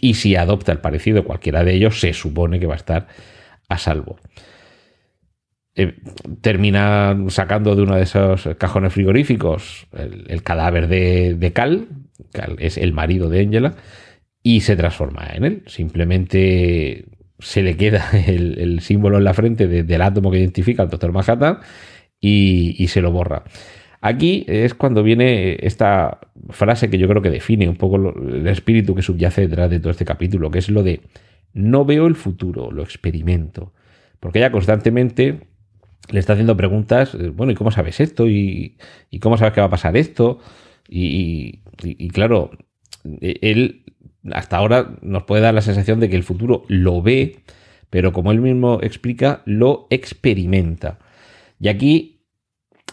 y 0.00 0.14
si 0.14 0.36
adopta 0.36 0.72
el 0.72 0.78
parecido 0.78 1.24
cualquiera 1.24 1.64
de 1.64 1.74
ellos, 1.74 2.00
se 2.00 2.12
supone 2.12 2.60
que 2.60 2.66
va 2.66 2.74
a 2.74 2.78
estar 2.78 3.06
a 3.68 3.78
salvo. 3.78 4.18
Eh, 5.74 5.94
termina 6.40 7.16
sacando 7.28 7.76
de 7.76 7.82
uno 7.82 7.96
de 7.96 8.02
esos 8.02 8.48
cajones 8.56 8.94
frigoríficos 8.94 9.86
el, 9.92 10.42
cadáver 10.42 10.88
de, 10.88 11.52
Cal, 11.52 11.88
Cal 12.32 12.56
es 12.60 12.78
el 12.78 12.94
marido 12.94 13.28
de 13.28 13.40
Angela, 13.40 13.74
y 14.42 14.60
se 14.60 14.76
transforma 14.76 15.28
en 15.34 15.44
él. 15.44 15.62
Simplemente 15.66 17.06
se 17.38 17.62
le 17.62 17.76
queda 17.76 18.08
el, 18.26 18.80
símbolo 18.80 19.18
en 19.18 19.24
la 19.24 19.34
frente 19.34 19.66
del 19.66 20.02
átomo 20.02 20.30
que 20.30 20.38
identifica 20.38 20.82
al 20.82 20.88
Doctor 20.88 21.12
Manhattan 21.12 21.58
y, 22.20 22.86
se 22.88 23.00
lo 23.00 23.10
borra. 23.12 23.44
Aquí 24.06 24.44
es 24.46 24.72
cuando 24.74 25.02
viene 25.02 25.56
esta 25.62 26.20
frase 26.50 26.88
que 26.88 26.96
yo 26.96 27.08
creo 27.08 27.22
que 27.22 27.28
define 27.28 27.68
un 27.68 27.74
poco 27.74 27.96
el 27.96 28.46
espíritu 28.46 28.94
que 28.94 29.02
subyace 29.02 29.48
detrás 29.48 29.68
de 29.68 29.80
todo 29.80 29.90
este 29.90 30.04
capítulo, 30.04 30.48
que 30.48 30.60
es 30.60 30.68
lo 30.68 30.84
de 30.84 31.00
no 31.54 31.84
veo 31.84 32.06
el 32.06 32.14
futuro, 32.14 32.70
lo 32.70 32.84
experimento. 32.84 33.72
Porque 34.20 34.38
ella 34.38 34.52
constantemente 34.52 35.40
le 36.08 36.20
está 36.20 36.34
haciendo 36.34 36.56
preguntas, 36.56 37.16
eh, 37.16 37.30
bueno, 37.30 37.50
¿y 37.50 37.56
cómo 37.56 37.72
sabes 37.72 37.98
esto? 37.98 38.28
¿Y, 38.28 38.76
cómo 39.20 39.38
sabes 39.38 39.54
que 39.54 39.60
va 39.60 39.66
a 39.66 39.70
pasar 39.70 39.96
esto? 39.96 40.38
Y, 40.88 41.62
claro, 42.12 42.52
e, 43.20 43.40
él 43.42 43.82
hasta 44.30 44.56
ahora 44.56 44.94
nos 45.02 45.24
puede 45.24 45.42
dar 45.42 45.54
la 45.54 45.62
sensación 45.62 45.98
de 45.98 46.08
que 46.08 46.14
el 46.14 46.22
futuro 46.22 46.62
lo 46.68 47.02
ve, 47.02 47.40
pero 47.90 48.12
como 48.12 48.30
él 48.30 48.40
mismo 48.40 48.78
explica, 48.82 49.42
lo 49.46 49.88
experimenta. 49.90 51.00
Y 51.58 51.66
aquí 51.66 52.15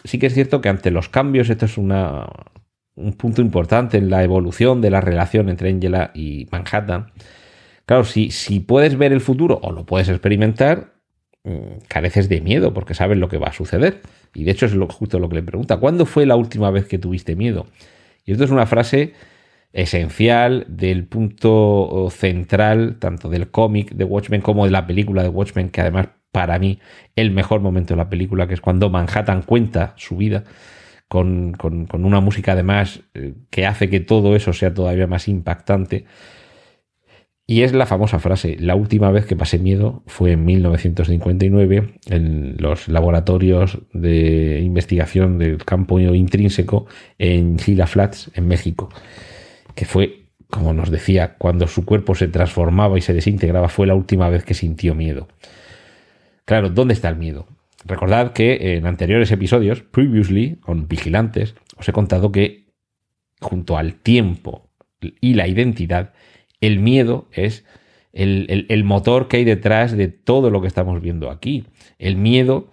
sí 0.04 0.18
que 0.18 0.26
es 0.26 0.34
cierto 0.34 0.60
que 0.60 0.68
ante 0.68 0.90
los 0.90 1.08
cambios, 1.08 1.50
esto 1.50 1.64
es 1.64 1.78
una, 1.78 2.26
un 2.94 3.14
punto 3.14 3.42
importante 3.42 3.98
en 3.98 4.10
la 4.10 4.22
evolución 4.22 4.80
de 4.80 4.90
la 4.90 5.00
relación 5.00 5.48
entre 5.48 5.70
Angela 5.70 6.10
y 6.14 6.46
Manhattan. 6.52 7.10
Claro, 7.86 8.04
si, 8.04 8.30
si 8.30 8.60
puedes 8.60 8.96
ver 8.96 9.12
el 9.12 9.20
futuro 9.20 9.58
o 9.62 9.72
lo 9.72 9.84
puedes 9.84 10.08
experimentar, 10.08 10.94
mm, 11.44 11.86
careces 11.88 12.28
de 12.28 12.40
miedo 12.40 12.72
porque 12.72 12.94
sabes 12.94 13.18
lo 13.18 13.28
que 13.28 13.38
va 13.38 13.48
a 13.48 13.52
suceder. 13.52 14.02
Y 14.34 14.44
de 14.44 14.52
hecho 14.52 14.66
es 14.66 14.74
lo, 14.74 14.88
justo 14.88 15.18
lo 15.18 15.28
que 15.28 15.36
le 15.36 15.42
pregunta. 15.42 15.78
¿Cuándo 15.78 16.06
fue 16.06 16.26
la 16.26 16.36
última 16.36 16.70
vez 16.70 16.86
que 16.86 16.98
tuviste 16.98 17.36
miedo? 17.36 17.66
Y 18.24 18.32
esto 18.32 18.44
es 18.44 18.50
una 18.50 18.66
frase 18.66 19.12
esencial 19.72 20.66
del 20.68 21.06
punto 21.06 22.08
central 22.10 22.96
tanto 23.00 23.28
del 23.28 23.50
cómic 23.50 23.92
de 23.92 24.04
Watchmen 24.04 24.40
como 24.40 24.64
de 24.64 24.70
la 24.70 24.86
película 24.86 25.22
de 25.22 25.28
Watchmen, 25.28 25.70
que 25.70 25.80
además 25.80 26.08
para 26.34 26.58
mí 26.58 26.80
el 27.14 27.30
mejor 27.30 27.60
momento 27.60 27.94
de 27.94 27.98
la 27.98 28.10
película, 28.10 28.48
que 28.48 28.54
es 28.54 28.60
cuando 28.60 28.90
Manhattan 28.90 29.42
cuenta 29.42 29.94
su 29.96 30.16
vida 30.16 30.42
con, 31.06 31.56
una 31.92 32.20
música 32.20 32.52
además 32.52 33.02
eh, 33.14 33.34
que 33.50 33.66
hace 33.66 33.88
que 33.88 34.00
todo 34.00 34.34
eso 34.34 34.52
sea 34.52 34.74
todavía 34.74 35.06
más 35.06 35.28
impactante. 35.28 36.06
Y 37.46 37.62
es 37.62 37.72
la 37.72 37.86
famosa 37.86 38.18
frase, 38.18 38.56
la 38.58 38.74
última 38.74 39.12
vez 39.12 39.26
que 39.26 39.36
pasé 39.36 39.60
miedo 39.60 40.02
fue 40.06 40.32
en 40.32 40.44
1959 40.44 42.00
en 42.10 42.56
los 42.58 42.88
laboratorios 42.88 43.78
de 43.92 44.60
investigación 44.60 45.38
del 45.38 45.64
campo 45.64 46.00
intrínseco 46.00 46.86
en 47.18 47.60
Gila 47.60 47.86
Flats, 47.86 48.32
en 48.34 48.48
México, 48.48 48.88
que 49.76 49.84
fue, 49.84 50.24
como 50.50 50.72
nos 50.72 50.90
decía, 50.90 51.36
cuando 51.36 51.68
su 51.68 51.84
cuerpo 51.84 52.16
se 52.16 52.26
transformaba 52.26 52.98
y 52.98 53.02
se 53.02 53.14
desintegraba, 53.14 53.68
fue 53.68 53.86
la 53.86 53.94
última 53.94 54.28
vez 54.30 54.44
que 54.44 54.54
sintió 54.54 54.96
miedo. 54.96 55.28
Claro, 56.44 56.68
¿dónde 56.68 56.94
está 56.94 57.08
el 57.08 57.16
miedo? 57.16 57.46
Recordad 57.86 58.32
que 58.32 58.76
en 58.76 58.86
anteriores 58.86 59.30
episodios, 59.30 59.82
previously, 59.82 60.56
con 60.56 60.88
vigilantes, 60.88 61.54
os 61.76 61.88
he 61.88 61.92
contado 61.92 62.32
que 62.32 62.66
junto 63.40 63.76
al 63.76 63.94
tiempo 63.94 64.70
y 65.20 65.34
la 65.34 65.48
identidad, 65.48 66.12
el 66.60 66.78
miedo 66.78 67.28
es 67.32 67.64
el, 68.12 68.84
motor 68.84 69.28
que 69.28 69.38
hay 69.38 69.44
detrás 69.44 69.96
de 69.96 70.08
todo 70.08 70.50
lo 70.50 70.60
que 70.60 70.68
estamos 70.68 71.00
viendo 71.02 71.30
aquí. 71.30 71.66
El 71.98 72.16
miedo 72.16 72.70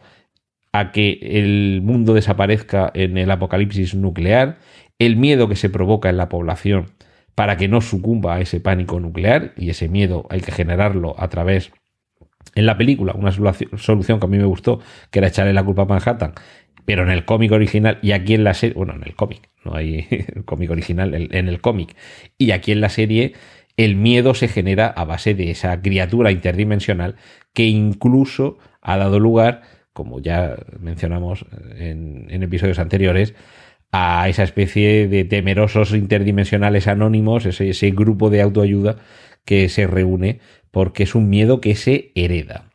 a 0.71 0.91
que 0.91 1.19
el 1.21 1.81
mundo 1.81 2.13
desaparezca 2.13 2.91
en 2.93 3.17
el 3.17 3.31
apocalipsis 3.31 3.95
nuclear, 3.95 4.60
el 4.99 5.17
miedo 5.17 5.49
que 5.49 5.55
se 5.55 5.69
provoca 5.69 6.10
en 6.10 6.17
la 6.17 6.29
población 6.29 6.91
para 7.36 7.57
que 7.57 7.67
no 7.67 7.81
sucumba 7.81 8.36
a 8.36 8.41
ese 8.41 8.60
pánico 8.60 8.99
nuclear, 8.99 9.53
y 9.57 9.69
ese 9.69 9.89
miedo 9.89 10.27
hay 10.29 10.41
que 10.41 10.51
generarlo 10.51 11.15
a 11.17 11.27
través 11.29 11.71
en 12.56 12.65
la 12.65 12.77
película, 12.77 13.13
una 13.13 13.32
solución 13.32 14.19
que 14.19 14.25
a 14.25 14.30
mí 14.30 14.38
me 14.38 14.45
gustó, 14.45 14.80
que 15.10 15.19
era 15.19 15.27
echarle 15.27 15.54
la 15.54 15.63
culpa 15.63 15.84
a 15.84 15.86
Manhattan, 15.86 16.34
pero 16.86 17.04
en 17.04 17.10
el 17.10 17.25
cómic 17.25 17.51
original 17.51 17.99
y 18.01 18.12
aquí 18.12 18.34
en 18.34 18.43
la 18.43 18.54
serie, 18.54 18.75
bueno, 18.75 18.93
en 18.93 19.04
el 19.04 19.15
cómic, 19.15 19.49
no 19.63 19.75
hay 19.75 20.08
cómic 20.45 20.69
original, 20.71 21.13
en 21.13 21.47
el 21.47 21.62
cómic, 21.62 21.95
y 22.38 22.51
aquí 22.51 22.71
en 22.71 22.82
la 22.82 22.89
serie, 22.89 23.34
el 23.77 23.95
miedo 23.95 24.34
se 24.34 24.47
genera 24.47 24.88
a 24.88 25.06
base 25.06 25.34
de 25.34 25.51
esa 25.51 25.82
criatura 25.82 26.32
interdimensional 26.32 27.15
que 27.54 27.65
incluso 27.65 28.58
ha 28.82 28.97
dado 28.97 29.19
lugar, 29.19 29.62
como 29.93 30.19
ya 30.19 30.58
mencionamos 30.80 31.45
en, 31.77 32.43
episodios 32.43 32.80
anteriores, 32.80 33.36
a 33.91 34.27
esa 34.30 34.43
especie 34.43 35.08
de 35.08 35.25
temerosos 35.25 35.91
interdimensionales 35.93 36.88
anónimos, 36.88 37.45
ese, 37.45 37.69
ese 37.69 37.91
grupo 37.91 38.30
de 38.30 38.41
autoayuda 38.41 38.97
que 39.45 39.69
se 39.69 39.88
reúne 39.88 40.39
porque 40.71 41.04
es 41.04 41.15
un 41.15 41.30
miedo 41.30 41.62
que 41.62 41.75
se 41.75 42.12
hereda. 42.15 42.71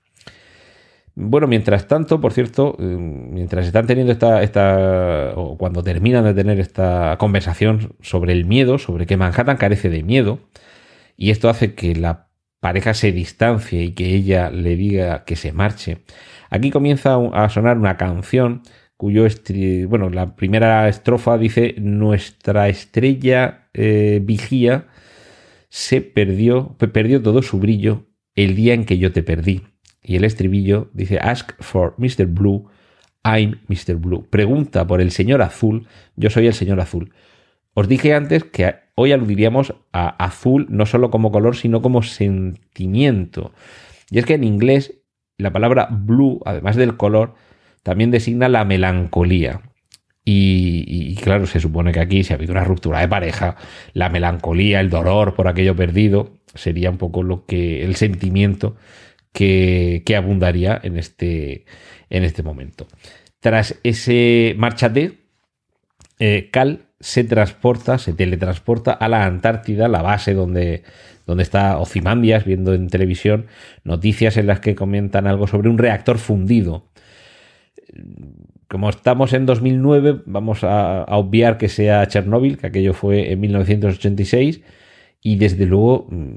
Bueno, 1.18 1.46
mientras 1.46 1.88
tanto, 1.88 2.20
por 2.20 2.35
cierto, 2.35 2.76
eh, 2.79 2.85
mientras 2.85 3.66
están 3.66 3.87
teniendo 3.87 4.12
esta, 4.12 4.42
esta, 4.42 5.33
o 5.35 5.57
cuando 5.57 5.83
terminan 5.83 6.24
de 6.24 6.35
tener 6.35 6.61
esta 6.61 7.16
conversación 7.18 7.94
sobre 8.02 8.35
el 8.35 8.44
miedo, 8.44 8.76
sobre 8.79 9.07
que 9.07 9.16
Manhattan 9.16 9.57
carece 9.57 9.88
de 9.88 10.02
miedo, 10.02 10.40
y 11.16 11.31
esto 11.31 11.48
hace 11.48 11.74
que 11.74 11.94
la 11.96 12.29
pareja 12.61 12.92
se 12.92 13.12
distancie 13.12 13.83
y 13.83 13.92
que 13.92 14.14
ella 14.14 14.50
le 14.50 14.76
diga 14.76 15.24
que 15.24 15.37
se 15.37 15.52
marche, 15.52 16.02
aquí 16.50 16.70
comienza 16.70 17.16
a 17.33 17.48
sonar 17.48 17.79
una 17.79 17.96
canción 17.96 18.62
cuyo, 18.98 19.26
bueno, 19.88 20.11
la 20.11 20.37
primera 20.37 20.88
estrofa 20.88 21.38
dice, 21.38 21.74
nuestra 21.79 22.68
estrella 22.68 23.68
eh, 23.74 24.20
vigía 24.22 24.87
se 25.77 26.01
perdió, 26.01 26.75
perdió 26.79 27.21
todo 27.21 27.43
su 27.43 27.59
brillo 27.59 28.07
el 28.35 28.57
día 28.57 28.73
en 28.73 28.87
que 28.87 28.97
yo 28.97 29.12
te 29.12 29.23
perdí. 29.23 29.65
Y 30.03 30.17
el 30.17 30.25
estribillo 30.25 30.89
dice, 30.95 31.19
Ask 31.19 31.53
for 31.61 31.95
Mr. 31.99 32.25
Blue, 32.25 32.67
I'm 33.23 33.61
Mr. 33.69 33.97
Blue. 33.97 34.27
Pregunta 34.31 34.87
por 34.87 35.03
el 35.03 35.11
señor 35.11 35.43
azul, 35.43 35.87
yo 36.17 36.31
soy 36.31 36.47
el 36.47 36.55
señor 36.55 36.81
azul. 36.81 37.12
Os 37.75 37.89
dije 37.89 38.15
antes 38.15 38.45
que 38.45 38.75
hoy 38.95 39.12
aludiríamos 39.12 39.75
a 39.93 40.09
azul 40.25 40.67
no 40.71 40.87
solo 40.87 41.11
como 41.11 41.31
color, 41.31 41.57
sino 41.57 41.83
como 41.83 42.03
sentimiento. 42.03 43.53
Y 44.11 44.19
es 44.19 44.25
que 44.25 44.33
en 44.33 44.45
inglés 44.45 44.95
la 45.37 45.53
palabra 45.53 45.89
blue, 45.91 46.41
además 46.47 46.77
del 46.77 46.97
color, 46.97 47.35
también 47.83 48.11
designa 48.11 48.49
la 48.49 48.65
melancolía. 48.65 49.61
Y, 50.29 51.15
claro, 51.23 51.47
se 51.47 51.61
supone 51.61 51.93
que 51.93 52.01
aquí, 52.01 52.25
si 52.25 52.33
ha 52.33 52.37
habido 52.37 52.51
una 52.51 52.65
ruptura 52.65 52.99
de 52.99 53.07
pareja, 53.07 53.55
la 53.93 54.09
melancolía, 54.09 54.81
el 54.81 54.91
dolor 54.91 55.37
por 55.37 55.47
aquello 55.47 55.77
perdido, 55.77 56.35
sería 56.53 56.91
un 56.91 56.99
poco 56.99 57.23
lo 57.23 57.47
que 57.47 57.85
el 57.85 57.95
sentimiento 57.95 58.75
que, 59.33 60.03
abundaría 60.17 60.81
en 60.83 60.99
este, 60.99 61.65
en 62.11 62.25
este 62.25 62.43
momento. 62.43 62.89
Tras 63.39 63.79
ese 63.85 64.57
marchate, 64.59 65.21
eh, 66.19 66.49
Cal 66.51 66.87
se 66.99 67.23
transporta, 67.23 67.99
se 67.99 68.12
teletransporta 68.12 68.91
a 68.91 69.09
la 69.09 69.27
Antártida, 69.27 69.87
la 69.87 70.03
base 70.03 70.35
donde, 70.35 70.83
donde 71.25 71.45
está 71.45 71.79
Ocimandias, 71.79 72.45
viendo 72.45 72.75
en 72.75 72.89
televisión 72.89 73.47
noticias 73.85 74.37
en 74.39 74.49
las 74.49 74.59
que 74.59 74.75
comentan 74.75 75.29
algo 75.29 75.47
sobre 75.47 75.69
un 75.69 75.79
reactor 75.79 76.19
fundido 76.19 76.89
como 78.68 78.90
estamos 78.90 79.33
en 79.33 79.46
2009, 79.46 80.22
vamos 80.26 80.64
a, 80.64 81.05
obviar 81.09 81.59
que 81.59 81.68
sea 81.68 82.07
Chernóbil, 82.07 82.59
que 82.59 82.66
aquello 82.66 82.94
fue 82.94 83.33
en 83.33 83.40
1986, 83.40 84.62
y 85.22 85.37
desde 85.37 85.66
luego 85.66 86.07
mm, 86.11 86.37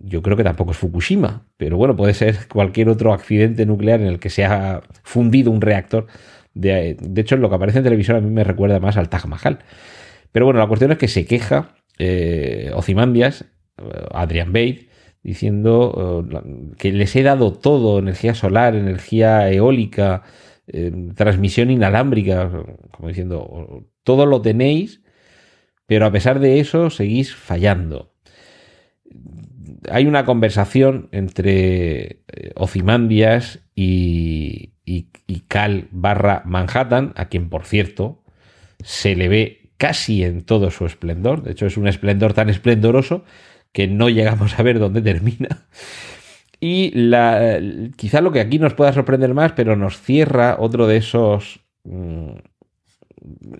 yo 0.00 0.22
creo 0.22 0.36
que 0.36 0.44
tampoco 0.44 0.72
es 0.72 0.76
Fukushima, 0.78 1.46
pero 1.56 1.76
bueno, 1.76 1.96
puede 1.96 2.14
ser 2.14 2.36
cualquier 2.52 2.88
otro 2.88 3.12
accidente 3.12 3.66
nuclear 3.66 4.00
en 4.00 4.06
el 4.06 4.18
que 4.18 4.30
se 4.30 4.44
ha 4.44 4.82
fundido 5.02 5.50
un 5.50 5.60
reactor. 5.60 6.06
De, 6.54 6.96
hecho, 7.16 7.36
lo 7.36 7.48
que 7.48 7.56
aparece 7.56 7.78
en 7.78 7.84
televisión 7.84 8.16
a 8.16 8.20
mí 8.20 8.30
me 8.30 8.44
recuerda 8.44 8.78
más 8.78 8.96
al 8.96 9.08
Taj 9.08 9.26
Mahal. 9.26 9.58
Pero 10.30 10.44
bueno, 10.46 10.60
la 10.60 10.68
cuestión 10.68 10.92
es 10.92 10.98
que 10.98 11.08
se 11.08 11.26
queja 11.26 11.74
eh, 11.98 12.70
eh, 12.70 14.06
Adrian 14.12 14.52
Bate, 14.52 14.88
diciendo 15.22 16.26
eh, 16.32 16.74
que 16.78 16.92
les 16.92 17.16
he 17.16 17.22
dado 17.22 17.52
todo, 17.52 17.98
energía 17.98 18.34
solar, 18.34 18.76
energía 18.76 19.50
eólica, 19.50 20.22
transmisión 21.14 21.70
inalámbrica, 21.70 22.50
como 22.90 23.08
diciendo, 23.08 23.86
todo 24.02 24.26
lo 24.26 24.40
tenéis, 24.40 25.02
pero 25.86 26.06
a 26.06 26.12
pesar 26.12 26.40
de 26.40 26.60
eso 26.60 26.90
seguís 26.90 27.34
fallando. 27.34 28.14
hay 29.90 30.06
una 30.06 30.24
conversación 30.24 31.08
entre 31.12 32.22
eh, 32.28 32.52
Ozymandias 32.56 33.60
y, 33.74 34.74
y, 34.84 35.08
y 35.26 35.40
Cal 35.40 35.88
barra 35.90 36.42
Manhattan, 36.46 37.12
a 37.16 37.28
quien 37.28 37.50
por 37.50 37.64
cierto 37.64 38.24
se 38.82 39.16
le 39.16 39.28
ve 39.28 39.70
casi 39.76 40.24
en 40.24 40.42
todo 40.42 40.70
su 40.70 40.86
esplendor. 40.86 41.42
De 41.42 41.52
hecho, 41.52 41.66
es 41.66 41.76
un 41.76 41.88
esplendor 41.88 42.32
tan 42.32 42.48
esplendoroso 42.48 43.24
que 43.72 43.88
no 43.88 44.08
llegamos 44.08 44.58
a 44.58 44.62
ver 44.62 44.78
dónde 44.78 45.02
termina. 45.02 45.66
Y 46.66 46.92
la, 46.94 47.60
quizá 47.94 48.22
lo 48.22 48.32
que 48.32 48.40
aquí 48.40 48.58
nos 48.58 48.72
pueda 48.72 48.90
sorprender 48.94 49.34
más, 49.34 49.52
pero 49.52 49.76
nos 49.76 50.00
cierra 50.00 50.56
otro 50.58 50.86
de 50.86 50.96
esos 50.96 51.60
mm, 51.84 52.36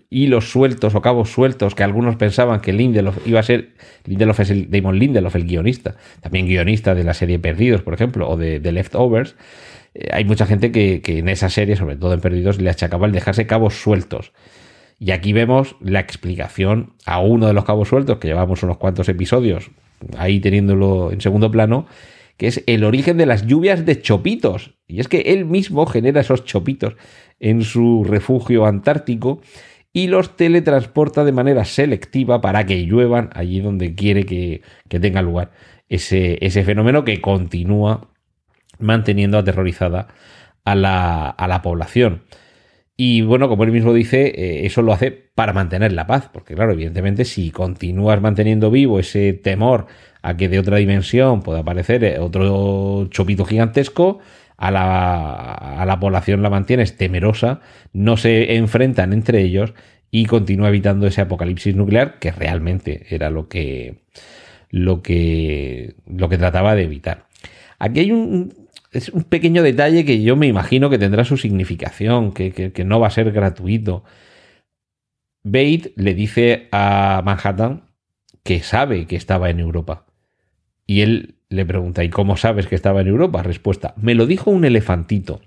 hilos 0.09 0.51
sueltos 0.51 0.95
o 0.95 1.03
cabos 1.03 1.29
sueltos 1.29 1.75
que 1.75 1.83
algunos 1.83 2.17
pensaban 2.17 2.62
que 2.62 2.73
Lindelof 2.73 3.19
iba 3.27 3.40
a 3.40 3.43
ser. 3.43 3.75
Lindelof 4.07 4.40
es 4.40 4.49
el 4.49 4.71
Damon 4.71 4.99
Lindelof, 4.99 5.37
el 5.37 5.45
guionista, 5.45 5.97
también 6.23 6.47
guionista 6.47 6.95
de 6.95 7.05
la 7.05 7.12
serie 7.12 7.38
Perdidos, 7.38 7.83
por 7.83 7.93
ejemplo, 7.93 8.27
o 8.27 8.38
de, 8.38 8.59
de 8.59 8.73
Leftovers. 8.73 9.37
Eh, 9.93 10.09
hay 10.11 10.25
mucha 10.25 10.47
gente 10.47 10.73
que, 10.73 11.03
que, 11.03 11.19
en 11.19 11.29
esa 11.29 11.51
serie, 11.51 11.77
sobre 11.77 11.97
todo 11.97 12.14
en 12.14 12.23
Perdidos, 12.23 12.59
le 12.59 12.71
achacaba 12.71 13.07
el 13.07 13.12
dejarse 13.12 13.47
cabos 13.47 13.75
sueltos. 13.75 14.33
Y 14.99 15.11
aquí 15.11 15.35
vemos 15.35 15.77
la 15.83 16.01
explicación 16.01 16.95
a 17.05 17.21
uno 17.21 17.49
de 17.49 17.53
los 17.53 17.67
cabos 17.67 17.88
sueltos, 17.88 18.17
que 18.17 18.29
llevamos 18.29 18.62
unos 18.62 18.79
cuantos 18.79 19.11
episodios 19.11 19.71
ahí 20.17 20.40
teniéndolo 20.40 21.12
en 21.12 21.21
segundo 21.21 21.51
plano, 21.51 21.87
que 22.37 22.49
es 22.49 22.62
el 22.66 22.85
origen 22.85 23.16
de 23.16 23.27
las 23.27 23.47
lluvias 23.47 23.87
de 23.87 24.01
chopitos. 24.01 24.75
Y 24.87 25.01
es 25.01 25.09
que 25.09 25.20
él 25.20 25.44
mismo 25.44 25.87
genera 25.87 26.20
esos 26.20 26.44
chopitos 26.44 26.97
en 27.40 27.62
su 27.62 28.05
refugio 28.05 28.66
antártico 28.66 29.40
y 29.92 30.09
los 30.09 30.37
teletransporta 30.37 31.25
de 31.25 31.33
manera 31.33 31.64
selectiva 31.64 32.40
para 32.40 32.66
que 32.66 32.85
lluevan 32.85 33.31
allí 33.33 33.61
donde 33.61 33.94
quiere 33.94 34.25
que, 34.27 34.62
que 34.88 35.01
tenga 35.01 35.23
lugar 35.23 35.53
ese, 35.88 36.38
ese, 36.44 36.64
fenómeno 36.64 37.05
que 37.05 37.20
continúa 37.20 38.11
manteniendo 38.79 39.38
aterrorizada 39.38 40.09
a 40.64 40.75
la, 40.75 41.29
a 41.29 41.47
la 41.47 41.62
población. 41.62 42.25
Y 42.97 43.23
bueno, 43.23 43.49
como 43.49 43.64
él 43.64 43.73
mismo 43.73 43.92
dice, 43.92 44.27
eh, 44.27 44.66
eso 44.66 44.83
lo 44.83 44.92
hace 44.92 45.11
para 45.11 45.53
mantener 45.53 45.92
la 45.92 46.07
paz, 46.07 46.29
porque 46.33 46.55
claro, 46.55 46.73
evidentemente 46.73 47.25
si 47.25 47.51
continúas 47.51 48.20
manteniendo 48.20 48.70
vivo 48.70 49.01
ese 49.01 49.33
temor 49.33 49.87
a 50.25 50.39
que 50.39 50.49
de 50.49 50.59
otra 50.59 50.79
dimensión 50.79 51.43
pueda 51.43 51.61
aparecer 51.61 52.03
eh, 52.03 52.19
otro 52.19 53.09
chopito 53.11 53.45
gigantesco, 53.45 54.21
a 54.57 54.71
la, 54.71 55.53
a 55.53 55.85
la 55.85 56.01
población 56.01 56.41
la 56.41 56.49
mantienes 56.49 56.97
temerosa, 56.97 57.61
no 57.93 58.17
se 58.17 58.57
enfrentan 58.57 59.13
entre 59.13 59.43
ellos 59.43 59.75
y 60.11 60.25
continúa 60.25 60.69
evitando 60.69 61.07
ese 61.07 61.21
apocalipsis 61.21 61.77
nuclear 61.77 62.19
que 62.21 62.33
realmente 62.33 63.05
era 63.11 63.29
lo 63.29 63.49
que, 63.49 64.03
lo 64.71 65.03
que, 65.03 65.97
lo 66.07 66.31
que 66.31 66.39
trataba 66.39 66.75
de 66.75 66.85
evitar. 66.85 67.27
Aquí 67.79 68.01
hay 68.01 68.13
un, 68.13 68.55
es 68.93 69.11
un 69.11 69.25
pequeño 69.25 69.63
detalle 69.63 70.07
que 70.07 70.23
yo 70.23 70.37
me 70.37 70.47
imagino 70.47 70.89
que 70.89 70.99
tendrá 70.99 71.25
su 71.25 71.37
significación, 71.37 72.33
que, 72.33 72.53
que, 72.53 72.73
que 72.73 72.85
no 72.85 72.99
va 72.99 73.09
a 73.09 73.11
ser 73.11 73.31
gratuito. 73.31 74.05
Bate 75.43 75.93
le 75.97 76.15
dice 76.15 76.69
a 76.73 77.21
Manhattan 77.23 77.83
que 78.43 78.61
sabe 78.61 79.07
que 79.07 79.17
estaba 79.17 79.51
en 79.51 79.61
Europa. 79.61 80.04
Y 80.87 81.01
él 81.01 81.37
le 81.49 81.64
pregunta, 81.64 82.05
¿y 82.05 82.11
cómo 82.11 82.37
sabes 82.37 82.66
que 82.66 82.75
estaba 82.75 83.01
en 83.01 83.09
Europa? 83.09 83.42
Respuesta, 83.42 83.94
me 83.97 84.14
lo 84.14 84.27
dijo 84.27 84.51
un 84.51 84.64
elefantito. 84.64 85.40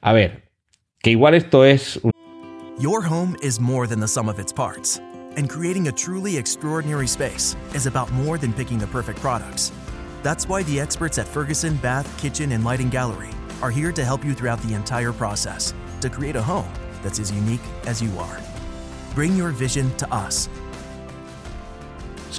A 0.00 0.12
ver, 0.12 0.50
que 1.00 1.10
igual 1.10 1.34
esto 1.34 1.64
es 1.64 1.98
un... 2.02 2.12
Your 2.78 3.02
home 3.02 3.36
is 3.42 3.60
more 3.60 3.86
than 3.86 4.00
the 4.00 4.08
sum 4.08 4.28
of 4.28 4.38
its 4.38 4.52
parts. 4.52 5.00
And 5.36 5.48
creating 5.48 5.88
a 5.88 5.92
truly 5.92 6.36
extraordinary 6.36 7.06
space 7.06 7.56
is 7.74 7.86
about 7.86 8.10
more 8.12 8.38
than 8.38 8.52
picking 8.52 8.78
the 8.78 8.86
perfect 8.86 9.20
products. 9.20 9.72
That's 10.22 10.48
why 10.48 10.62
the 10.64 10.80
experts 10.80 11.18
at 11.18 11.26
Ferguson 11.26 11.76
Bath, 11.76 12.06
Kitchen, 12.20 12.52
and 12.52 12.64
Lighting 12.64 12.90
Gallery 12.90 13.30
are 13.62 13.70
here 13.70 13.92
to 13.92 14.04
help 14.04 14.24
you 14.24 14.34
throughout 14.34 14.60
the 14.62 14.74
entire 14.74 15.12
process 15.12 15.74
to 16.00 16.10
create 16.10 16.36
a 16.36 16.42
home 16.42 16.70
that's 17.02 17.18
as 17.18 17.30
unique 17.32 17.62
as 17.86 18.02
you 18.02 18.10
are. 18.18 18.38
Bring 19.14 19.36
your 19.36 19.50
vision 19.50 19.94
to 19.96 20.12
us. 20.12 20.48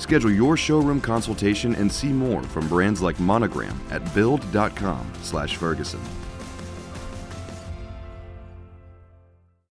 Schedule 0.00 0.32
your 0.32 0.56
showroom 0.56 0.98
consultation 0.98 1.74
and 1.74 1.92
see 1.92 2.08
more 2.08 2.42
from 2.42 2.66
brands 2.68 3.02
like 3.02 3.20
Monogram 3.20 3.78
at 3.90 4.02
build.com/ferguson. 4.14 6.00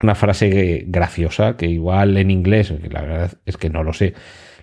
Una 0.03 0.13
frase 0.13 0.85
graciosa 0.87 1.57
que 1.57 1.65
igual 1.65 2.15
en 2.15 2.29
inglés, 2.29 2.71
la 2.91 3.01
verdad 3.01 3.33
es 3.45 3.57
que 3.57 3.71
no 3.71 3.83
lo 3.83 3.91
sé, 3.91 4.13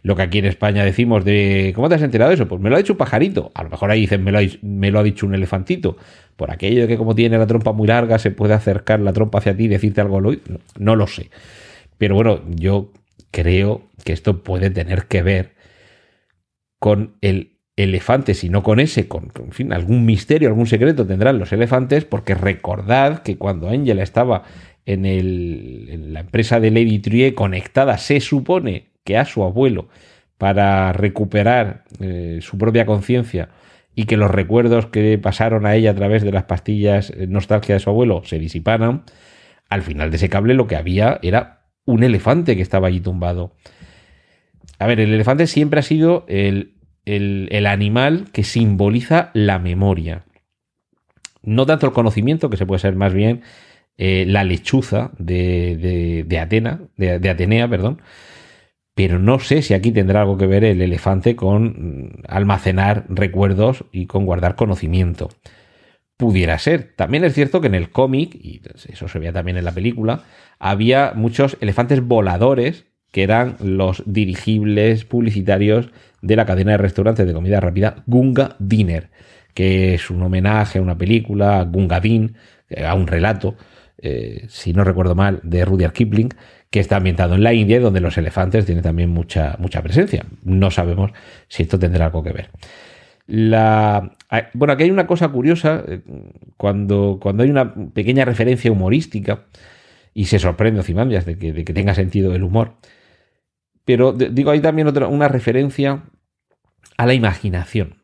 lo 0.02 0.14
que 0.14 0.22
aquí 0.22 0.38
en 0.38 0.44
España 0.44 0.84
decimos 0.84 1.24
de 1.24 1.72
¿cómo 1.74 1.88
te 1.88 1.96
has 1.96 2.02
enterado 2.02 2.28
de 2.28 2.36
eso? 2.36 2.46
Pues 2.46 2.60
me 2.60 2.70
lo 2.70 2.76
ha 2.76 2.78
dicho 2.78 2.92
un 2.92 2.98
pajarito. 2.98 3.50
A 3.54 3.64
lo 3.64 3.70
mejor 3.70 3.90
ahí 3.90 4.02
dicen 4.02 4.22
me 4.22 4.30
lo 4.30 4.38
ha, 4.38 4.42
me 4.62 4.92
lo 4.92 5.00
ha 5.00 5.02
dicho 5.02 5.26
un 5.26 5.34
elefantito. 5.34 5.96
Por 6.36 6.52
aquello 6.52 6.82
de 6.82 6.86
que 6.86 6.96
como 6.96 7.16
tiene 7.16 7.38
la 7.38 7.46
trompa 7.48 7.72
muy 7.72 7.88
larga 7.88 8.20
se 8.20 8.30
puede 8.30 8.54
acercar 8.54 9.00
la 9.00 9.12
trompa 9.12 9.38
hacia 9.38 9.56
ti 9.56 9.64
y 9.64 9.68
decirte 9.68 10.00
algo. 10.00 10.20
No, 10.20 10.30
no 10.78 10.94
lo 10.94 11.08
sé. 11.08 11.30
Pero 11.98 12.14
bueno, 12.14 12.42
yo 12.54 12.92
creo 13.32 13.82
que 14.04 14.12
esto 14.12 14.44
puede 14.44 14.70
tener 14.70 15.06
que 15.06 15.22
ver 15.22 15.55
con 16.78 17.16
el 17.20 17.56
elefante, 17.76 18.34
si 18.34 18.48
no 18.48 18.62
con 18.62 18.80
ese, 18.80 19.06
con, 19.06 19.32
en 19.38 19.52
fin, 19.52 19.72
algún 19.72 20.06
misterio, 20.06 20.48
algún 20.48 20.66
secreto 20.66 21.06
tendrán 21.06 21.38
los 21.38 21.52
elefantes, 21.52 22.04
porque 22.04 22.34
recordad 22.34 23.22
que 23.22 23.36
cuando 23.36 23.68
Angela 23.68 24.02
estaba 24.02 24.44
en, 24.86 25.04
el, 25.04 26.12
la 26.12 26.20
empresa 26.20 26.58
de 26.58 26.70
Lady 26.70 26.98
Trier 27.00 27.34
conectada, 27.34 27.98
se 27.98 28.20
supone 28.20 28.88
que 29.04 29.18
a 29.18 29.24
su 29.24 29.42
abuelo 29.42 29.88
para 30.38 30.92
recuperar 30.92 31.84
eh, 32.00 32.38
su 32.40 32.58
propia 32.58 32.86
conciencia 32.86 33.50
y 33.94 34.04
que 34.04 34.16
los 34.16 34.30
recuerdos 34.30 34.86
que 34.86 35.18
pasaron 35.18 35.66
a 35.66 35.74
ella 35.74 35.90
a 35.90 35.94
través 35.94 36.22
de 36.22 36.32
las 36.32 36.44
pastillas 36.44 37.10
eh, 37.10 37.26
nostalgia 37.26 37.74
de 37.74 37.80
su 37.80 37.90
abuelo 37.90 38.22
se 38.24 38.38
disiparan, 38.38 39.04
al 39.68 39.82
final 39.82 40.10
de 40.10 40.16
ese 40.16 40.28
cable 40.28 40.54
lo 40.54 40.66
que 40.66 40.76
había 40.76 41.18
era 41.22 41.66
un 41.84 42.02
elefante 42.02 42.56
que 42.56 42.62
estaba 42.62 42.88
allí 42.88 43.00
tumbado. 43.00 43.54
A 44.78 44.86
ver, 44.86 45.00
el 45.00 45.12
elefante 45.12 45.46
siempre 45.46 45.80
ha 45.80 45.82
sido 45.82 46.24
el, 46.28 46.74
el, 47.06 47.66
animal 47.66 48.26
que 48.32 48.44
simboliza 48.44 49.30
la 49.32 49.58
memoria. 49.58 50.24
No 51.42 51.64
tanto 51.64 51.86
el 51.86 51.92
conocimiento, 51.92 52.50
que 52.50 52.56
se 52.56 52.66
puede 52.66 52.80
ser 52.80 52.96
más 52.96 53.14
bien 53.14 53.42
eh, 53.96 54.24
la 54.26 54.44
lechuza 54.44 55.12
de, 55.18 56.24
de, 56.26 56.38
Atena, 56.38 56.80
de, 56.96 57.18
de, 57.18 57.30
Atenea, 57.30 57.68
perdón. 57.68 58.02
Pero 58.94 59.18
no 59.18 59.38
sé 59.38 59.62
si 59.62 59.74
aquí 59.74 59.92
tendrá 59.92 60.22
algo 60.22 60.38
que 60.38 60.46
ver 60.46 60.64
el 60.64 60.82
elefante 60.82 61.36
con 61.36 61.64
mm, 61.64 62.22
almacenar 62.28 63.06
recuerdos 63.08 63.84
y 63.92 64.06
con 64.06 64.26
guardar 64.26 64.56
conocimiento. 64.56 65.28
Pudiera 66.16 66.58
ser. 66.58 66.94
También 66.96 67.24
es 67.24 67.34
cierto 67.34 67.60
que 67.60 67.66
en 67.68 67.74
el 67.74 67.90
cómic, 67.90 68.34
y 68.34 68.62
eso 68.88 69.06
se 69.06 69.18
veía 69.18 69.32
también 69.32 69.58
en 69.58 69.64
la 69.64 69.72
película, 69.72 70.24
había 70.58 71.12
muchos 71.14 71.56
elefantes 71.60 72.00
voladores 72.02 72.86
que 73.16 73.22
eran 73.22 73.56
los 73.60 74.02
dirigibles 74.04 75.06
publicitarios 75.06 75.88
de 76.20 76.36
la 76.36 76.44
cadena 76.44 76.72
de 76.72 76.76
restaurantes 76.76 77.26
de 77.26 77.32
comida 77.32 77.60
rápida 77.60 78.02
Gunga 78.04 78.56
Dinner, 78.58 79.08
que 79.54 79.94
es 79.94 80.10
un 80.10 80.22
homenaje 80.22 80.80
a 80.80 80.82
una 80.82 80.98
película, 80.98 81.64
Gunga 81.64 81.98
Din, 81.98 82.36
a 82.84 82.92
un 82.94 83.06
relato 83.06 83.56
eh, 83.96 84.44
si 84.50 84.74
no 84.74 84.84
recuerdo 84.84 85.14
mal, 85.14 85.40
de 85.44 85.64
Rudyard 85.64 85.94
Kipling, 85.94 86.28
que 86.68 86.78
está 86.78 86.96
ambientado 86.96 87.36
en 87.36 87.42
la 87.42 87.54
India, 87.54 87.80
donde 87.80 88.00
los 88.00 88.18
elefantes 88.18 88.66
tienen 88.66 88.84
también 88.84 89.08
mucha, 89.08 89.56
mucha 89.60 89.80
presencia. 89.80 90.26
No 90.44 90.70
sabemos 90.70 91.12
si 91.48 91.62
esto 91.62 91.78
tendrá 91.78 92.04
algo 92.04 92.22
que 92.22 92.32
ver. 92.32 92.50
La, 93.28 94.12
bueno, 94.52 94.74
aquí 94.74 94.82
hay 94.82 94.90
una 94.90 95.06
cosa 95.06 95.28
curiosa, 95.30 95.82
eh, 95.88 96.02
cuando, 96.58 97.18
cuando 97.18 97.44
hay 97.44 97.48
una 97.48 97.72
pequeña 97.94 98.26
referencia 98.26 98.70
humorística, 98.70 99.44
y 100.12 100.26
se 100.26 100.38
sorprende 100.38 100.80
Ozymandias 100.80 101.24
de 101.24 101.38
que, 101.38 101.54
de 101.54 101.64
que 101.64 101.72
tenga 101.72 101.94
sentido 101.94 102.34
el 102.34 102.42
humor, 102.42 102.74
pero 103.86 104.12
digo, 104.12 104.50
hay 104.50 104.60
también 104.60 104.88
otra, 104.88 105.06
una 105.06 105.28
referencia 105.28 106.02
a 106.98 107.06
la 107.06 107.14
imaginación. 107.14 108.02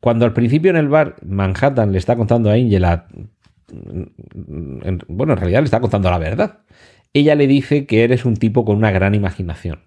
Cuando 0.00 0.26
al 0.26 0.34
principio 0.34 0.70
en 0.70 0.76
el 0.76 0.88
bar 0.88 1.16
Manhattan 1.24 1.92
le 1.92 1.98
está 1.98 2.16
contando 2.16 2.50
a 2.50 2.54
Angela 2.54 3.06
en, 3.70 5.02
bueno, 5.08 5.34
en 5.34 5.38
realidad 5.38 5.60
le 5.60 5.66
está 5.66 5.80
contando 5.80 6.10
la 6.10 6.18
verdad. 6.18 6.60
Ella 7.12 7.34
le 7.36 7.46
dice 7.46 7.86
que 7.86 8.02
eres 8.02 8.24
un 8.24 8.36
tipo 8.36 8.64
con 8.64 8.76
una 8.76 8.90
gran 8.90 9.14
imaginación. 9.14 9.80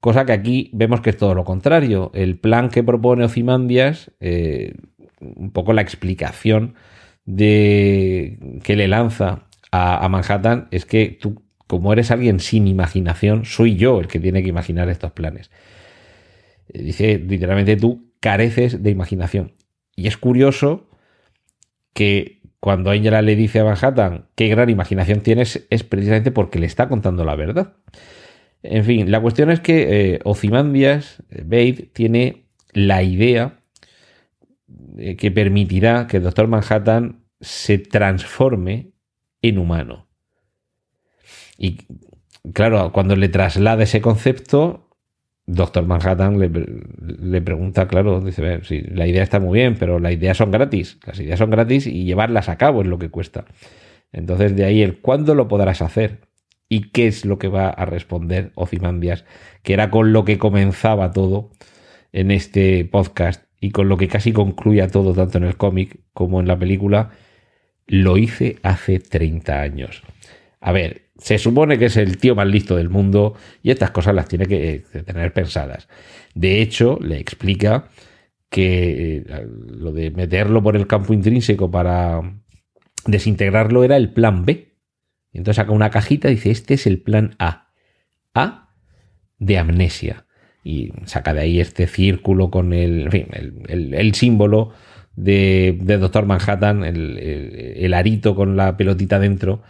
Cosa 0.00 0.26
que 0.26 0.32
aquí 0.32 0.70
vemos 0.74 1.00
que 1.00 1.10
es 1.10 1.16
todo 1.16 1.34
lo 1.34 1.44
contrario. 1.44 2.10
El 2.14 2.38
plan 2.38 2.68
que 2.68 2.82
propone 2.82 3.24
Ozymandias, 3.24 4.12
eh, 4.20 4.74
un 5.20 5.52
poco 5.52 5.72
la 5.72 5.82
explicación 5.82 6.74
de 7.24 8.60
que 8.62 8.76
le 8.76 8.88
lanza 8.88 9.46
a, 9.70 10.04
a 10.04 10.08
Manhattan 10.08 10.68
es 10.70 10.84
que 10.84 11.18
tú, 11.20 11.45
como 11.66 11.92
eres 11.92 12.10
alguien 12.10 12.40
sin 12.40 12.66
imaginación, 12.66 13.44
soy 13.44 13.76
yo 13.76 14.00
el 14.00 14.06
que 14.06 14.20
tiene 14.20 14.42
que 14.42 14.48
imaginar 14.48 14.88
estos 14.88 15.12
planes. 15.12 15.50
Eh, 16.68 16.82
Dice 16.82 17.18
literalmente 17.18 17.76
tú 17.76 18.12
careces 18.20 18.82
de 18.82 18.90
imaginación. 18.90 19.54
Y 19.94 20.06
es 20.08 20.16
curioso 20.16 20.88
que 21.94 22.42
cuando 22.60 22.90
Angela 22.90 23.22
le 23.22 23.36
dice 23.36 23.60
a 23.60 23.64
Manhattan 23.64 24.26
qué 24.34 24.48
gran 24.48 24.68
imaginación 24.70 25.20
tienes, 25.20 25.66
es 25.70 25.84
precisamente 25.84 26.30
porque 26.30 26.58
le 26.58 26.66
está 26.66 26.88
contando 26.88 27.24
la 27.24 27.36
verdad. 27.36 27.76
En 28.62 28.84
fin, 28.84 29.10
la 29.10 29.20
cuestión 29.20 29.50
es 29.50 29.60
que 29.60 30.14
eh, 30.14 30.20
Ozymandias, 30.24 31.22
eh, 31.30 31.42
Bade, 31.44 31.90
tiene 31.92 32.46
la 32.72 33.02
idea 33.02 33.60
eh, 34.98 35.16
que 35.16 35.30
permitirá 35.30 36.06
que 36.06 36.18
el 36.18 36.24
Doctor 36.24 36.48
Manhattan 36.48 37.24
se 37.40 37.78
transforme 37.78 38.90
en 39.42 39.58
humano. 39.58 40.05
Y 41.58 41.78
claro, 42.52 42.92
cuando 42.92 43.16
le 43.16 43.28
traslada 43.28 43.84
ese 43.84 44.00
concepto, 44.00 44.88
Doctor 45.46 45.86
Manhattan 45.86 46.38
le, 46.40 47.40
pregunta, 47.40 47.86
claro, 47.86 48.20
dice, 48.20 48.42
"Ve, 48.42 48.60
sí, 48.64 48.80
la 48.80 49.06
idea 49.06 49.22
está 49.22 49.38
muy 49.38 49.60
bien, 49.60 49.76
pero 49.78 50.00
las 50.00 50.12
ideas 50.12 50.36
son 50.36 50.50
gratis. 50.50 50.98
Las 51.06 51.20
ideas 51.20 51.38
son 51.38 51.50
gratis 51.50 51.86
y 51.86 52.04
llevarlas 52.04 52.48
a 52.48 52.56
cabo 52.58 52.82
es 52.82 52.88
lo 52.88 52.98
que 52.98 53.10
cuesta. 53.10 53.44
Entonces 54.12 54.56
de 54.56 54.64
ahí 54.64 54.82
el 54.82 54.98
cuándo 54.98 55.34
lo 55.34 55.46
podrás 55.46 55.82
hacer 55.82 56.20
y 56.68 56.90
qué 56.90 57.06
es 57.06 57.24
lo 57.24 57.38
que 57.38 57.48
va 57.48 57.68
a 57.68 57.84
responder 57.84 58.50
Ozymandias, 58.54 59.24
que 59.62 59.72
era 59.74 59.90
con 59.90 60.12
lo 60.12 60.24
que 60.24 60.38
comenzaba 60.38 61.12
todo 61.12 61.50
en 62.12 62.30
este 62.30 62.84
podcast 62.84 63.44
y 63.60 63.70
con 63.70 63.88
lo 63.88 63.96
que 63.96 64.08
casi 64.08 64.32
concluía 64.32 64.88
todo 64.88 65.14
tanto 65.14 65.38
en 65.38 65.44
el 65.44 65.56
cómic 65.56 66.00
como 66.12 66.40
en 66.40 66.48
la 66.48 66.58
película, 66.58 67.10
lo 67.86 68.16
hice 68.16 68.56
hace 68.62 68.98
30 68.98 69.60
años. 69.60 70.02
A 70.60 70.72
ver, 70.72 71.05
se 71.18 71.38
supone 71.38 71.78
que 71.78 71.86
es 71.86 71.96
el 71.96 72.18
tío 72.18 72.34
más 72.34 72.46
listo 72.46 72.76
del 72.76 72.90
mundo 72.90 73.34
y 73.62 73.70
estas 73.70 73.90
cosas 73.90 74.14
las 74.14 74.28
tiene 74.28 74.46
que 74.46 74.84
tener 75.04 75.32
pensadas. 75.32 75.88
De 76.34 76.60
hecho, 76.60 76.98
le 77.00 77.18
explica 77.18 77.88
que 78.50 79.16
eh, 79.18 79.46
lo 79.68 79.92
de 79.92 80.10
meterlo 80.10 80.62
por 80.62 80.76
el 80.76 80.86
campo 80.86 81.14
intrínseco 81.14 81.70
para 81.70 82.20
desintegrarlo 83.06 83.84
era 83.84 83.96
el 83.96 84.12
plan 84.12 84.44
B. 84.44 84.74
Entonces 85.32 85.56
saca 85.56 85.72
una 85.72 85.90
cajita 85.90 86.28
y 86.28 86.34
dice, 86.36 86.50
este 86.50 86.74
es 86.74 86.86
el 86.86 87.00
plan 87.00 87.34
A. 87.38 87.72
A 88.34 88.74
de 89.38 89.58
amnesia. 89.58 90.26
Y 90.64 90.92
saca 91.04 91.32
de 91.32 91.40
ahí 91.40 91.60
este 91.60 91.86
círculo 91.86 92.50
con 92.50 92.72
el, 92.72 93.08
símbolo 94.14 94.72
de, 95.14 95.78
de 95.80 95.98
Doctor 95.98 96.26
Manhattan, 96.26 96.84
el- 96.84 97.18
el 97.76 97.94
arito 97.94 98.34
con 98.34 98.56
la 98.56 98.76
pelotita 98.76 99.18
dentro, 99.18 99.62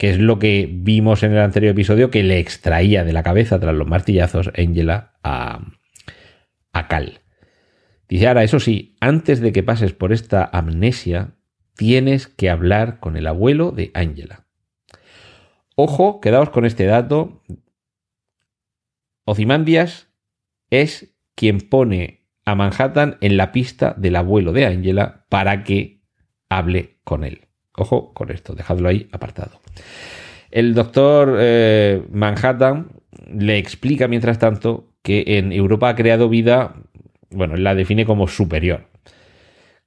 que 0.00 0.08
es 0.08 0.18
lo 0.18 0.38
que 0.38 0.66
vimos 0.72 1.22
en 1.22 1.32
el 1.32 1.40
anterior 1.40 1.72
episodio 1.72 2.10
que 2.10 2.22
le 2.22 2.38
extraía 2.38 3.04
de 3.04 3.12
la 3.12 3.22
cabeza 3.22 3.60
tras 3.60 3.74
los 3.74 3.86
martillazos 3.86 4.50
Angela 4.56 5.18
a, 5.22 5.60
a 6.72 6.88
Cal. 6.88 7.20
Dice, 8.08 8.26
ahora, 8.26 8.42
eso 8.42 8.60
sí, 8.60 8.96
antes 9.00 9.40
de 9.40 9.52
que 9.52 9.62
pases 9.62 9.92
por 9.92 10.14
esta 10.14 10.48
amnesia, 10.54 11.34
tienes 11.76 12.28
que 12.28 12.48
hablar 12.48 12.98
con 12.98 13.18
el 13.18 13.26
abuelo 13.26 13.72
de 13.72 13.90
Angela. 13.92 14.46
Ojo, 15.76 16.22
quedaos 16.22 16.48
con 16.48 16.64
este 16.64 16.86
dato. 16.86 17.42
Ozymandias 19.26 20.08
es 20.70 21.14
quien 21.34 21.60
pone 21.60 22.26
a 22.46 22.54
Manhattan 22.54 23.18
en 23.20 23.36
la 23.36 23.52
pista 23.52 23.94
del 23.98 24.16
abuelo 24.16 24.54
de 24.54 24.64
Angela 24.64 25.26
para 25.28 25.62
que 25.62 26.00
hable 26.48 27.00
con 27.04 27.22
él. 27.22 27.48
Ojo 27.76 28.14
con 28.14 28.30
esto, 28.30 28.54
dejadlo 28.54 28.88
ahí 28.88 29.06
apartado. 29.12 29.59
El 30.50 30.74
doctor 30.74 31.36
eh, 31.38 32.02
Manhattan 32.10 32.88
le 33.32 33.58
explica, 33.58 34.08
mientras 34.08 34.38
tanto, 34.38 34.88
que 35.02 35.24
en 35.38 35.52
Europa 35.52 35.88
ha 35.88 35.94
creado 35.94 36.28
vida, 36.28 36.74
bueno, 37.30 37.56
la 37.56 37.74
define 37.74 38.04
como 38.04 38.26
superior, 38.28 38.88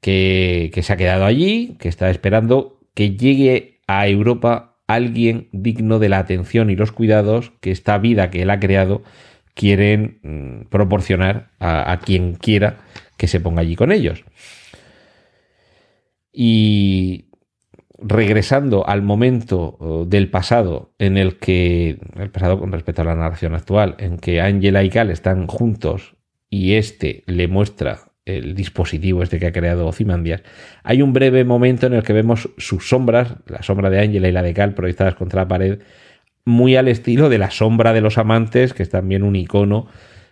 que, 0.01 0.71
que 0.73 0.83
se 0.83 0.93
ha 0.93 0.97
quedado 0.97 1.25
allí, 1.25 1.75
que 1.79 1.89
está 1.89 2.09
esperando 2.09 2.79
que 2.93 3.15
llegue 3.15 3.81
a 3.87 4.07
Europa 4.07 4.77
alguien 4.87 5.49
digno 5.51 5.99
de 5.99 6.09
la 6.09 6.19
atención 6.19 6.69
y 6.69 6.75
los 6.75 6.91
cuidados 6.91 7.51
que 7.61 7.71
esta 7.71 7.97
vida 7.97 8.29
que 8.29 8.43
él 8.43 8.49
ha 8.49 8.59
creado 8.59 9.01
quieren 9.53 10.19
mm, 10.23 10.69
proporcionar 10.69 11.51
a, 11.59 11.91
a 11.91 11.99
quien 11.99 12.35
quiera 12.35 12.77
que 13.17 13.27
se 13.27 13.39
ponga 13.39 13.61
allí 13.61 13.75
con 13.75 13.91
ellos. 13.91 14.23
Y 16.31 17.25
regresando 18.03 18.87
al 18.87 19.01
momento 19.01 19.77
oh, 19.79 20.05
del 20.05 20.29
pasado 20.29 20.93
en 20.99 21.17
el 21.17 21.37
que, 21.37 21.99
el 22.15 22.29
pasado 22.29 22.59
con 22.59 22.71
respecto 22.71 23.01
a 23.01 23.05
la 23.05 23.15
narración 23.15 23.55
actual, 23.55 23.95
en 23.99 24.17
que 24.17 24.41
Angela 24.41 24.83
y 24.83 24.89
Cal 24.89 25.09
están 25.09 25.47
juntos 25.47 26.15
y 26.49 26.73
este 26.73 27.23
le 27.25 27.47
muestra 27.47 28.11
el 28.25 28.55
dispositivo 28.55 29.21
este 29.21 29.39
que 29.39 29.47
ha 29.47 29.51
creado 29.51 29.87
Ozymandias, 29.87 30.43
hay 30.83 31.01
un 31.01 31.13
breve 31.13 31.43
momento 31.43 31.87
en 31.87 31.93
el 31.93 32.03
que 32.03 32.13
vemos 32.13 32.49
sus 32.57 32.87
sombras, 32.87 33.35
la 33.47 33.63
sombra 33.63 33.89
de 33.89 33.99
Angela 33.99 34.29
y 34.29 34.31
la 34.31 34.43
de 34.43 34.53
Cal 34.53 34.73
proyectadas 34.73 35.15
contra 35.15 35.41
la 35.41 35.47
pared, 35.47 35.79
muy 36.45 36.75
al 36.75 36.87
estilo 36.87 37.29
de 37.29 37.37
la 37.37 37.51
sombra 37.51 37.93
de 37.93 38.01
los 38.01 38.17
amantes, 38.17 38.73
que 38.73 38.83
es 38.83 38.89
también 38.89 39.23
un 39.23 39.35
icono 39.35 39.87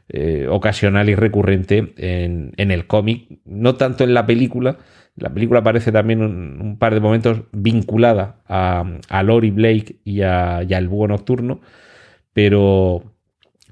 eh, 0.09 0.47
ocasional 0.49 1.09
y 1.09 1.15
recurrente 1.15 1.93
en, 1.95 2.51
en 2.57 2.71
el 2.71 2.85
cómic, 2.85 3.39
no 3.45 3.75
tanto 3.75 4.03
en 4.03 4.13
la 4.13 4.25
película, 4.25 4.77
la 5.15 5.33
película 5.33 5.59
aparece 5.59 5.91
también 5.91 6.21
un, 6.21 6.77
par 6.77 6.93
de 6.93 6.99
momentos 6.99 7.41
vinculada 7.51 8.37
a, 8.47 8.85
a 9.09 9.23
Lori 9.23 9.51
Blake 9.51 9.97
y, 10.03 10.21
a, 10.21 10.57
al 10.57 10.87
Búho 10.87 11.07
Nocturno, 11.07 11.61
pero, 12.33 13.03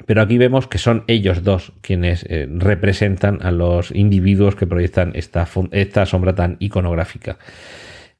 pero 0.05 0.21
aquí 0.21 0.37
vemos 0.37 0.67
que 0.67 0.77
son 0.77 1.03
ellos 1.07 1.43
dos 1.43 1.73
quienes 1.81 2.25
eh, 2.29 2.47
representan 2.49 3.39
a 3.41 3.51
los 3.51 3.91
individuos 3.91 4.55
que 4.55 4.67
proyectan 4.67 5.11
esta, 5.15 5.47
esta 5.71 6.05
sombra 6.05 6.35
tan 6.35 6.57
iconográfica. 6.59 7.37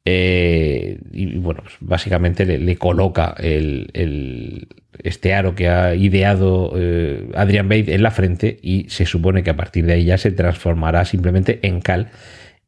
Eh, 0.06 0.98
y 1.12 1.38
bueno, 1.38 1.62
pues 1.62 1.76
básicamente 1.82 2.46
le, 2.46 2.76
coloca 2.78 3.36
el, 3.38 4.68
este 5.04 5.34
aro 5.34 5.56
que 5.56 5.68
ha 5.68 5.94
ideado 5.94 6.74
eh, 6.78 7.30
Adrian 7.36 7.68
Bate 7.68 7.94
en 7.94 8.02
la 8.02 8.10
frente 8.10 8.58
y 8.62 8.90
se 8.90 9.06
supone 9.06 9.44
que 9.44 9.50
a 9.50 9.58
partir 9.58 9.86
de 9.86 9.94
ahí 9.94 10.06
ya 10.06 10.18
se 10.18 10.32
transformará 10.32 11.04
simplemente 11.06 11.60
en 11.64 11.82
Cal 11.82 12.10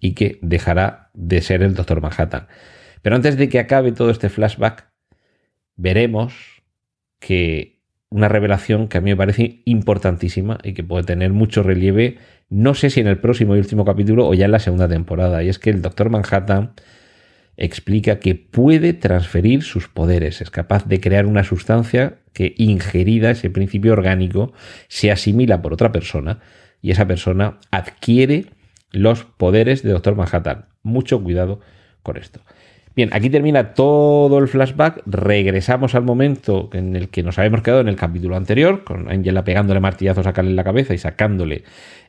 y 0.02 0.14
que 0.14 0.40
dejará 0.42 1.12
de 1.14 1.42
ser 1.42 1.62
el 1.64 1.76
Doctor 1.76 2.02
Manhattan. 2.02 2.48
Pero 3.02 3.16
antes 3.16 3.38
de 3.38 3.48
que 3.48 3.60
acabe 3.60 3.94
todo 3.94 4.10
este 4.10 4.28
flashback, 4.28 4.90
veremos 5.78 6.34
que 7.20 7.80
una 8.10 8.28
revelación 8.28 8.90
que 8.90 8.98
a 8.98 9.02
mí 9.02 9.12
me 9.12 9.16
parece 9.16 9.62
importantísima 9.64 10.58
y 10.64 10.74
que 10.74 10.84
puede 10.84 11.06
tener 11.06 11.32
mucho 11.32 11.64
relieve, 11.64 12.18
no 12.50 12.74
sé 12.74 12.90
si 12.90 13.00
en 13.00 13.08
el 13.08 13.20
próximo 13.20 13.56
y 13.56 13.60
último 13.60 13.86
capítulo 13.86 14.28
o 14.28 14.34
ya 14.34 14.46
en 14.46 14.52
la 14.52 14.60
segunda 14.60 14.90
temporada, 14.90 15.44
y 15.44 15.50
es 15.50 15.60
que 15.60 15.70
el 15.70 15.82
Doctor 15.82 16.10
Manhattan 16.10 16.74
explica 17.56 18.20
que 18.20 18.36
puede 18.36 18.94
transferir 18.94 19.62
sus 19.62 19.88
poderes, 19.88 20.42
es 20.42 20.50
capaz 20.50 20.88
de 20.88 21.00
crear 21.00 21.26
una 21.26 21.44
sustancia 21.44 22.18
que 22.34 22.56
ingerida 22.58 23.32
ese 23.32 23.50
principio 23.50 23.94
orgánico 23.94 24.52
se 24.88 25.12
asimila 25.12 25.62
por 25.62 25.74
otra 25.74 25.92
persona 25.92 26.40
y 26.82 26.92
esa 26.92 27.08
persona 27.08 27.60
adquiere 27.70 28.48
los 28.92 29.24
poderes 29.24 29.84
de 29.84 29.92
Doctor 29.92 30.16
Manhattan. 30.16 30.66
Mucho 30.84 31.22
cuidado 31.22 31.60
con 32.04 32.18
esto. 32.18 32.42
Bien, 32.94 33.10
aquí 33.14 33.30
termina 33.30 33.74
todo 33.74 34.38
el 34.40 34.50
flashback. 34.50 35.04
Regresamos 35.06 35.96
al 35.96 36.04
momento 36.04 36.70
en 36.74 36.96
el 36.96 37.10
que 37.10 37.24
nos 37.24 37.40
habíamos 37.40 37.62
quedado 37.62 37.82
en 37.82 37.88
el 37.88 37.96
capítulo 37.96 38.36
anterior, 38.36 38.84
con 38.84 39.10
Angela 39.10 39.46
pegándole 39.46 39.80
martillazos 39.80 40.28
a 40.28 40.34
Cal 40.34 40.48
en 40.48 40.58
la 40.58 40.66
cabeza 40.66 40.94
y 40.94 40.98
sacándole 40.98 41.64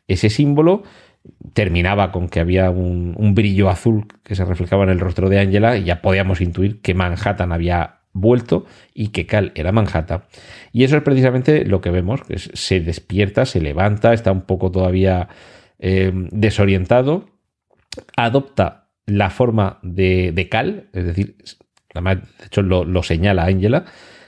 ese 0.09 0.29
símbolo. 0.29 0.83
Terminaba 1.53 2.11
con 2.11 2.29
que 2.29 2.41
había 2.41 2.71
un, 2.71 3.15
un 3.17 3.35
brillo 3.35 3.69
azul 3.69 4.07
que 4.25 4.35
se 4.35 4.45
reflejaba 4.45 4.83
en 4.83 4.91
el 4.91 4.99
rostro 4.99 5.29
de 5.29 5.39
Angela 5.39 5.77
y 5.77 5.85
ya 5.85 6.03
podíamos 6.03 6.41
intuir 6.41 6.81
que 6.81 6.95
Manhattan 6.95 7.53
había 7.53 8.01
vuelto 8.13 8.67
y 8.93 9.09
que 9.09 9.27
Cal 9.27 9.53
era 9.55 9.71
Manhattan. 9.71 10.25
Y 10.73 10.83
eso 10.83 10.97
es 10.97 11.03
precisamente 11.05 11.65
lo 11.65 11.81
que 11.81 11.91
vemos, 11.91 12.23
que 12.25 12.39
se 12.39 12.81
despierta, 12.81 13.47
se 13.47 13.61
levanta, 13.61 14.13
está 14.13 14.33
un 14.33 14.43
poco 14.43 14.73
todavía 14.73 15.29
eh, 15.83 16.13
desorientado, 16.31 17.27
adopta 18.17 18.89
la 19.05 19.31
forma 19.31 19.81
de, 19.83 20.31
de 20.33 20.49
Cal, 20.49 20.89
es 20.93 21.05
decir, 21.05 21.37
además, 21.93 22.19
de 22.39 22.47
hecho 22.47 22.63
lo, 22.63 22.85
lo 22.85 23.03
señala 23.03 23.47
Angela, 23.47 23.85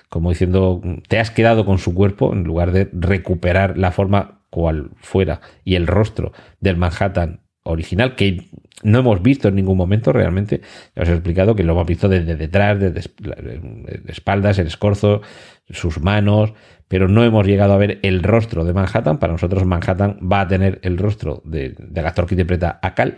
como 0.09 0.31
diciendo, 0.31 0.83
te 1.09 1.21
has 1.21 1.31
quedado 1.31 1.65
con 1.65 1.79
su 1.79 1.95
cuerpo 1.95 2.33
en 2.33 2.43
lugar 2.43 2.73
de 2.73 2.89
recuperar 2.93 3.79
la 3.79 3.93
forma 3.93 4.43
cual 4.51 4.91
fuera 4.97 5.41
y 5.65 5.77
el 5.77 5.87
rostro 5.87 6.33
del 6.61 6.77
Manhattan 6.77 7.45
original 7.63 8.15
que 8.15 8.49
no 8.83 8.99
hemos 8.99 9.23
visto 9.23 9.49
en 9.49 9.55
ningún 9.55 9.77
momento 9.77 10.13
realmente. 10.13 10.61
Ya 10.95 11.03
os 11.03 11.09
he 11.09 11.13
explicado 11.13 11.55
que 11.55 11.63
lo 11.63 11.73
hemos 11.73 11.87
visto 11.87 12.09
desde 12.09 12.37
detrás, 12.37 12.79
desde 12.79 13.01
espaldas, 14.07 14.59
el 14.59 14.67
escorzo, 14.67 15.23
sus 15.71 16.01
manos, 16.01 16.53
pero 16.95 17.09
no 17.09 17.25
hemos 17.25 17.45
llegado 17.45 17.73
a 17.73 17.77
ver 17.77 17.99
el 18.03 18.23
rostro 18.23 18.65
de 18.65 18.73
Manhattan. 18.73 19.19
Para 19.19 19.33
nosotros 19.33 19.65
Manhattan 19.65 20.17
va 20.23 20.43
a 20.43 20.47
tener 20.47 20.79
el 20.85 20.97
rostro 20.97 21.43
del 21.45 21.75
actor 21.97 22.25
que 22.25 22.35
interpreta 22.35 22.79
a 22.81 22.95
Cal. 22.95 23.17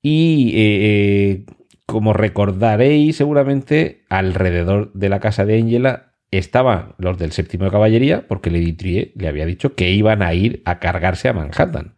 Y 0.00 0.52
eh, 0.54 0.58
eh, 0.58 1.44
como 1.86 2.12
recordaréis 2.12 3.16
seguramente, 3.16 4.04
alrededor 4.08 4.92
de 4.92 5.08
la 5.08 5.18
casa 5.18 5.44
de 5.44 5.58
Angela 5.58 6.12
estaban 6.30 6.94
los 6.98 7.18
del 7.18 7.32
séptimo 7.32 7.64
de 7.64 7.72
caballería, 7.72 8.28
porque 8.28 8.52
Lady 8.52 8.74
Trier 8.74 9.10
le 9.16 9.26
había 9.26 9.44
dicho 9.44 9.74
que 9.74 9.90
iban 9.90 10.22
a 10.22 10.32
ir 10.32 10.62
a 10.64 10.78
cargarse 10.78 11.28
a 11.28 11.32
Manhattan. 11.32 11.96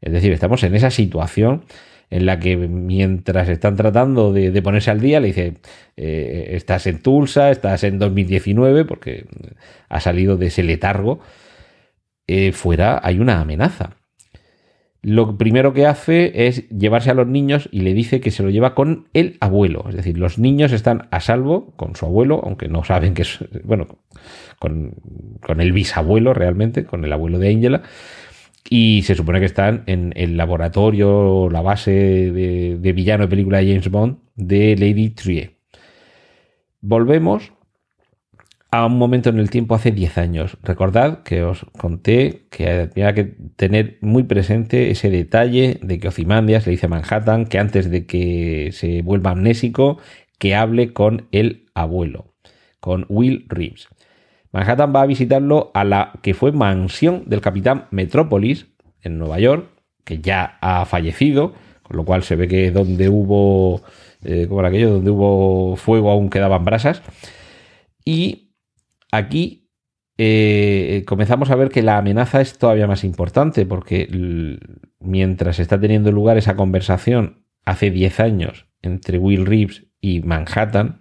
Es 0.00 0.12
decir, 0.12 0.30
estamos 0.30 0.62
en 0.62 0.76
esa 0.76 0.92
situación 0.92 1.64
en 2.10 2.26
la 2.26 2.40
que 2.40 2.56
mientras 2.56 3.48
están 3.48 3.76
tratando 3.76 4.32
de, 4.32 4.60
ponerse 4.62 4.90
al 4.90 5.00
día, 5.00 5.20
le 5.20 5.28
dice, 5.28 5.54
eh, 5.96 6.50
estás 6.52 6.86
en 6.86 7.00
Tulsa, 7.00 7.50
estás 7.50 7.84
en 7.84 7.98
2019, 7.98 8.84
porque 8.84 9.26
ha 9.88 10.00
salido 10.00 10.36
de 10.36 10.46
ese 10.46 10.64
letargo, 10.64 11.20
eh, 12.26 12.52
fuera 12.52 13.00
hay 13.02 13.20
una 13.20 13.40
amenaza. 13.40 13.96
Lo 15.02 15.38
primero 15.38 15.72
que 15.72 15.86
hace 15.86 16.46
es 16.46 16.68
llevarse 16.68 17.10
a 17.10 17.14
los 17.14 17.26
niños 17.26 17.70
y 17.72 17.80
le 17.80 17.94
dice 17.94 18.20
que 18.20 18.30
se 18.30 18.42
lo 18.42 18.50
lleva 18.50 18.74
con 18.74 19.08
el 19.14 19.38
abuelo. 19.40 19.86
Es 19.88 19.94
decir, 19.94 20.18
los 20.18 20.38
niños 20.38 20.72
están 20.72 21.08
a 21.10 21.20
salvo 21.20 21.72
con 21.76 21.96
su 21.96 22.04
abuelo, 22.04 22.42
aunque 22.44 22.68
no 22.68 22.84
saben 22.84 23.14
que 23.14 23.22
es, 23.22 23.38
bueno, 23.64 23.86
con, 24.58 24.94
con 25.40 25.62
el 25.62 25.72
bisabuelo 25.72 26.34
realmente, 26.34 26.84
con 26.84 27.04
el 27.04 27.12
abuelo 27.14 27.38
de 27.38 27.48
Angela 27.48 27.82
y 28.68 29.02
se 29.02 29.14
supone 29.14 29.40
que 29.40 29.46
están 29.46 29.82
en 29.86 30.12
el 30.16 30.36
laboratorio, 30.36 31.48
la 31.50 31.62
base 31.62 31.90
de, 31.90 32.92
villano 32.92 33.24
de 33.24 33.28
película 33.28 33.58
de 33.58 33.68
James 33.68 33.90
Bond 33.90 34.18
de 34.36 34.76
Lady 34.76 35.10
Trier. 35.10 35.56
Volvemos 36.80 37.52
a 38.70 38.86
un 38.86 38.98
momento 38.98 39.30
en 39.30 39.38
el 39.38 39.50
tiempo 39.50 39.74
hace 39.74 39.90
10 39.90 40.18
años. 40.18 40.56
Recordad 40.62 41.22
que 41.24 41.42
os 41.42 41.66
conté 41.76 42.46
que 42.50 42.70
había 42.70 43.14
que 43.14 43.24
tener 43.56 43.98
muy 44.00 44.22
presente 44.22 44.90
ese 44.90 45.10
detalle 45.10 45.78
de 45.82 45.98
que 45.98 46.08
Ozymandias 46.08 46.66
le 46.66 46.72
dice 46.72 46.86
a 46.86 46.88
Manhattan 46.88 47.46
que 47.46 47.58
antes 47.58 47.90
de 47.90 48.06
que 48.06 48.70
se 48.72 49.02
vuelva 49.02 49.32
amnésico, 49.32 49.98
que 50.38 50.54
hable 50.54 50.92
con 50.92 51.26
el 51.32 51.66
abuelo, 51.74 52.34
con 52.78 53.06
Will 53.08 53.46
Reeves. 53.48 53.88
Manhattan 54.52 54.94
va 54.94 55.02
a 55.02 55.06
visitarlo 55.06 55.70
a 55.74 55.84
la 55.84 56.12
que 56.22 56.34
fue 56.34 56.52
mansión 56.52 57.24
del 57.26 57.40
capitán 57.40 57.86
Metrópolis 57.90 58.66
en 59.02 59.18
Nueva 59.18 59.38
York, 59.38 59.68
que 60.04 60.18
ya 60.18 60.58
ha 60.60 60.84
fallecido, 60.84 61.54
con 61.82 61.96
lo 61.96 62.04
cual 62.04 62.22
se 62.22 62.36
ve 62.36 62.48
que 62.48 62.70
donde 62.70 63.08
hubo, 63.08 63.82
eh, 64.24 64.46
como 64.48 64.60
era 64.60 64.68
aquello, 64.68 64.90
donde 64.94 65.10
hubo 65.10 65.76
fuego 65.76 66.10
aún 66.10 66.30
quedaban 66.30 66.64
brasas. 66.64 67.02
Y 68.04 68.52
aquí 69.12 69.68
eh, 70.18 71.04
comenzamos 71.06 71.50
a 71.50 71.56
ver 71.56 71.70
que 71.70 71.82
la 71.82 71.98
amenaza 71.98 72.40
es 72.40 72.58
todavía 72.58 72.86
más 72.86 73.04
importante, 73.04 73.66
porque 73.66 74.08
mientras 74.98 75.58
está 75.60 75.80
teniendo 75.80 76.12
lugar 76.12 76.36
esa 76.36 76.56
conversación 76.56 77.46
hace 77.64 77.90
10 77.90 78.20
años 78.20 78.66
entre 78.82 79.18
Will 79.18 79.46
Reeves 79.46 79.86
y 80.00 80.20
Manhattan, 80.20 80.98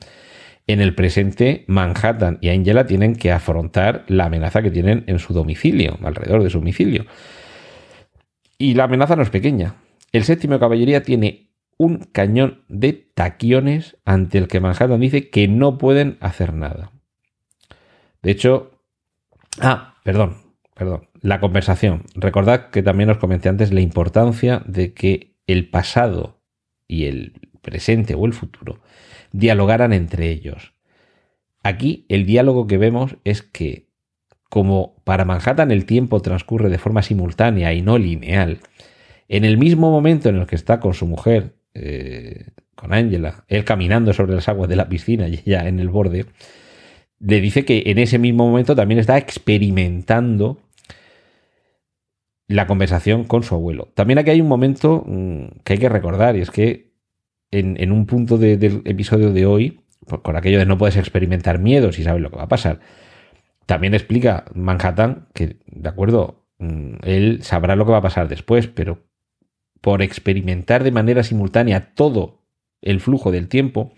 en 0.69 0.81
el 0.81 0.93
presente, 0.93 1.65
Manhattan 1.65 2.37
y 2.41 2.49
Angela 2.49 2.85
tienen 2.85 3.15
que 3.15 3.31
afrontar 3.31 4.05
la 4.07 4.25
amenaza 4.25 4.61
que 4.61 4.69
tienen 4.69 5.03
en 5.07 5.17
su 5.17 5.33
domicilio, 5.33 5.97
alrededor 6.03 6.43
de 6.43 6.51
su 6.51 6.59
domicilio. 6.59 7.07
Y 8.59 8.75
la 8.75 8.83
amenaza 8.83 9.15
no 9.15 9.23
es 9.23 9.31
pequeña. 9.31 9.77
El 10.11 10.25
séptimo 10.25 10.53
de 10.53 10.59
caballería 10.59 11.01
tiene 11.01 11.49
un 11.77 11.97
cañón 12.11 12.61
de 12.67 12.93
taquiones 12.93 13.97
ante 14.05 14.37
el 14.37 14.47
que 14.47 14.59
Manhattan 14.59 14.99
dice 14.99 15.31
que 15.31 15.47
no 15.47 15.79
pueden 15.79 16.17
hacer 16.19 16.53
nada. 16.53 16.91
De 18.21 18.29
hecho, 18.29 18.83
ah, 19.59 19.95
perdón, 20.03 20.37
perdón, 20.75 21.09
la 21.19 21.39
conversación. 21.39 22.03
Recordad 22.13 22.69
que 22.69 22.83
también 22.83 23.09
os 23.09 23.17
comenté 23.17 23.49
antes 23.49 23.73
la 23.73 23.81
importancia 23.81 24.61
de 24.67 24.93
que 24.93 25.33
el 25.47 25.67
pasado 25.67 26.43
y 26.87 27.05
el 27.05 27.49
presente 27.63 28.13
o 28.13 28.27
el 28.27 28.33
futuro 28.33 28.81
dialogaran 29.31 29.93
entre 29.93 30.29
ellos. 30.29 30.73
Aquí 31.63 32.05
el 32.09 32.25
diálogo 32.25 32.67
que 32.67 32.77
vemos 32.77 33.17
es 33.23 33.41
que, 33.41 33.87
como 34.49 34.95
para 35.03 35.25
Manhattan 35.25 35.71
el 35.71 35.85
tiempo 35.85 36.21
transcurre 36.21 36.69
de 36.69 36.77
forma 36.77 37.03
simultánea 37.03 37.73
y 37.73 37.81
no 37.81 37.97
lineal, 37.97 38.59
en 39.27 39.45
el 39.45 39.57
mismo 39.57 39.91
momento 39.91 40.29
en 40.29 40.37
el 40.37 40.47
que 40.47 40.55
está 40.55 40.79
con 40.79 40.93
su 40.93 41.05
mujer, 41.05 41.55
eh, 41.73 42.47
con 42.75 42.93
Angela, 42.93 43.43
él 43.47 43.65
caminando 43.65 44.13
sobre 44.13 44.33
las 44.33 44.47
aguas 44.47 44.69
de 44.69 44.75
la 44.75 44.89
piscina 44.89 45.27
y 45.29 45.41
ella 45.45 45.67
en 45.67 45.79
el 45.79 45.89
borde, 45.89 46.25
le 47.19 47.41
dice 47.41 47.65
que 47.65 47.83
en 47.87 47.99
ese 47.99 48.17
mismo 48.17 48.47
momento 48.47 48.75
también 48.75 48.99
está 48.99 49.17
experimentando 49.17 50.57
la 52.47 52.65
conversación 52.65 53.25
con 53.25 53.43
su 53.43 53.53
abuelo. 53.53 53.89
También 53.93 54.17
aquí 54.17 54.31
hay 54.31 54.41
un 54.41 54.47
momento 54.47 55.03
mm, 55.05 55.59
que 55.63 55.73
hay 55.73 55.79
que 55.79 55.89
recordar 55.89 56.35
y 56.35 56.41
es 56.41 56.49
que 56.49 56.88
en, 57.51 57.91
un 57.91 58.05
punto 58.05 58.37
del 58.37 58.81
episodio 58.85 59.31
de 59.31 59.45
hoy, 59.45 59.81
con 60.05 60.35
aquello 60.35 60.59
de 60.59 60.65
no 60.65 60.77
puedes 60.77 60.97
experimentar 60.97 61.59
miedo 61.59 61.91
si 61.91 62.03
sabes 62.03 62.21
lo 62.21 62.29
que 62.29 62.37
va 62.37 62.43
a 62.43 62.49
pasar, 62.49 62.79
también 63.65 63.93
explica 63.93 64.45
Manhattan 64.55 65.27
que, 65.33 65.57
de 65.67 65.89
acuerdo, 65.89 66.45
mm, 66.59 66.95
él 67.03 67.39
sabrá 67.43 67.75
lo 67.75 67.85
que 67.85 67.91
va 67.91 67.99
a 67.99 68.01
pasar 68.01 68.27
después, 68.27 68.67
pero 68.67 69.03
por 69.81 70.01
experimentar 70.01 70.83
de 70.83 70.91
manera 70.91 71.23
simultánea 71.23 71.93
todo 71.93 72.41
el 72.81 72.99
flujo 72.99 73.31
del 73.31 73.47
tiempo, 73.47 73.93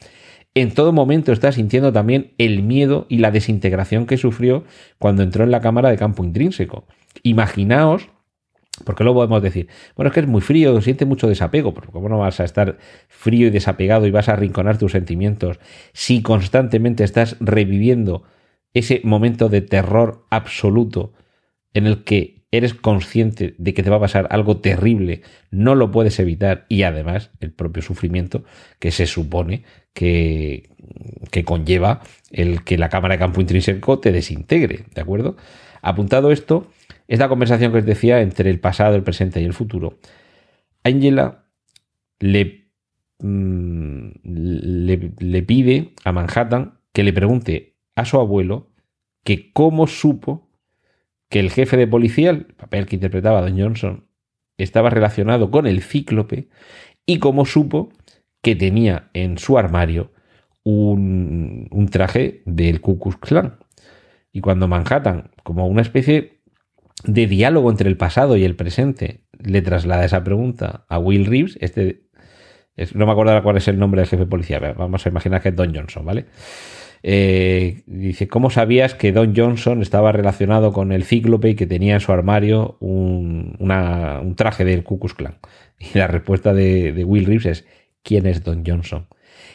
en 0.53 0.73
todo 0.73 0.91
momento 0.91 1.31
está 1.31 1.51
sintiendo 1.51 1.93
también 1.93 2.33
el 2.37 2.63
miedo 2.63 3.05
y 3.07 3.19
la 3.19 3.31
desintegración 3.31 4.05
que 4.05 4.17
sufrió 4.17 4.65
cuando 4.99 5.23
entró 5.23 5.43
en 5.45 5.51
la 5.51 5.61
cámara 5.61 5.89
de 5.89 5.97
campo 5.97 6.23
intrínseco. 6.23 6.85
Imaginaos 7.23 8.09
porque 8.83 9.03
lo 9.03 9.13
podemos 9.13 9.41
decir, 9.41 9.67
bueno, 9.95 10.09
es 10.09 10.13
que 10.13 10.21
es 10.21 10.27
muy 10.27 10.41
frío, 10.41 10.79
siente 10.81 11.05
mucho 11.05 11.27
desapego, 11.27 11.73
pero 11.73 11.91
¿cómo 11.91 12.09
no 12.09 12.19
vas 12.19 12.39
a 12.39 12.43
estar 12.43 12.77
frío 13.07 13.47
y 13.47 13.49
desapegado 13.49 14.07
y 14.07 14.11
vas 14.11 14.29
a 14.29 14.33
arrinconar 14.33 14.77
tus 14.77 14.91
sentimientos 14.93 15.59
si 15.93 16.21
constantemente 16.21 17.03
estás 17.03 17.37
reviviendo 17.39 18.23
ese 18.73 19.01
momento 19.03 19.49
de 19.49 19.61
terror 19.61 20.25
absoluto 20.29 21.13
en 21.73 21.87
el 21.87 22.03
que 22.03 22.41
eres 22.51 22.73
consciente 22.73 23.55
de 23.57 23.73
que 23.73 23.81
te 23.81 23.89
va 23.89 23.95
a 23.97 24.01
pasar 24.01 24.27
algo 24.29 24.57
terrible, 24.57 25.21
no 25.51 25.73
lo 25.73 25.89
puedes 25.91 26.19
evitar 26.19 26.65
y 26.67 26.83
además 26.83 27.31
el 27.39 27.51
propio 27.51 27.81
sufrimiento 27.81 28.43
que 28.79 28.91
se 28.91 29.07
supone 29.07 29.63
que, 29.93 30.69
que 31.31 31.45
conlleva 31.45 32.01
el 32.29 32.63
que 32.63 32.77
la 32.77 32.89
cámara 32.89 33.15
de 33.15 33.19
campo 33.19 33.39
intrínseco 33.39 33.99
te 33.99 34.11
desintegre, 34.11 34.85
¿de 34.93 35.01
acuerdo? 35.01 35.37
Apuntado 35.81 36.31
esto, 36.31 36.67
esta 37.11 37.27
conversación 37.27 37.73
que 37.73 37.79
os 37.79 37.85
decía 37.85 38.21
entre 38.21 38.49
el 38.49 38.61
pasado, 38.61 38.95
el 38.95 39.03
presente 39.03 39.41
y 39.41 39.43
el 39.43 39.51
futuro, 39.51 39.99
Angela 40.85 41.43
mm, 42.21 44.07
le, 44.23 45.11
le, 45.19 45.43
pide 45.43 45.93
a 46.05 46.13
Manhattan 46.13 46.79
que 46.93 47.03
le 47.03 47.11
pregunte 47.11 47.75
a 47.97 48.05
su 48.05 48.17
abuelo 48.17 48.71
que 49.25 49.51
cómo 49.51 49.87
supo 49.87 50.47
que 51.27 51.41
el 51.41 51.51
jefe 51.51 51.75
de 51.75 51.85
policía, 51.85 52.29
el 52.29 52.45
papel 52.45 52.85
que 52.85 52.95
interpretaba 52.95 53.41
Don 53.41 53.59
Johnson, 53.59 54.07
estaba 54.57 54.89
relacionado 54.89 55.51
con 55.51 55.67
el 55.67 55.81
cíclope 55.81 56.47
y 57.05 57.19
cómo 57.19 57.45
supo 57.45 57.89
que 58.41 58.55
tenía 58.55 59.09
en 59.11 59.37
su 59.37 59.57
armario 59.57 60.13
un, 60.63 61.67
un 61.71 61.89
traje 61.89 62.41
del 62.45 62.79
Ku 62.79 62.97
Klux 62.99 63.17
Klan. 63.17 63.57
Y 64.31 64.39
cuando 64.39 64.69
Manhattan, 64.69 65.31
como 65.43 65.67
una 65.67 65.81
especie 65.81 66.40
de 67.03 67.27
diálogo 67.27 67.69
entre 67.69 67.89
el 67.89 67.97
pasado 67.97 68.37
y 68.37 68.43
el 68.43 68.55
presente 68.55 69.21
le 69.39 69.61
traslada 69.61 70.05
esa 70.05 70.23
pregunta 70.23 70.85
a 70.87 70.99
Will 70.99 71.25
Reeves, 71.25 71.57
este 71.61 72.03
no 72.93 73.05
me 73.05 73.11
acuerdo 73.11 73.41
cuál 73.43 73.57
es 73.57 73.67
el 73.67 73.77
nombre 73.77 74.01
del 74.01 74.09
jefe 74.09 74.23
de 74.23 74.29
policía, 74.29 74.59
vamos 74.59 75.05
a 75.05 75.09
imaginar 75.09 75.41
que 75.41 75.49
es 75.49 75.55
Don 75.55 75.75
Johnson, 75.75 76.05
¿vale? 76.05 76.25
Eh, 77.03 77.81
dice, 77.87 78.27
¿cómo 78.27 78.49
sabías 78.49 78.93
que 78.93 79.11
Don 79.11 79.35
Johnson 79.35 79.81
estaba 79.81 80.11
relacionado 80.11 80.71
con 80.71 80.91
el 80.91 81.03
cíclope 81.03 81.49
y 81.49 81.55
que 81.55 81.65
tenía 81.67 81.95
en 81.95 81.99
su 81.99 82.11
armario 82.11 82.77
un, 82.79 83.57
traje 84.37 84.65
del 84.65 84.83
Ku 84.83 84.99
Klux 84.99 85.13
Klan? 85.15 85.37
Y 85.79 85.97
la 85.97 86.07
respuesta 86.07 86.53
de, 86.53 86.93
de 86.93 87.03
Will 87.03 87.25
Reeves 87.25 87.45
es, 87.45 87.65
¿quién 88.03 88.27
es 88.27 88.43
Don 88.43 88.63
Johnson? 88.65 89.07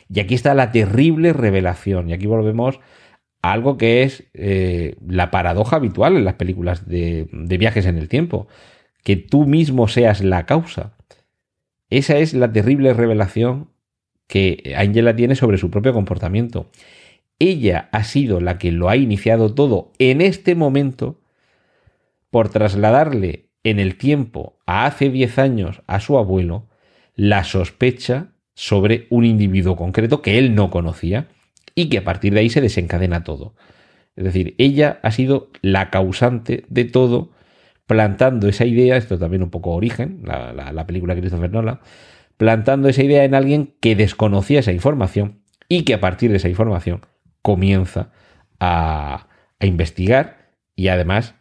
Y 0.09 0.21
aquí 0.21 0.35
está 0.35 0.55
la 0.55 0.73
terrible 0.73 1.33
revelación, 1.33 2.11
y 2.11 2.13
aquí 2.13 2.27
volvemos 2.27 2.81
algo 3.53 3.77
que 3.77 4.03
es 4.03 4.25
eh, 4.35 4.97
la 5.07 5.31
paradoja 5.31 5.77
habitual 5.77 6.17
en 6.17 6.25
las 6.25 6.35
películas 6.35 6.89
de, 6.89 7.29
viajes 7.33 7.87
en 7.87 7.99
el 7.99 8.09
tiempo, 8.09 8.49
que 9.03 9.17
tú 9.17 9.47
mismo 9.47 9.89
seas 9.89 10.23
la 10.23 10.47
causa. 10.47 10.97
Esa 11.91 12.19
es 12.19 12.35
la 12.35 12.53
terrible 12.53 12.93
revelación 12.93 13.71
que 14.27 14.75
Angela 14.77 15.15
tiene 15.15 15.37
sobre 15.37 15.59
su 15.59 15.71
propio 15.71 15.93
comportamiento. 15.93 16.71
Ella 17.39 17.89
ha 17.93 18.05
sido 18.05 18.41
la 18.41 18.59
que 18.59 18.73
lo 18.73 18.89
ha 18.89 18.97
iniciado 18.97 19.55
todo 19.55 19.93
en 19.99 20.21
este 20.21 20.55
momento 20.55 21.21
por 22.31 22.49
trasladarle 22.49 23.51
en 23.63 23.79
el 23.79 23.97
tiempo 23.97 24.59
a 24.67 24.87
hace 24.87 25.11
10 25.11 25.39
años 25.39 25.83
a 25.87 26.01
su 26.01 26.19
abuelo 26.19 26.67
la 27.15 27.45
sospecha 27.45 28.29
sobre 28.55 29.07
un 29.11 29.25
individuo 29.25 29.77
concreto 29.77 30.23
que 30.23 30.39
él 30.39 30.55
no 30.55 30.71
conocía 30.71 31.29
y 31.77 31.89
que 31.89 31.99
a 31.99 32.05
partir 32.05 32.35
de 32.35 32.41
ahí 32.41 32.49
se 32.49 32.61
desencadena 32.61 33.23
todo. 33.23 33.55
Es 34.17 34.25
decir, 34.25 34.57
ella 34.59 34.99
ha 35.03 35.13
sido 35.13 35.51
la 35.61 35.91
causante 35.91 36.65
de 36.69 36.87
todo, 36.87 37.31
plantando 37.87 38.49
esa 38.49 38.65
idea, 38.65 38.97
esto 38.97 39.19
también 39.19 39.43
un 39.43 39.51
poco 39.51 39.71
origen, 39.71 40.23
la, 40.25 40.87
película 40.87 41.15
de 41.15 41.21
Christopher 41.21 41.53
Nolan, 41.53 41.81
plantando 42.37 42.89
esa 42.89 43.03
idea 43.03 43.25
en 43.25 43.35
alguien 43.35 43.75
que 43.81 43.95
desconocía 43.95 44.61
esa 44.61 44.73
información 44.73 45.43
y 45.69 45.85
que 45.85 45.95
a 45.95 46.01
partir 46.01 46.31
de 46.31 46.39
esa 46.39 46.49
información 46.49 47.03
comienza 47.43 48.11
a, 48.59 49.29
investigar 49.61 50.53
y 50.75 50.89
además 50.89 51.35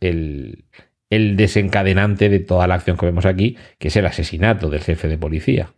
el, 0.00 0.64
el 1.10 1.36
desencadenante 1.36 2.28
de 2.28 2.40
toda 2.40 2.66
la 2.66 2.76
acción 2.76 2.96
que 2.96 3.06
vemos 3.06 3.26
aquí, 3.26 3.56
que 3.78 3.88
es 3.88 3.96
el 3.96 4.06
asesinato 4.06 4.70
del 4.70 4.80
jefe 4.80 5.08
de 5.08 5.18
policía. 5.18 5.74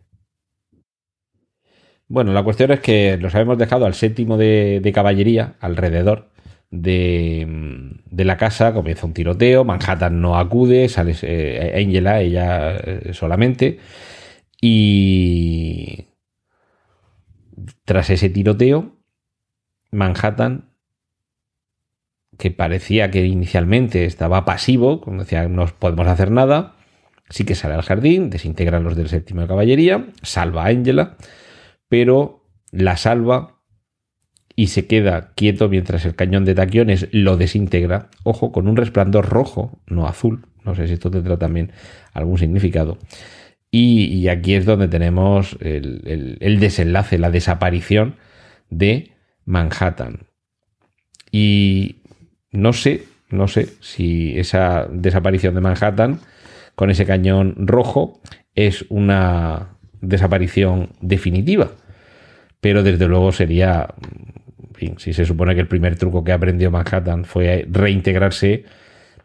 Bueno, 2.11 2.33
la 2.33 2.43
cuestión 2.43 2.71
es 2.71 2.81
que 2.81 3.15
los 3.15 3.33
habíamos 3.35 3.57
dejado 3.57 3.85
al 3.85 3.93
séptimo 3.93 4.35
de, 4.35 4.91
caballería, 4.93 5.55
alrededor 5.61 6.29
de, 6.69 7.47
la 8.11 8.35
casa, 8.35 8.73
comienza 8.73 9.05
un 9.07 9.13
tiroteo, 9.13 9.63
Manhattan 9.63 10.19
no 10.19 10.37
acude, 10.37 10.89
sale 10.89 11.15
eh, 11.21 11.81
Angela, 11.81 12.19
ella 12.19 12.75
eh, 12.75 13.11
solamente, 13.13 13.79
y 14.59 16.07
tras 17.85 18.09
ese 18.09 18.29
tiroteo, 18.29 18.97
Manhattan, 19.91 20.65
que 22.37 22.51
parecía 22.51 23.09
que 23.09 23.25
inicialmente 23.25 24.03
estaba 24.03 24.43
pasivo, 24.43 24.99
como 24.99 25.21
decía, 25.21 25.47
no 25.47 25.65
podemos 25.79 26.07
hacer 26.07 26.29
nada, 26.29 26.75
sí 27.29 27.45
que 27.45 27.55
sale 27.55 27.75
al 27.75 27.83
jardín, 27.83 28.29
desintegra 28.29 28.81
los 28.81 28.97
del 28.97 29.07
séptimo 29.07 29.39
de 29.39 29.47
caballería, 29.47 30.07
salva 30.23 30.65
a 30.65 30.67
Angela, 30.67 31.15
pero 31.91 32.45
la 32.71 32.95
salva 32.95 33.59
y 34.55 34.67
se 34.67 34.87
queda 34.87 35.33
quieto 35.35 35.67
mientras 35.67 36.05
el 36.05 36.15
cañón 36.15 36.45
de 36.45 36.55
taquiones 36.55 37.09
lo 37.11 37.35
desintegra. 37.35 38.09
Ojo, 38.23 38.53
con 38.53 38.69
un 38.69 38.77
resplandor 38.77 39.27
rojo, 39.27 39.81
no 39.87 40.07
azul. 40.07 40.45
No 40.63 40.73
sé 40.73 40.87
si 40.87 40.93
esto 40.93 41.11
tendrá 41.11 41.37
también 41.37 41.73
algún 42.13 42.37
significado. 42.37 42.97
Y, 43.71 44.25
aquí 44.29 44.53
es 44.53 44.65
donde 44.65 44.87
tenemos 44.87 45.57
el, 45.59 46.59
desenlace, 46.61 47.17
la 47.17 47.29
desaparición 47.29 48.15
de 48.69 49.11
Manhattan. 49.43 50.27
Y 51.29 51.97
no 52.53 52.71
sé, 52.71 53.03
no 53.29 53.49
sé 53.49 53.67
si 53.81 54.39
esa 54.39 54.87
desaparición 54.89 55.55
de 55.55 55.61
Manhattan 55.61 56.21
con 56.75 56.89
ese 56.89 57.05
cañón 57.05 57.55
rojo 57.57 58.21
es 58.55 58.85
una 58.87 59.77
desaparición 59.99 60.91
definitiva 61.01 61.71
pero 62.61 62.83
desde 62.83 63.07
luego 63.07 63.31
sería, 63.31 63.87
en 64.69 64.75
fin, 64.75 64.95
si 64.99 65.13
se 65.13 65.25
supone 65.25 65.55
que 65.55 65.61
el 65.61 65.67
primer 65.67 65.97
truco 65.97 66.23
que 66.23 66.31
aprendió 66.31 66.71
Manhattan 66.71 67.25
fue 67.25 67.67
reintegrarse, 67.69 68.63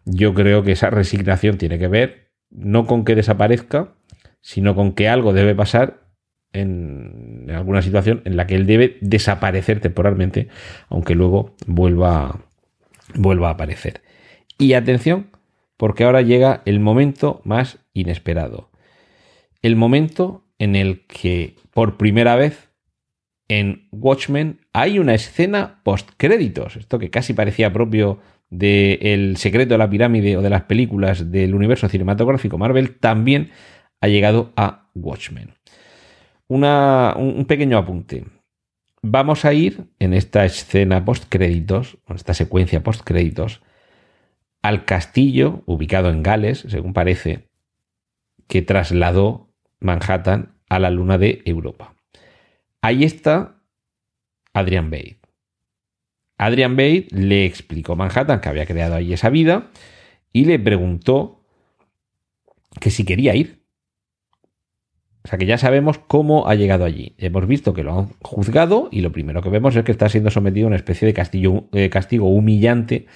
yo 0.06 0.34
creo 0.34 0.62
que 0.62 0.72
esa 0.72 0.90
resignación 0.90 1.58
tiene 1.58 1.78
que 1.78 1.88
ver 1.88 2.26
no 2.50 2.86
con 2.86 3.04
que 3.04 3.14
desaparezca, 3.14 3.94
sino 4.40 4.74
con 4.74 4.92
que 4.92 5.08
algo 5.08 5.32
debe 5.32 5.54
pasar 5.54 6.06
en, 6.52 7.50
alguna 7.50 7.82
situación 7.82 8.22
en 8.24 8.36
la 8.36 8.46
que 8.46 8.54
él 8.54 8.66
debe 8.66 8.96
desaparecer 9.00 9.80
temporalmente, 9.80 10.48
aunque 10.88 11.14
luego 11.14 11.54
vuelva, 11.66 12.40
vuelva 13.14 13.48
a 13.48 13.52
aparecer. 13.52 14.02
Y 14.58 14.72
atención, 14.72 15.30
porque 15.76 16.04
ahora 16.04 16.22
llega 16.22 16.62
el 16.64 16.80
momento 16.80 17.42
más 17.44 17.78
inesperado. 17.92 18.70
El 19.60 19.76
momento 19.76 20.44
en 20.58 20.76
el 20.76 21.04
que 21.06 21.56
por 21.74 21.98
primera 21.98 22.36
vez 22.36 22.65
en 23.48 23.88
Watchmen 23.92 24.60
hay 24.72 24.98
una 24.98 25.14
escena 25.14 25.80
post-créditos, 25.84 26.76
esto 26.76 26.98
que 26.98 27.10
casi 27.10 27.32
parecía 27.32 27.72
propio 27.72 28.20
de 28.50 28.98
El 29.00 29.36
secreto 29.36 29.74
de 29.74 29.78
la 29.78 29.90
pirámide 29.90 30.36
o 30.36 30.42
de 30.42 30.50
las 30.50 30.62
películas 30.62 31.30
del 31.30 31.54
universo 31.54 31.88
cinematográfico 31.88 32.58
Marvel, 32.58 32.96
también 32.98 33.50
ha 34.00 34.08
llegado 34.08 34.52
a 34.56 34.88
Watchmen. 34.94 35.54
un 36.48 37.44
pequeño 37.48 37.78
apunte. 37.78 38.24
Vamos 39.02 39.44
a 39.44 39.52
ir 39.52 39.86
en 39.98 40.14
esta 40.14 40.44
escena 40.44 41.04
post-créditos, 41.04 41.98
en 42.08 42.16
esta 42.16 42.34
secuencia 42.34 42.82
post-créditos, 42.82 43.62
al 44.62 44.84
castillo 44.84 45.62
ubicado 45.66 46.10
en 46.10 46.22
Gales, 46.22 46.64
según 46.68 46.92
parece, 46.92 47.48
que 48.48 48.62
trasladó 48.62 49.52
Manhattan 49.80 50.56
a 50.68 50.78
la 50.78 50.90
luna 50.90 51.18
de 51.18 51.42
Europa. 51.44 51.95
Ahí 52.86 53.02
está 53.02 53.64
Adrian 54.54 54.90
Bate. 54.92 55.18
Adrian 56.38 56.76
Bate 56.76 57.08
le 57.10 57.44
explicó 57.44 57.96
Manhattan 57.96 58.40
que 58.40 58.48
había 58.48 58.64
creado 58.64 58.94
ahí 58.94 59.12
esa 59.12 59.28
vida 59.28 59.72
y 60.32 60.44
le 60.44 60.60
preguntó 60.60 61.44
que 62.80 62.92
si 62.92 63.04
quería 63.04 63.34
ir. 63.34 63.64
O 65.24 65.28
sea 65.28 65.36
que 65.36 65.46
ya 65.46 65.58
sabemos 65.58 65.98
cómo 65.98 66.46
ha 66.46 66.54
llegado 66.54 66.84
allí. 66.84 67.16
Hemos 67.18 67.48
visto 67.48 67.74
que 67.74 67.82
lo 67.82 67.98
han 67.98 68.10
juzgado 68.22 68.88
y 68.92 69.00
lo 69.00 69.10
primero 69.10 69.42
que 69.42 69.50
vemos 69.50 69.74
es 69.74 69.82
que 69.82 69.90
está 69.90 70.08
siendo 70.08 70.30
sometido 70.30 70.66
a 70.66 70.68
una 70.68 70.76
especie 70.76 71.12
de 71.12 71.60
eh, 71.72 71.90
castigo 71.90 72.28
humillante 72.28 73.06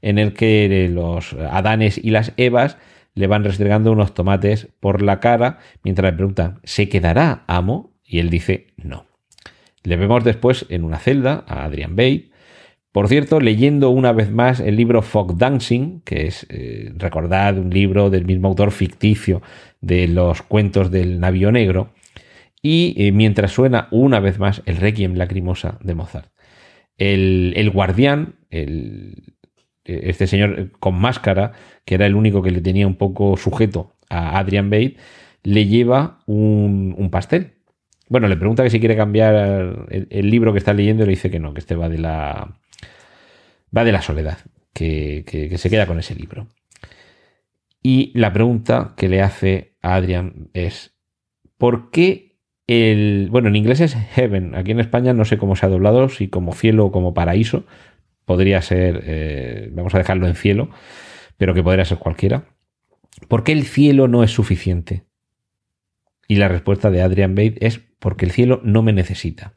en 0.00 0.18
el 0.18 0.32
que 0.32 0.88
los 0.90 1.34
Adanes 1.34 1.98
y 2.02 2.12
las 2.12 2.32
Evas 2.38 2.78
le 3.12 3.26
van 3.26 3.44
restregando 3.44 3.92
unos 3.92 4.14
tomates 4.14 4.70
por 4.80 5.02
la 5.02 5.20
cara 5.20 5.58
mientras 5.82 6.12
le 6.12 6.16
preguntan, 6.16 6.60
¿se 6.64 6.88
quedará 6.88 7.44
amo? 7.46 7.92
Y 8.02 8.20
él 8.20 8.30
dice, 8.30 8.68
no. 8.78 9.07
Le 9.88 9.96
vemos 9.96 10.22
después 10.22 10.66
en 10.68 10.84
una 10.84 10.98
celda 10.98 11.44
a 11.48 11.64
Adrian 11.64 11.96
Bate. 11.96 12.28
Por 12.92 13.08
cierto, 13.08 13.40
leyendo 13.40 13.88
una 13.88 14.12
vez 14.12 14.30
más 14.30 14.60
el 14.60 14.76
libro 14.76 15.00
Fog 15.00 15.38
Dancing, 15.38 16.02
que 16.04 16.26
es, 16.26 16.46
eh, 16.50 16.92
recordad, 16.96 17.56
un 17.56 17.70
libro 17.70 18.10
del 18.10 18.26
mismo 18.26 18.48
autor 18.48 18.70
ficticio 18.70 19.40
de 19.80 20.06
los 20.06 20.42
cuentos 20.42 20.90
del 20.90 21.20
navío 21.20 21.50
negro, 21.52 21.94
y 22.60 22.94
eh, 22.98 23.12
mientras 23.12 23.52
suena 23.52 23.88
una 23.90 24.20
vez 24.20 24.38
más 24.38 24.60
el 24.66 24.76
Requiem 24.76 25.14
Lacrimosa 25.14 25.78
de 25.82 25.94
Mozart. 25.94 26.32
El, 26.98 27.70
guardián, 27.72 28.34
este 29.84 30.26
señor 30.26 30.72
con 30.80 30.96
máscara, 30.96 31.52
que 31.86 31.94
era 31.94 32.04
el 32.04 32.14
único 32.14 32.42
que 32.42 32.50
le 32.50 32.60
tenía 32.60 32.86
un 32.86 32.96
poco 32.96 33.38
sujeto 33.38 33.94
a 34.10 34.38
Adrian 34.38 34.68
Bate, 34.68 34.96
le 35.44 35.66
lleva 35.66 36.18
un 36.26 37.08
pastel 37.10 37.57
bueno, 38.08 38.28
le 38.28 38.36
pregunta 38.36 38.62
que 38.62 38.70
si 38.70 38.80
quiere 38.80 38.96
cambiar 38.96 39.86
el, 39.90 40.30
libro 40.30 40.52
que 40.52 40.58
está 40.58 40.72
leyendo 40.72 41.02
y 41.02 41.06
le 41.06 41.10
dice 41.10 41.30
que 41.30 41.38
no, 41.38 41.52
que 41.52 41.60
este 41.60 41.74
va 41.74 41.88
de 41.88 41.98
la. 41.98 42.58
va 43.76 43.84
de 43.84 43.92
la 43.92 44.02
soledad, 44.02 44.38
que, 44.72 45.52
se 45.56 45.70
queda 45.70 45.86
con 45.86 45.98
ese 45.98 46.14
libro. 46.14 46.48
Y 47.82 48.12
la 48.18 48.32
pregunta 48.32 48.94
que 48.96 49.08
le 49.08 49.20
hace 49.20 49.76
a 49.82 49.96
Adrian 49.96 50.48
es: 50.54 50.96
¿por 51.58 51.90
qué 51.90 52.38
el. 52.66 53.28
Bueno, 53.30 53.48
en 53.48 53.56
inglés 53.56 53.80
es 53.80 53.94
heaven, 53.94 54.54
aquí 54.54 54.70
en 54.70 54.80
España 54.80 55.12
no 55.12 55.26
sé 55.26 55.36
cómo 55.36 55.54
se 55.54 55.66
ha 55.66 55.68
doblado, 55.68 56.08
si 56.08 56.28
como 56.28 56.54
cielo 56.54 56.86
o 56.86 56.92
como 56.92 57.14
paraíso. 57.14 57.64
Podría 58.24 58.60
ser, 58.60 59.04
eh, 59.06 59.70
vamos 59.72 59.94
a 59.94 59.98
dejarlo 59.98 60.26
en 60.26 60.34
cielo, 60.34 60.68
pero 61.38 61.54
que 61.54 61.62
podría 61.62 61.86
ser 61.86 61.98
cualquiera. 61.98 62.44
¿Por 63.26 63.42
qué 63.42 63.52
el 63.52 63.64
cielo 63.64 64.06
no 64.06 64.22
es 64.22 64.30
suficiente? 64.30 65.07
Y 66.28 66.36
la 66.36 66.48
respuesta 66.48 66.90
de 66.90 67.02
Adrian 67.02 67.34
Bate 67.34 67.66
es 67.66 67.80
porque 67.98 68.26
el 68.26 68.30
cielo 68.30 68.60
no 68.62 68.82
me 68.82 68.92
necesita. 68.92 69.54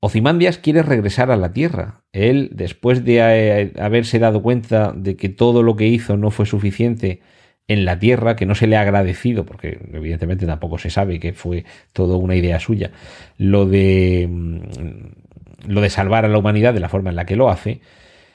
Ozymandias 0.00 0.58
quiere 0.58 0.82
regresar 0.82 1.30
a 1.30 1.36
la 1.36 1.52
Tierra. 1.52 2.02
Él, 2.12 2.50
después 2.52 3.04
de 3.04 3.20
eh, 3.20 3.72
haberse 3.78 4.18
dado 4.18 4.42
cuenta 4.42 4.92
de 4.92 5.16
que 5.16 5.28
todo 5.28 5.62
lo 5.62 5.76
que 5.76 5.86
hizo 5.86 6.16
no 6.16 6.30
fue 6.30 6.44
suficiente 6.44 7.20
en 7.68 7.84
la 7.84 7.98
Tierra, 7.98 8.36
que 8.36 8.46
no 8.46 8.54
se 8.54 8.66
le 8.66 8.76
ha 8.76 8.82
agradecido, 8.82 9.46
porque 9.46 9.78
evidentemente 9.92 10.44
tampoco 10.44 10.78
se 10.78 10.90
sabe 10.90 11.20
que 11.20 11.32
fue 11.32 11.64
todo 11.92 12.18
una 12.18 12.36
idea 12.36 12.60
suya, 12.60 12.90
lo 13.38 13.66
de, 13.66 14.28
mm, 14.30 15.68
lo 15.68 15.80
de 15.80 15.90
salvar 15.90 16.24
a 16.24 16.28
la 16.28 16.38
humanidad 16.38 16.74
de 16.74 16.80
la 16.80 16.90
forma 16.90 17.10
en 17.10 17.16
la 17.16 17.24
que 17.24 17.36
lo 17.36 17.48
hace, 17.48 17.80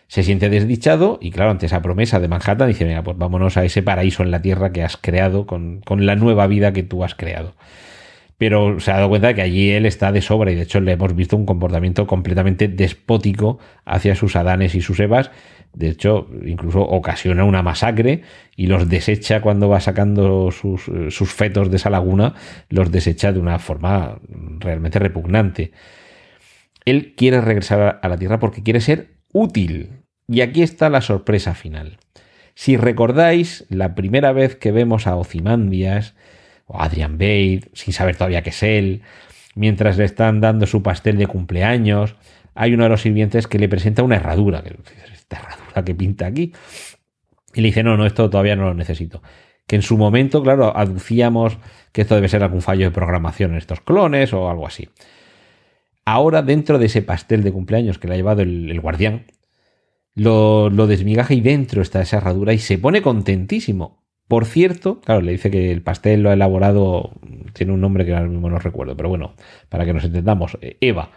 se 0.10 0.24
siente 0.24 0.50
desdichado 0.50 1.20
y 1.22 1.32
claro, 1.32 1.52
ante 1.52 1.68
esa 1.68 1.82
promesa 1.82 2.20
de 2.20 2.28
Manhattan 2.28 2.68
dice, 2.68 2.84
venga, 2.84 3.04
pues 3.04 3.18
vámonos 3.18 3.56
a 3.56 3.64
ese 3.64 3.82
paraíso 3.82 4.24
en 4.24 4.32
la 4.32 4.42
Tierra 4.42 4.74
que 4.74 4.84
has 4.84 4.98
creado 4.98 5.46
con, 5.46 5.80
con 5.86 6.06
la 6.06 6.18
nueva 6.18 6.48
vida 6.48 6.74
que 6.74 6.84
tú 6.84 7.06
has 7.06 7.16
creado 7.16 7.54
pero 8.40 8.80
se 8.80 8.92
ha 8.92 8.96
dado 8.96 9.10
cuenta 9.10 9.28
de 9.28 9.36
que 9.36 9.42
allí 9.42 9.70
él 9.72 9.86
está 9.86 10.14
de 10.14 10.22
sobra 10.22 10.50
y 10.50 10.56
de 10.56 10.62
hecho 10.62 10.80
le 10.80 10.94
hemos 10.94 11.14
visto 11.14 11.36
un 11.36 11.46
comportamiento 11.46 12.08
completamente 12.08 12.70
despótico 12.70 13.60
hacia 13.84 14.16
sus 14.16 14.38
Adanes 14.38 14.76
y 14.76 14.82
sus 14.82 14.98
Evas. 15.02 15.30
De 15.74 15.90
hecho, 15.90 16.30
incluso 16.46 16.80
ocasiona 16.80 17.44
una 17.44 17.64
masacre 17.64 18.22
y 18.56 18.68
los 18.68 18.88
desecha 18.88 19.42
cuando 19.42 19.68
va 19.68 19.82
sacando 19.82 20.52
sus, 20.52 20.90
sus 21.10 21.34
fetos 21.34 21.70
de 21.70 21.76
esa 21.76 21.90
laguna, 21.90 22.34
los 22.70 22.94
desecha 22.94 23.34
de 23.34 23.40
una 23.40 23.60
forma 23.60 24.20
realmente 24.60 25.00
repugnante. 25.00 25.74
Él 26.86 27.16
quiere 27.18 27.42
regresar 27.42 28.00
a 28.02 28.08
la 28.08 28.18
Tierra 28.18 28.40
porque 28.40 28.64
quiere 28.64 28.80
ser 28.80 29.10
útil. 29.34 29.99
Y 30.30 30.42
aquí 30.42 30.62
está 30.62 30.90
la 30.90 31.02
sorpresa 31.02 31.56
final. 31.56 31.98
Si 32.54 32.78
recordáis, 32.78 33.66
la 33.70 33.96
primera 33.96 34.32
vez 34.32 34.56
que 34.56 34.72
vemos 34.72 35.08
a 35.08 35.16
Ozymandias 35.16 36.14
o 36.68 36.80
a 36.80 36.86
Adrian 36.86 37.14
Bate, 37.14 37.70
sin 37.74 37.94
saber 37.94 38.16
todavía 38.16 38.44
qué 38.44 38.52
es 38.52 38.62
él, 38.62 39.02
mientras 39.56 39.98
le 39.98 40.06
están 40.06 40.40
dando 40.40 40.68
su 40.68 40.84
pastel 40.84 41.18
de 41.18 41.26
cumpleaños, 41.26 42.16
hay 42.54 42.74
uno 42.74 42.84
de 42.84 42.90
los 42.90 43.02
sirvientes 43.02 43.48
que 43.48 43.58
le 43.58 43.70
presenta 43.70 44.04
una 44.04 44.18
herradura. 44.18 44.64
Esta 45.12 45.38
herradura 45.38 45.84
que 45.84 45.96
pinta 45.96 46.28
aquí. 46.28 46.54
Y 47.56 47.62
le 47.62 47.70
dice, 47.70 47.82
no, 47.82 47.98
no, 47.98 48.06
esto 48.06 48.30
todavía 48.30 48.56
no 48.56 48.66
lo 48.66 48.74
necesito. 48.76 49.24
Que 49.66 49.78
en 49.78 49.82
su 49.82 49.98
momento, 49.98 50.44
claro, 50.44 50.76
aducíamos 50.78 51.58
que 51.92 52.02
esto 52.02 52.16
debe 52.16 52.30
ser 52.30 52.44
algún 52.44 52.62
fallo 52.62 52.86
de 52.86 52.92
programación 52.92 53.52
en 53.52 53.58
estos 53.58 53.82
clones 53.82 54.34
o 54.34 54.50
algo 54.50 54.68
así. 54.68 54.90
Ahora, 56.06 56.42
dentro 56.42 56.78
de 56.78 56.88
ese 56.88 57.02
pastel 57.02 57.44
de 57.44 57.52
cumpleaños 57.52 57.98
que 57.98 58.08
le 58.08 58.14
ha 58.14 58.18
llevado 58.18 58.42
el, 58.42 58.80
guardián, 58.80 59.26
lo, 60.16 60.70
lo, 60.70 60.88
desmigaja 60.88 61.34
y 61.34 61.42
dentro 61.42 61.82
está 61.82 62.02
esa 62.02 62.18
herradura 62.18 62.54
y 62.54 62.60
se 62.60 62.78
pone 62.78 63.02
contentísimo. 63.02 64.00
Por 64.30 64.46
cierto, 64.46 65.02
claro, 65.02 65.22
le 65.22 65.32
dice 65.32 65.50
que 65.50 65.72
el 65.72 65.82
pastel 65.82 66.22
lo 66.22 66.30
ha 66.30 66.34
elaborado, 66.34 67.14
tiene 67.54 67.74
un 67.74 67.82
nombre 67.82 68.06
que 68.06 68.14
ahora 68.14 68.30
mismo 68.30 68.48
no 68.48 68.60
recuerdo, 68.60 68.96
pero 68.96 69.10
bueno, 69.10 69.34
para 69.70 69.86
que 69.86 69.94
nos 69.94 70.04
entendamos, 70.04 70.56
eh, 70.62 70.78
Eva. 70.82 71.10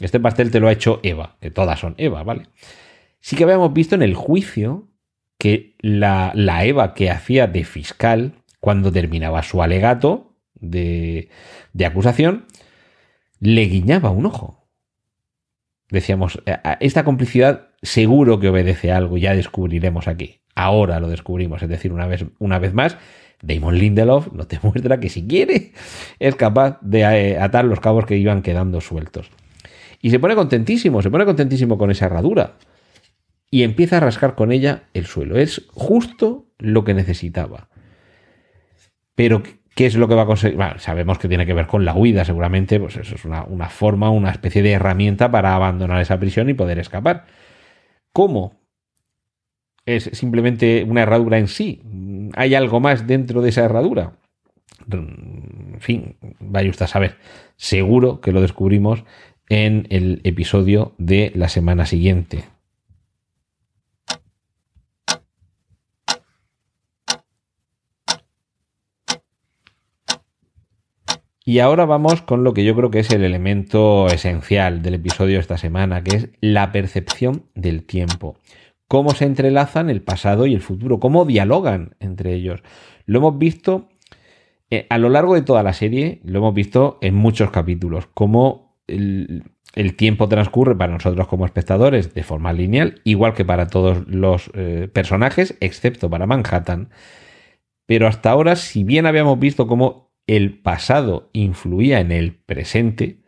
Este 0.00 0.20
pastel 0.20 0.50
te 0.50 0.60
lo 0.60 0.68
ha 0.68 0.72
hecho 0.72 1.00
Eva, 1.02 1.36
que 1.40 1.50
todas 1.50 1.80
son 1.80 1.94
Eva, 1.96 2.24
¿vale? 2.24 2.48
Sí 3.20 3.36
que 3.36 3.44
habíamos 3.44 3.72
visto 3.72 3.94
en 3.94 4.02
el 4.02 4.14
juicio 4.14 4.86
que 5.38 5.76
la, 5.80 6.32
Eva 6.62 6.92
que 6.92 7.10
hacía 7.10 7.46
de 7.46 7.64
fiscal 7.64 8.34
cuando 8.60 8.92
terminaba 8.92 9.42
su 9.42 9.62
alegato 9.62 10.34
de, 10.54 11.30
de 11.72 11.86
acusación, 11.86 12.44
le 13.40 13.62
guiñaba 13.62 14.10
un 14.10 14.26
ojo. 14.26 14.68
Decíamos, 15.88 16.42
eh, 16.44 16.58
esta 16.80 17.02
complicidad 17.02 17.67
seguro 17.82 18.40
que 18.40 18.48
obedece 18.48 18.92
algo, 18.92 19.18
ya 19.18 19.34
descubriremos 19.34 20.08
aquí. 20.08 20.40
Ahora 20.54 21.00
lo 21.00 21.08
descubrimos, 21.08 21.62
es 21.62 21.68
decir, 21.68 21.92
una 21.92 22.06
vez, 22.06 22.24
una 22.38 22.58
vez 22.58 22.74
más, 22.74 22.98
Damon 23.42 23.78
Lindelof 23.78 24.32
nos 24.32 24.48
demuestra 24.48 24.98
que 25.00 25.08
si 25.08 25.26
quiere 25.26 25.72
es 26.18 26.34
capaz 26.34 26.78
de 26.80 27.00
eh, 27.00 27.38
atar 27.38 27.64
los 27.64 27.80
cabos 27.80 28.06
que 28.06 28.16
iban 28.16 28.42
quedando 28.42 28.80
sueltos. 28.80 29.30
Y 30.00 30.10
se 30.10 30.18
pone 30.18 30.34
contentísimo, 30.34 31.02
se 31.02 31.10
pone 31.10 31.24
contentísimo 31.24 31.76
con 31.76 31.90
esa 31.90 32.06
herradura. 32.06 32.56
Y 33.50 33.62
empieza 33.62 33.96
a 33.96 34.00
rascar 34.00 34.34
con 34.34 34.52
ella 34.52 34.84
el 34.94 35.06
suelo. 35.06 35.38
Es 35.38 35.66
justo 35.72 36.46
lo 36.58 36.84
que 36.84 36.94
necesitaba. 36.94 37.68
Pero 39.14 39.42
¿Qué 39.78 39.86
es 39.86 39.94
lo 39.94 40.08
que 40.08 40.16
va 40.16 40.22
a 40.22 40.26
conseguir? 40.26 40.58
sabemos 40.78 41.20
que 41.20 41.28
tiene 41.28 41.46
que 41.46 41.54
ver 41.54 41.68
con 41.68 41.84
la 41.84 41.94
huida, 41.94 42.24
seguramente, 42.24 42.80
pues 42.80 42.96
eso 42.96 43.14
es 43.14 43.24
una, 43.24 43.68
forma, 43.68 44.10
una 44.10 44.32
especie 44.32 44.60
de 44.60 44.72
herramienta 44.72 45.30
para 45.30 45.54
abandonar 45.54 46.00
esa 46.00 46.18
prisión 46.18 46.48
y 46.48 46.54
poder 46.54 46.80
escapar. 46.80 47.26
¿Cómo? 48.18 48.52
¿Es 49.86 50.10
simplemente 50.12 50.82
una 50.82 51.02
herradura 51.02 51.38
en 51.38 51.46
sí? 51.46 51.82
¿Hay 52.34 52.56
algo 52.56 52.80
más 52.80 53.06
dentro 53.06 53.42
de 53.42 53.50
esa 53.50 53.64
herradura? 53.64 54.18
En 54.90 55.76
fin, 55.78 56.16
vaya 56.40 56.68
usted 56.68 56.86
a 56.86 56.88
saber. 56.88 57.14
Seguro 57.54 58.20
que 58.20 58.32
lo 58.32 58.40
descubrimos 58.40 59.04
en 59.48 59.86
el 59.90 60.20
episodio 60.24 60.96
de 60.98 61.30
la 61.36 61.48
semana 61.48 61.86
siguiente. 61.86 62.42
Y 71.48 71.60
ahora 71.60 71.86
vamos 71.86 72.20
con 72.20 72.44
lo 72.44 72.52
que 72.52 72.62
yo 72.62 72.76
creo 72.76 72.90
que 72.90 72.98
es 72.98 73.10
el 73.10 73.24
elemento 73.24 74.08
esencial 74.08 74.82
del 74.82 74.96
episodio 74.96 75.36
de 75.36 75.40
esta 75.40 75.56
semana, 75.56 76.04
que 76.04 76.14
es 76.14 76.28
la 76.42 76.72
percepción 76.72 77.44
del 77.54 77.84
tiempo. 77.84 78.36
Cómo 78.86 79.14
se 79.14 79.24
entrelazan 79.24 79.88
el 79.88 80.02
pasado 80.02 80.44
y 80.44 80.52
el 80.52 80.60
futuro, 80.60 81.00
cómo 81.00 81.24
dialogan 81.24 81.96
entre 82.00 82.34
ellos. 82.34 82.62
Lo 83.06 83.20
hemos 83.20 83.38
visto 83.38 83.88
eh, 84.68 84.86
a 84.90 84.98
lo 84.98 85.08
largo 85.08 85.36
de 85.36 85.40
toda 85.40 85.62
la 85.62 85.72
serie, 85.72 86.20
lo 86.22 86.40
hemos 86.40 86.52
visto 86.52 86.98
en 87.00 87.14
muchos 87.14 87.50
capítulos, 87.50 88.06
cómo 88.12 88.76
el, 88.86 89.42
tiempo 89.96 90.28
transcurre 90.28 90.76
para 90.76 90.92
nosotros 90.92 91.28
como 91.28 91.46
espectadores 91.46 92.12
de 92.12 92.24
forma 92.24 92.52
lineal, 92.52 93.00
igual 93.04 93.32
que 93.32 93.46
para 93.46 93.68
todos 93.68 94.06
los 94.06 94.50
eh, 94.52 94.90
personajes, 94.92 95.56
excepto 95.60 96.10
para 96.10 96.26
Manhattan. 96.26 96.90
Pero 97.86 98.06
hasta 98.06 98.30
ahora, 98.30 98.54
si 98.54 98.84
bien 98.84 99.06
habíamos 99.06 99.38
visto 99.38 99.66
cómo 99.66 100.07
el 100.28 100.58
pasado 100.60 101.30
influía 101.32 101.98
en 101.98 102.12
el 102.12 102.34
presente 102.34 103.18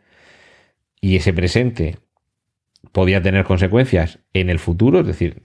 y 1.01 1.17
ese 1.17 1.33
presente 1.33 1.97
podía 2.91 3.21
tener 3.21 3.43
consecuencias 3.43 4.19
en 4.33 4.49
el 4.49 4.59
futuro, 4.59 5.01
es 5.01 5.07
decir, 5.07 5.41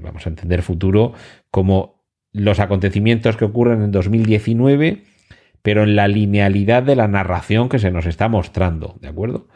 vamos 0.00 0.26
a 0.26 0.30
entender 0.30 0.62
futuro 0.62 1.12
como 1.50 2.02
los 2.32 2.58
acontecimientos 2.58 3.36
que 3.36 3.44
ocurren 3.44 3.82
en 3.82 3.92
2019, 3.92 5.04
pero 5.62 5.82
en 5.82 5.94
la 5.94 6.08
linealidad 6.08 6.82
de 6.82 6.96
la 6.96 7.06
narración 7.06 7.68
que 7.68 7.78
se 7.78 7.90
nos 7.90 8.06
está 8.06 8.28
mostrando, 8.28 8.96
¿de 9.00 9.08
acuerdo? 9.08 9.48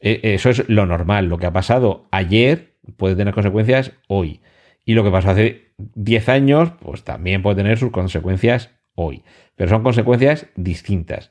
E, 0.00 0.20
eso 0.22 0.50
es 0.50 0.68
lo 0.68 0.84
normal, 0.84 1.26
lo 1.26 1.38
que 1.38 1.46
ha 1.46 1.52
pasado 1.52 2.08
ayer 2.10 2.76
puede 2.96 3.16
tener 3.16 3.32
consecuencias 3.32 3.92
hoy, 4.08 4.42
y 4.84 4.94
lo 4.94 5.04
que 5.04 5.10
pasó 5.10 5.30
hace 5.30 5.72
10 5.78 6.28
años, 6.28 6.72
pues 6.80 7.04
también 7.04 7.42
puede 7.42 7.56
tener 7.56 7.78
sus 7.78 7.90
consecuencias 7.90 8.70
hoy 8.94 9.22
pero 9.62 9.70
son 9.70 9.84
consecuencias 9.84 10.48
distintas. 10.56 11.30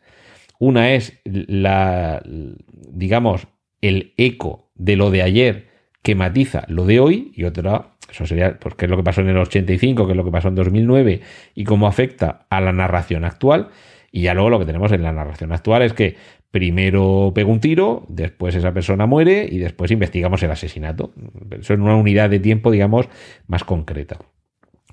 Una 0.58 0.94
es 0.94 1.20
la, 1.26 2.22
digamos, 2.24 3.48
el 3.82 4.14
eco 4.16 4.72
de 4.76 4.96
lo 4.96 5.12
de 5.12 5.22
ayer 5.22 5.68
que 6.02 6.16
matiza 6.16 6.64
lo 6.68 6.86
de 6.86 7.00
hoy 7.00 7.34
y 7.36 7.44
otra, 7.44 7.96
eso 8.10 8.26
sería, 8.26 8.58
pues, 8.60 8.76
qué 8.76 8.86
es 8.86 8.92
lo 8.92 8.98
que 8.98 9.04
pasó 9.04 9.20
en 9.20 9.28
el 9.28 9.38
85, 9.38 10.06
qué 10.06 10.12
es 10.12 10.18
lo 10.18 10.24
que 10.24 10.32
pasó 10.32 10.48
en 10.48 10.56
2009 10.56 11.22
y 11.56 11.64
cómo 11.64 11.88
afecta 11.88 12.46
a 12.50 12.62
la 12.62 12.72
narración 12.72 13.26
actual. 13.26 13.70
Y 14.12 14.22
ya 14.22 14.34
luego 14.34 14.50
lo 14.50 14.60
que 14.60 14.66
tenemos 14.66 14.92
en 14.92 15.04
la 15.04 15.12
narración 15.12 15.52
actual 15.52 15.82
es 15.82 15.94
que 15.94 16.16
primero 16.52 17.32
pega 17.36 17.50
un 17.50 17.60
tiro, 17.60 18.06
después 18.08 18.56
esa 18.56 18.74
persona 18.74 19.06
muere 19.06 19.48
y 19.50 19.58
después 19.58 19.92
investigamos 19.92 20.44
el 20.44 20.52
asesinato. 20.52 21.14
Eso 21.50 21.74
en 21.74 21.82
una 21.82 21.96
unidad 21.96 22.30
de 22.30 22.40
tiempo, 22.40 22.72
digamos, 22.72 23.08
más 23.48 23.64
concreta. 23.64 24.20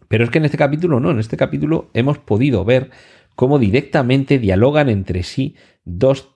Pero 0.09 0.25
es 0.25 0.31
que 0.31 0.39
en 0.39 0.47
este 0.47 0.59
capítulo 0.59 1.01
no, 1.01 1.11
en 1.11 1.19
este 1.19 1.37
capítulo 1.37 1.91
hemos 1.95 2.19
podido 2.19 2.65
ver 2.65 2.91
cómo 3.37 3.59
directamente 3.59 4.39
dialogan 4.39 4.89
entre 4.89 5.23
sí 5.23 5.55
dos 5.85 6.35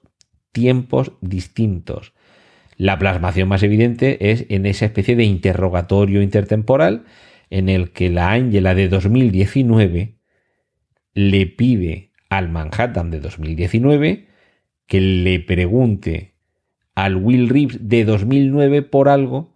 tiempos 0.52 1.12
distintos. 1.20 2.12
La 2.76 2.98
plasmación 2.98 3.48
más 3.48 3.62
evidente 3.62 4.30
es 4.30 4.46
en 4.48 4.66
esa 4.66 4.86
especie 4.86 5.16
de 5.16 5.24
interrogatorio 5.24 6.22
intertemporal 6.22 7.04
en 7.50 7.68
el 7.68 7.90
que 7.90 8.10
la 8.10 8.30
Ángela 8.30 8.74
de 8.74 8.88
2019 8.88 10.18
le 11.14 11.46
pide 11.46 12.12
al 12.28 12.48
Manhattan 12.48 13.10
de 13.10 13.20
2019 13.20 14.28
que 14.86 15.00
le 15.00 15.40
pregunte 15.40 16.34
al 16.94 17.16
Will 17.16 17.48
Reeves 17.48 17.78
de 17.88 18.04
2009 18.04 18.82
por 18.82 19.08
algo 19.08 19.54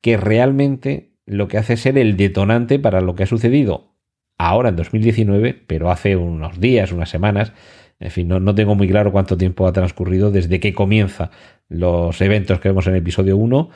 que 0.00 0.16
realmente 0.16 1.09
lo 1.30 1.48
que 1.48 1.58
hace 1.58 1.76
ser 1.76 1.96
el 1.96 2.16
detonante 2.16 2.78
para 2.78 3.00
lo 3.00 3.14
que 3.14 3.22
ha 3.22 3.26
sucedido 3.26 3.94
ahora 4.36 4.70
en 4.70 4.76
2019, 4.76 5.62
pero 5.66 5.90
hace 5.90 6.16
unos 6.16 6.60
días, 6.60 6.92
unas 6.92 7.08
semanas, 7.08 7.52
en 8.00 8.10
fin, 8.10 8.28
no, 8.28 8.54
tengo 8.54 8.74
muy 8.74 8.88
claro 8.88 9.12
cuánto 9.12 9.36
tiempo 9.36 9.66
ha 9.66 9.72
transcurrido 9.72 10.30
desde 10.30 10.58
que 10.58 10.72
comienza 10.72 11.30
los 11.68 12.20
eventos 12.20 12.58
que 12.58 12.68
vemos 12.68 12.86
en 12.86 12.94
el 12.94 13.00
episodio 13.00 13.36
1 13.36 13.70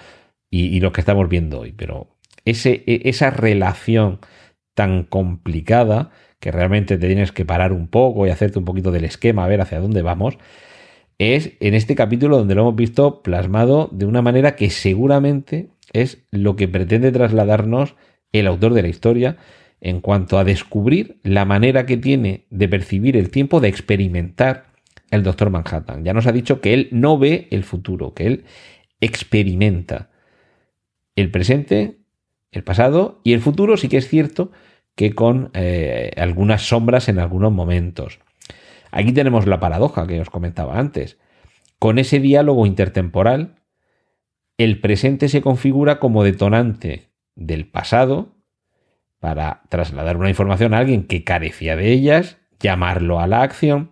y, 0.51 0.81
los 0.81 0.93
que 0.93 1.01
estamos 1.01 1.29
viendo 1.29 1.61
hoy, 1.61 1.73
pero 1.73 2.09
ese, 2.45 2.83
e, 2.87 3.03
esa 3.05 3.31
relación 3.31 4.21
tan 4.75 5.05
complicada 5.05 6.11
que 6.41 6.51
realmente 6.51 6.99
te 6.99 7.07
tienes 7.07 7.33
que 7.33 7.45
parar 7.45 7.73
un 7.73 7.89
poco 7.89 8.27
y 8.27 8.31
hacerte 8.31 8.59
un 8.59 8.65
poquito 8.65 8.91
del 8.91 9.05
esquema, 9.05 9.45
a 9.45 9.49
ver 9.49 9.61
hacia 9.61 9.81
dónde 9.81 10.03
vamos, 10.03 10.39
es 11.19 11.53
en 11.61 11.75
este 11.75 11.95
capítulo 11.95 12.39
donde 12.39 12.55
lo 12.55 12.63
hemos 12.63 12.77
visto 12.77 13.23
plasmado 13.23 13.89
de 13.93 14.07
una 14.07 14.23
manera 14.23 14.57
que 14.57 14.71
seguramente 14.71 15.69
es 15.95 16.27
lo 16.31 16.57
que 16.57 16.69
pretende 16.69 17.11
trasladarnos 17.11 17.97
el 18.33 18.47
autor 18.47 18.75
de 18.75 18.83
la 18.83 18.89
historia 18.89 19.39
en 19.81 20.01
cuanto 20.01 20.39
a 20.39 20.45
descubrir 20.45 21.21
la 21.23 21.45
manera 21.45 21.87
que 21.87 21.97
tiene 21.97 22.47
de 22.51 22.69
percibir 22.69 23.17
el 23.17 23.31
tiempo, 23.31 23.61
de 23.61 23.69
experimentar 23.69 24.67
el 25.11 25.23
doctor 25.23 25.51
Manhattan. 25.51 26.05
Ya 26.05 26.13
nos 26.13 26.27
ha 26.27 26.33
dicho 26.33 26.61
que 26.61 26.75
él 26.75 26.89
no 26.91 27.19
ve 27.19 27.49
el 27.51 27.65
futuro, 27.65 28.15
que 28.15 28.27
él 28.27 28.45
experimenta 29.01 30.11
el 31.17 31.31
presente, 31.31 31.99
el 32.51 32.65
pasado 32.65 33.21
y 33.25 33.33
el 33.33 33.41
futuro 33.41 33.77
sí 33.77 33.89
que 33.89 33.99
es 33.99 34.09
cierto 34.09 34.51
que 34.97 35.13
con 35.13 35.51
eh, 35.55 36.13
algunas 36.17 36.69
sombras 36.69 37.09
en 37.09 37.19
algunos 37.19 37.53
momentos. 37.53 38.21
Aquí 38.91 39.13
tenemos 39.13 39.47
la 39.47 39.61
paradoja 39.61 40.07
que 40.07 40.21
os 40.21 40.31
comentaba 40.31 40.79
antes. 40.79 41.19
Con 41.79 41.99
ese 41.99 42.21
diálogo 42.21 42.65
intertemporal, 42.65 43.57
el 44.59 44.81
presente 44.81 45.29
se 45.29 45.43
configura 45.43 45.99
como 45.99 46.25
detonante 46.25 47.11
del 47.35 47.67
pasado 47.67 48.37
para 49.19 49.63
trasladar 49.69 50.17
una 50.17 50.29
información 50.29 50.75
a 50.75 50.79
alguien 50.79 51.07
que 51.07 51.25
carecía 51.25 51.77
de 51.77 51.93
ellas, 51.93 52.39
llamarlo 52.61 53.21
a 53.21 53.27
la 53.27 53.43
acción 53.43 53.91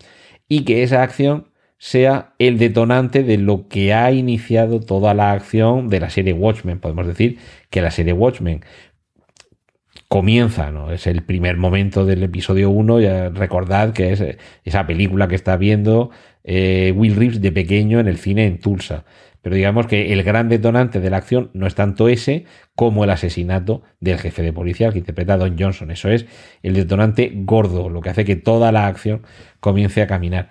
y 0.49 0.65
que 0.65 0.83
esa 0.83 1.03
acción 1.03 1.49
sea 1.79 2.35
el 2.39 2.59
detonante 2.59 3.25
de 3.25 3.39
lo 3.39 3.67
que 3.67 3.93
ha 3.93 4.13
iniciado 4.13 4.79
toda 4.81 5.15
la 5.15 5.33
acción 5.33 5.89
de 5.89 5.99
la 5.99 6.11
serie 6.11 6.33
Watchmen. 6.33 6.79
Podemos 6.79 7.07
decir 7.07 7.39
que 7.71 7.83
la 7.83 7.91
serie 7.91 8.13
Watchmen 8.13 8.63
comienza, 10.07 10.71
¿no? 10.71 10.93
Es 10.93 11.07
el 11.07 11.23
primer 11.23 11.57
momento 11.57 12.05
del 12.05 12.23
episodio 12.23 12.71
1, 12.71 13.01
ya 13.01 13.31
recordad 13.31 13.95
que 13.95 14.13
es 14.13 14.23
esa 14.63 14.87
película 14.87 15.27
que 15.27 15.35
está 15.35 15.57
viendo 15.57 16.11
eh, 16.45 16.93
Will 16.95 17.17
Reeves 17.17 17.41
de 17.41 17.51
pequeño 17.51 17.99
en 17.99 18.07
el 18.07 18.19
cine 18.19 18.45
en 18.47 18.61
Tulsa. 18.61 19.05
Pero 19.43 19.57
digamos 19.57 19.87
que 19.89 20.13
el 20.13 20.23
gran 20.23 20.49
detonante 20.49 21.01
de 21.01 21.11
la 21.11 21.17
acción 21.17 21.51
no 21.53 21.67
es 21.67 21.75
tanto 21.75 22.09
ese 22.09 22.45
como 22.77 23.05
el 23.05 23.11
asesinato 23.11 23.83
del 24.01 24.19
jefe 24.19 24.43
de 24.43 24.53
policía 24.53 24.91
que 24.91 24.99
interpreta 24.99 25.35
a 25.35 25.39
Don 25.39 25.59
Johnson. 25.59 25.91
Eso 25.91 26.09
es 26.09 26.27
el 26.63 26.75
detonante 26.75 27.33
gordo, 27.35 27.89
lo 27.89 28.01
que 28.01 28.11
hace 28.11 28.25
que 28.25 28.37
toda 28.37 28.71
la 28.71 28.87
acción 28.87 29.23
comience 29.61 30.01
a 30.01 30.07
caminar. 30.07 30.51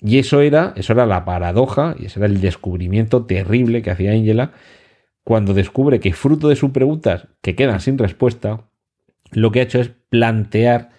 Y 0.00 0.18
eso 0.18 0.42
era, 0.42 0.74
eso 0.76 0.92
era 0.92 1.06
la 1.06 1.24
paradoja 1.24 1.96
y 1.98 2.06
ese 2.06 2.20
era 2.20 2.26
el 2.26 2.40
descubrimiento 2.40 3.24
terrible 3.24 3.82
que 3.82 3.90
hacía 3.90 4.12
Angela 4.12 4.52
cuando 5.24 5.54
descubre 5.54 6.00
que 6.00 6.12
fruto 6.12 6.48
de 6.48 6.56
sus 6.56 6.70
preguntas 6.70 7.28
que 7.42 7.54
quedan 7.54 7.80
sin 7.80 7.98
respuesta, 7.98 8.68
lo 9.30 9.50
que 9.50 9.60
ha 9.60 9.64
hecho 9.64 9.80
es 9.80 9.90
plantear 10.08 10.90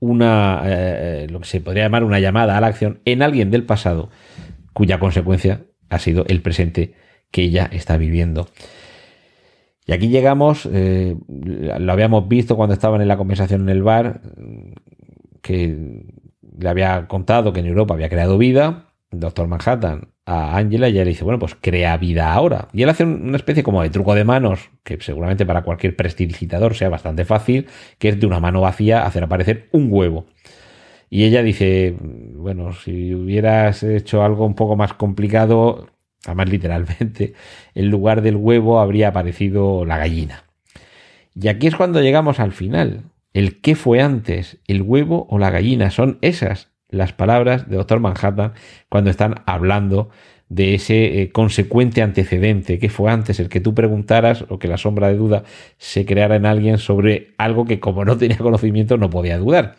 una, 0.00 0.62
eh, 0.66 1.26
lo 1.30 1.40
que 1.40 1.46
se 1.46 1.60
podría 1.60 1.84
llamar 1.84 2.04
una 2.04 2.20
llamada 2.20 2.56
a 2.56 2.60
la 2.60 2.66
acción 2.66 3.00
en 3.04 3.22
alguien 3.22 3.50
del 3.50 3.64
pasado, 3.64 4.10
cuya 4.72 4.98
consecuencia 4.98 5.62
ha 5.88 5.98
sido 5.98 6.24
el 6.26 6.42
presente 6.42 6.94
que 7.30 7.42
ella 7.42 7.68
está 7.72 7.96
viviendo. 7.96 8.48
Y 9.86 9.92
aquí 9.92 10.08
llegamos, 10.08 10.68
eh, 10.70 11.16
lo 11.28 11.92
habíamos 11.92 12.28
visto 12.28 12.56
cuando 12.56 12.74
estaban 12.74 13.00
en 13.00 13.08
la 13.08 13.16
conversación 13.16 13.62
en 13.62 13.68
el 13.70 13.82
bar, 13.82 14.20
que 15.40 16.04
le 16.58 16.68
había 16.68 17.06
contado 17.08 17.52
que 17.52 17.60
en 17.60 17.66
Europa 17.66 17.94
había 17.94 18.10
creado 18.10 18.36
vida, 18.36 18.92
Doctor 19.10 19.48
Manhattan 19.48 20.08
a 20.26 20.58
Angela 20.58 20.90
y 20.90 20.92
ella 20.92 21.04
le 21.04 21.10
dice, 21.10 21.24
bueno, 21.24 21.38
pues 21.38 21.56
crea 21.58 21.96
vida 21.96 22.34
ahora. 22.34 22.68
Y 22.74 22.82
él 22.82 22.90
hace 22.90 23.04
una 23.04 23.38
especie 23.38 23.62
como 23.62 23.82
de 23.82 23.88
truco 23.88 24.14
de 24.14 24.24
manos, 24.24 24.68
que 24.84 25.00
seguramente 25.00 25.46
para 25.46 25.62
cualquier 25.62 25.96
prestidigitador 25.96 26.74
sea 26.74 26.90
bastante 26.90 27.24
fácil, 27.24 27.66
que 27.98 28.10
es 28.10 28.20
de 28.20 28.26
una 28.26 28.38
mano 28.38 28.60
vacía 28.60 29.06
hacer 29.06 29.24
aparecer 29.24 29.70
un 29.72 29.88
huevo. 29.90 30.26
Y 31.10 31.24
ella 31.24 31.42
dice, 31.42 31.96
bueno, 32.00 32.72
si 32.72 33.14
hubieras 33.14 33.82
hecho 33.82 34.22
algo 34.22 34.44
un 34.44 34.54
poco 34.54 34.76
más 34.76 34.94
complicado, 34.94 35.88
además 36.24 36.50
literalmente, 36.50 37.34
en 37.74 37.90
lugar 37.90 38.22
del 38.22 38.36
huevo 38.36 38.80
habría 38.80 39.08
aparecido 39.08 39.84
la 39.84 39.98
gallina. 39.98 40.44
Y 41.34 41.48
aquí 41.48 41.66
es 41.66 41.76
cuando 41.76 42.02
llegamos 42.02 42.40
al 42.40 42.52
final. 42.52 43.04
El 43.32 43.60
qué 43.60 43.74
fue 43.74 44.00
antes, 44.00 44.58
el 44.66 44.82
huevo 44.82 45.26
o 45.30 45.38
la 45.38 45.50
gallina, 45.50 45.90
son 45.90 46.18
esas 46.20 46.70
las 46.90 47.12
palabras 47.12 47.68
de 47.68 47.76
Doctor 47.76 48.00
Manhattan 48.00 48.54
cuando 48.88 49.10
están 49.10 49.42
hablando 49.46 50.08
de 50.48 50.74
ese 50.74 51.20
eh, 51.20 51.30
consecuente 51.30 52.00
antecedente 52.00 52.78
que 52.78 52.88
fue 52.88 53.10
antes 53.10 53.38
el 53.38 53.50
que 53.50 53.60
tú 53.60 53.74
preguntaras 53.74 54.46
o 54.48 54.58
que 54.58 54.68
la 54.68 54.78
sombra 54.78 55.08
de 55.08 55.16
duda 55.16 55.44
se 55.76 56.06
creara 56.06 56.36
en 56.36 56.46
alguien 56.46 56.78
sobre 56.78 57.34
algo 57.36 57.66
que 57.66 57.80
como 57.80 58.04
no 58.04 58.16
tenía 58.16 58.38
conocimiento 58.38 58.96
no 58.96 59.10
podía 59.10 59.38
dudar. 59.38 59.76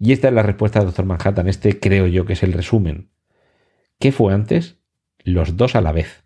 Y 0.00 0.12
esta 0.12 0.28
es 0.28 0.34
la 0.34 0.42
respuesta 0.42 0.80
de 0.80 0.86
Doctor 0.86 1.04
Manhattan. 1.04 1.46
Este 1.46 1.78
creo 1.78 2.06
yo 2.06 2.24
que 2.24 2.32
es 2.32 2.42
el 2.42 2.54
resumen. 2.54 3.10
¿Qué 3.98 4.10
fue 4.12 4.32
antes? 4.32 4.78
Los 5.22 5.58
dos 5.58 5.76
a 5.76 5.82
la 5.82 5.92
vez. 5.92 6.24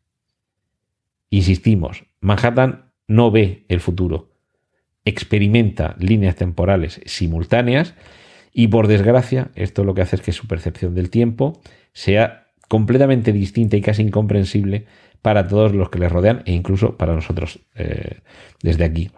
Insistimos, 1.28 2.04
Manhattan 2.20 2.92
no 3.08 3.32
ve 3.32 3.64
el 3.68 3.80
futuro, 3.80 4.30
experimenta 5.04 5.96
líneas 5.98 6.36
temporales 6.36 7.00
simultáneas 7.06 7.94
y 8.52 8.68
por 8.68 8.86
desgracia 8.86 9.50
esto 9.56 9.82
lo 9.82 9.94
que 9.94 10.02
hace 10.02 10.16
es 10.16 10.22
que 10.22 10.30
su 10.30 10.46
percepción 10.46 10.94
del 10.94 11.10
tiempo 11.10 11.60
sea 11.92 12.46
completamente 12.68 13.32
distinta 13.32 13.76
y 13.76 13.80
casi 13.80 14.02
incomprensible 14.02 14.86
para 15.22 15.48
todos 15.48 15.74
los 15.74 15.90
que 15.90 15.98
le 15.98 16.08
rodean 16.08 16.42
e 16.46 16.52
incluso 16.52 16.96
para 16.96 17.14
nosotros 17.14 17.58
eh, 17.74 18.20
desde 18.62 18.84
aquí, 18.84 19.10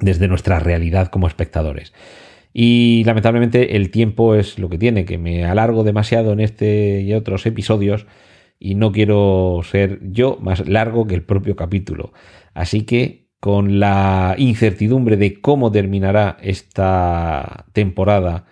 desde 0.00 0.28
nuestra 0.28 0.58
realidad 0.58 1.08
como 1.08 1.28
espectadores. 1.28 1.94
Y 2.52 3.04
lamentablemente 3.04 3.76
el 3.76 3.90
tiempo 3.90 4.34
es 4.34 4.58
lo 4.58 4.68
que 4.68 4.78
tiene, 4.78 5.04
que 5.04 5.18
me 5.18 5.44
alargo 5.44 5.84
demasiado 5.84 6.32
en 6.32 6.40
este 6.40 7.02
y 7.02 7.12
otros 7.12 7.46
episodios 7.46 8.06
y 8.58 8.74
no 8.74 8.92
quiero 8.92 9.60
ser 9.62 10.00
yo 10.02 10.38
más 10.40 10.66
largo 10.68 11.06
que 11.06 11.14
el 11.14 11.22
propio 11.22 11.56
capítulo. 11.56 12.12
Así 12.54 12.82
que 12.82 13.28
con 13.40 13.78
la 13.78 14.34
incertidumbre 14.38 15.16
de 15.16 15.40
cómo 15.40 15.70
terminará 15.70 16.36
esta 16.40 17.66
temporada 17.72 18.46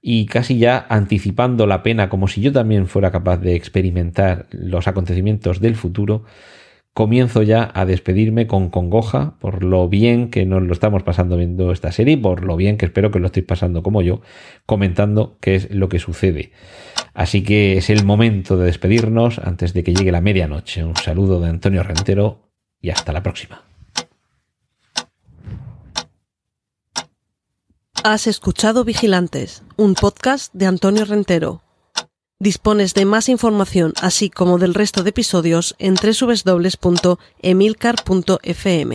y 0.00 0.26
casi 0.26 0.58
ya 0.58 0.86
anticipando 0.88 1.66
la 1.66 1.82
pena 1.82 2.08
como 2.08 2.28
si 2.28 2.40
yo 2.40 2.52
también 2.52 2.86
fuera 2.86 3.10
capaz 3.10 3.38
de 3.38 3.54
experimentar 3.54 4.46
los 4.50 4.88
acontecimientos 4.88 5.60
del 5.60 5.76
futuro, 5.76 6.24
comienzo 6.98 7.44
ya 7.44 7.70
a 7.74 7.86
despedirme 7.86 8.48
con 8.48 8.70
congoja 8.70 9.34
por 9.38 9.62
lo 9.62 9.88
bien 9.88 10.30
que 10.30 10.44
nos 10.44 10.64
lo 10.64 10.72
estamos 10.72 11.04
pasando 11.04 11.36
viendo 11.36 11.70
esta 11.70 11.92
serie 11.92 12.14
y 12.14 12.16
por 12.16 12.42
lo 12.42 12.56
bien 12.56 12.76
que 12.76 12.86
espero 12.86 13.12
que 13.12 13.20
lo 13.20 13.26
estéis 13.26 13.46
pasando 13.46 13.84
como 13.84 14.02
yo, 14.02 14.20
comentando 14.66 15.36
qué 15.40 15.54
es 15.54 15.70
lo 15.70 15.88
que 15.88 16.00
sucede. 16.00 16.50
Así 17.14 17.44
que 17.44 17.76
es 17.76 17.88
el 17.88 18.04
momento 18.04 18.56
de 18.56 18.64
despedirnos 18.64 19.38
antes 19.38 19.74
de 19.74 19.84
que 19.84 19.94
llegue 19.94 20.10
la 20.10 20.20
medianoche. 20.20 20.82
Un 20.82 20.96
saludo 20.96 21.40
de 21.40 21.48
Antonio 21.48 21.84
Rentero 21.84 22.50
y 22.80 22.90
hasta 22.90 23.12
la 23.12 23.22
próxima. 23.22 23.62
Has 28.02 28.26
escuchado 28.26 28.82
Vigilantes, 28.82 29.62
un 29.76 29.94
podcast 29.94 30.52
de 30.52 30.66
Antonio 30.66 31.04
Rentero. 31.04 31.62
Dispones 32.40 32.94
de 32.94 33.04
más 33.04 33.28
información, 33.28 33.94
así 34.00 34.30
como 34.30 34.58
del 34.58 34.72
resto 34.72 35.02
de 35.02 35.10
episodios, 35.10 35.74
en 35.80 35.96
www.emilcar.fm. 35.96 38.94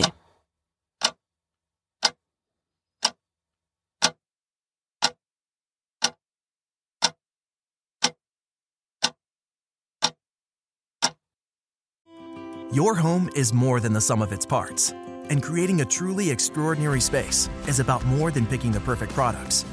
Your 12.72 12.96
home 12.96 13.28
is 13.36 13.52
more 13.52 13.78
than 13.78 13.92
the 13.92 14.00
sum 14.00 14.22
of 14.22 14.32
its 14.32 14.46
parts, 14.46 14.94
and 15.28 15.42
creating 15.42 15.82
a 15.82 15.84
truly 15.84 16.30
extraordinary 16.30 17.00
space 17.00 17.50
is 17.68 17.78
about 17.78 18.02
more 18.06 18.30
than 18.32 18.46
picking 18.46 18.72
the 18.72 18.80
perfect 18.80 19.12
products. 19.12 19.66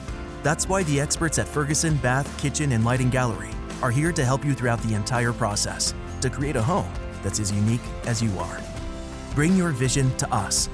That's 0.44 0.68
why 0.68 0.84
the 0.84 1.00
experts 1.00 1.40
at 1.40 1.48
Ferguson 1.48 1.96
Bath, 2.04 2.28
Kitchen, 2.38 2.74
and 2.74 2.84
Lighting 2.84 3.10
Gallery 3.10 3.52
are 3.82 3.92
here 3.92 4.12
to 4.12 4.26
help 4.26 4.46
you 4.46 4.54
throughout 4.54 4.82
the 4.82 4.94
entire 4.94 5.34
process 5.34 5.94
to 6.22 6.30
create 6.30 6.56
a 6.56 6.62
home 6.62 6.92
that's 7.24 7.40
as 7.40 7.52
unique 7.52 7.82
as 8.06 8.22
you 8.22 8.38
are. 8.40 8.60
Bring 9.36 9.56
your 9.56 9.72
vision 9.72 10.16
to 10.18 10.34
us. 10.34 10.70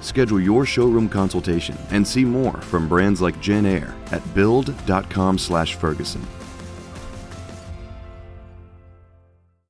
Schedule 0.00 0.40
your 0.40 0.64
showroom 0.64 1.08
consultation 1.08 1.76
and 1.90 2.06
see 2.06 2.24
more 2.24 2.60
from 2.62 2.88
brands 2.88 3.20
like 3.20 3.40
Jen 3.40 3.66
Air 3.66 3.94
at 4.12 4.22
build.com/ferguson. 4.34 6.35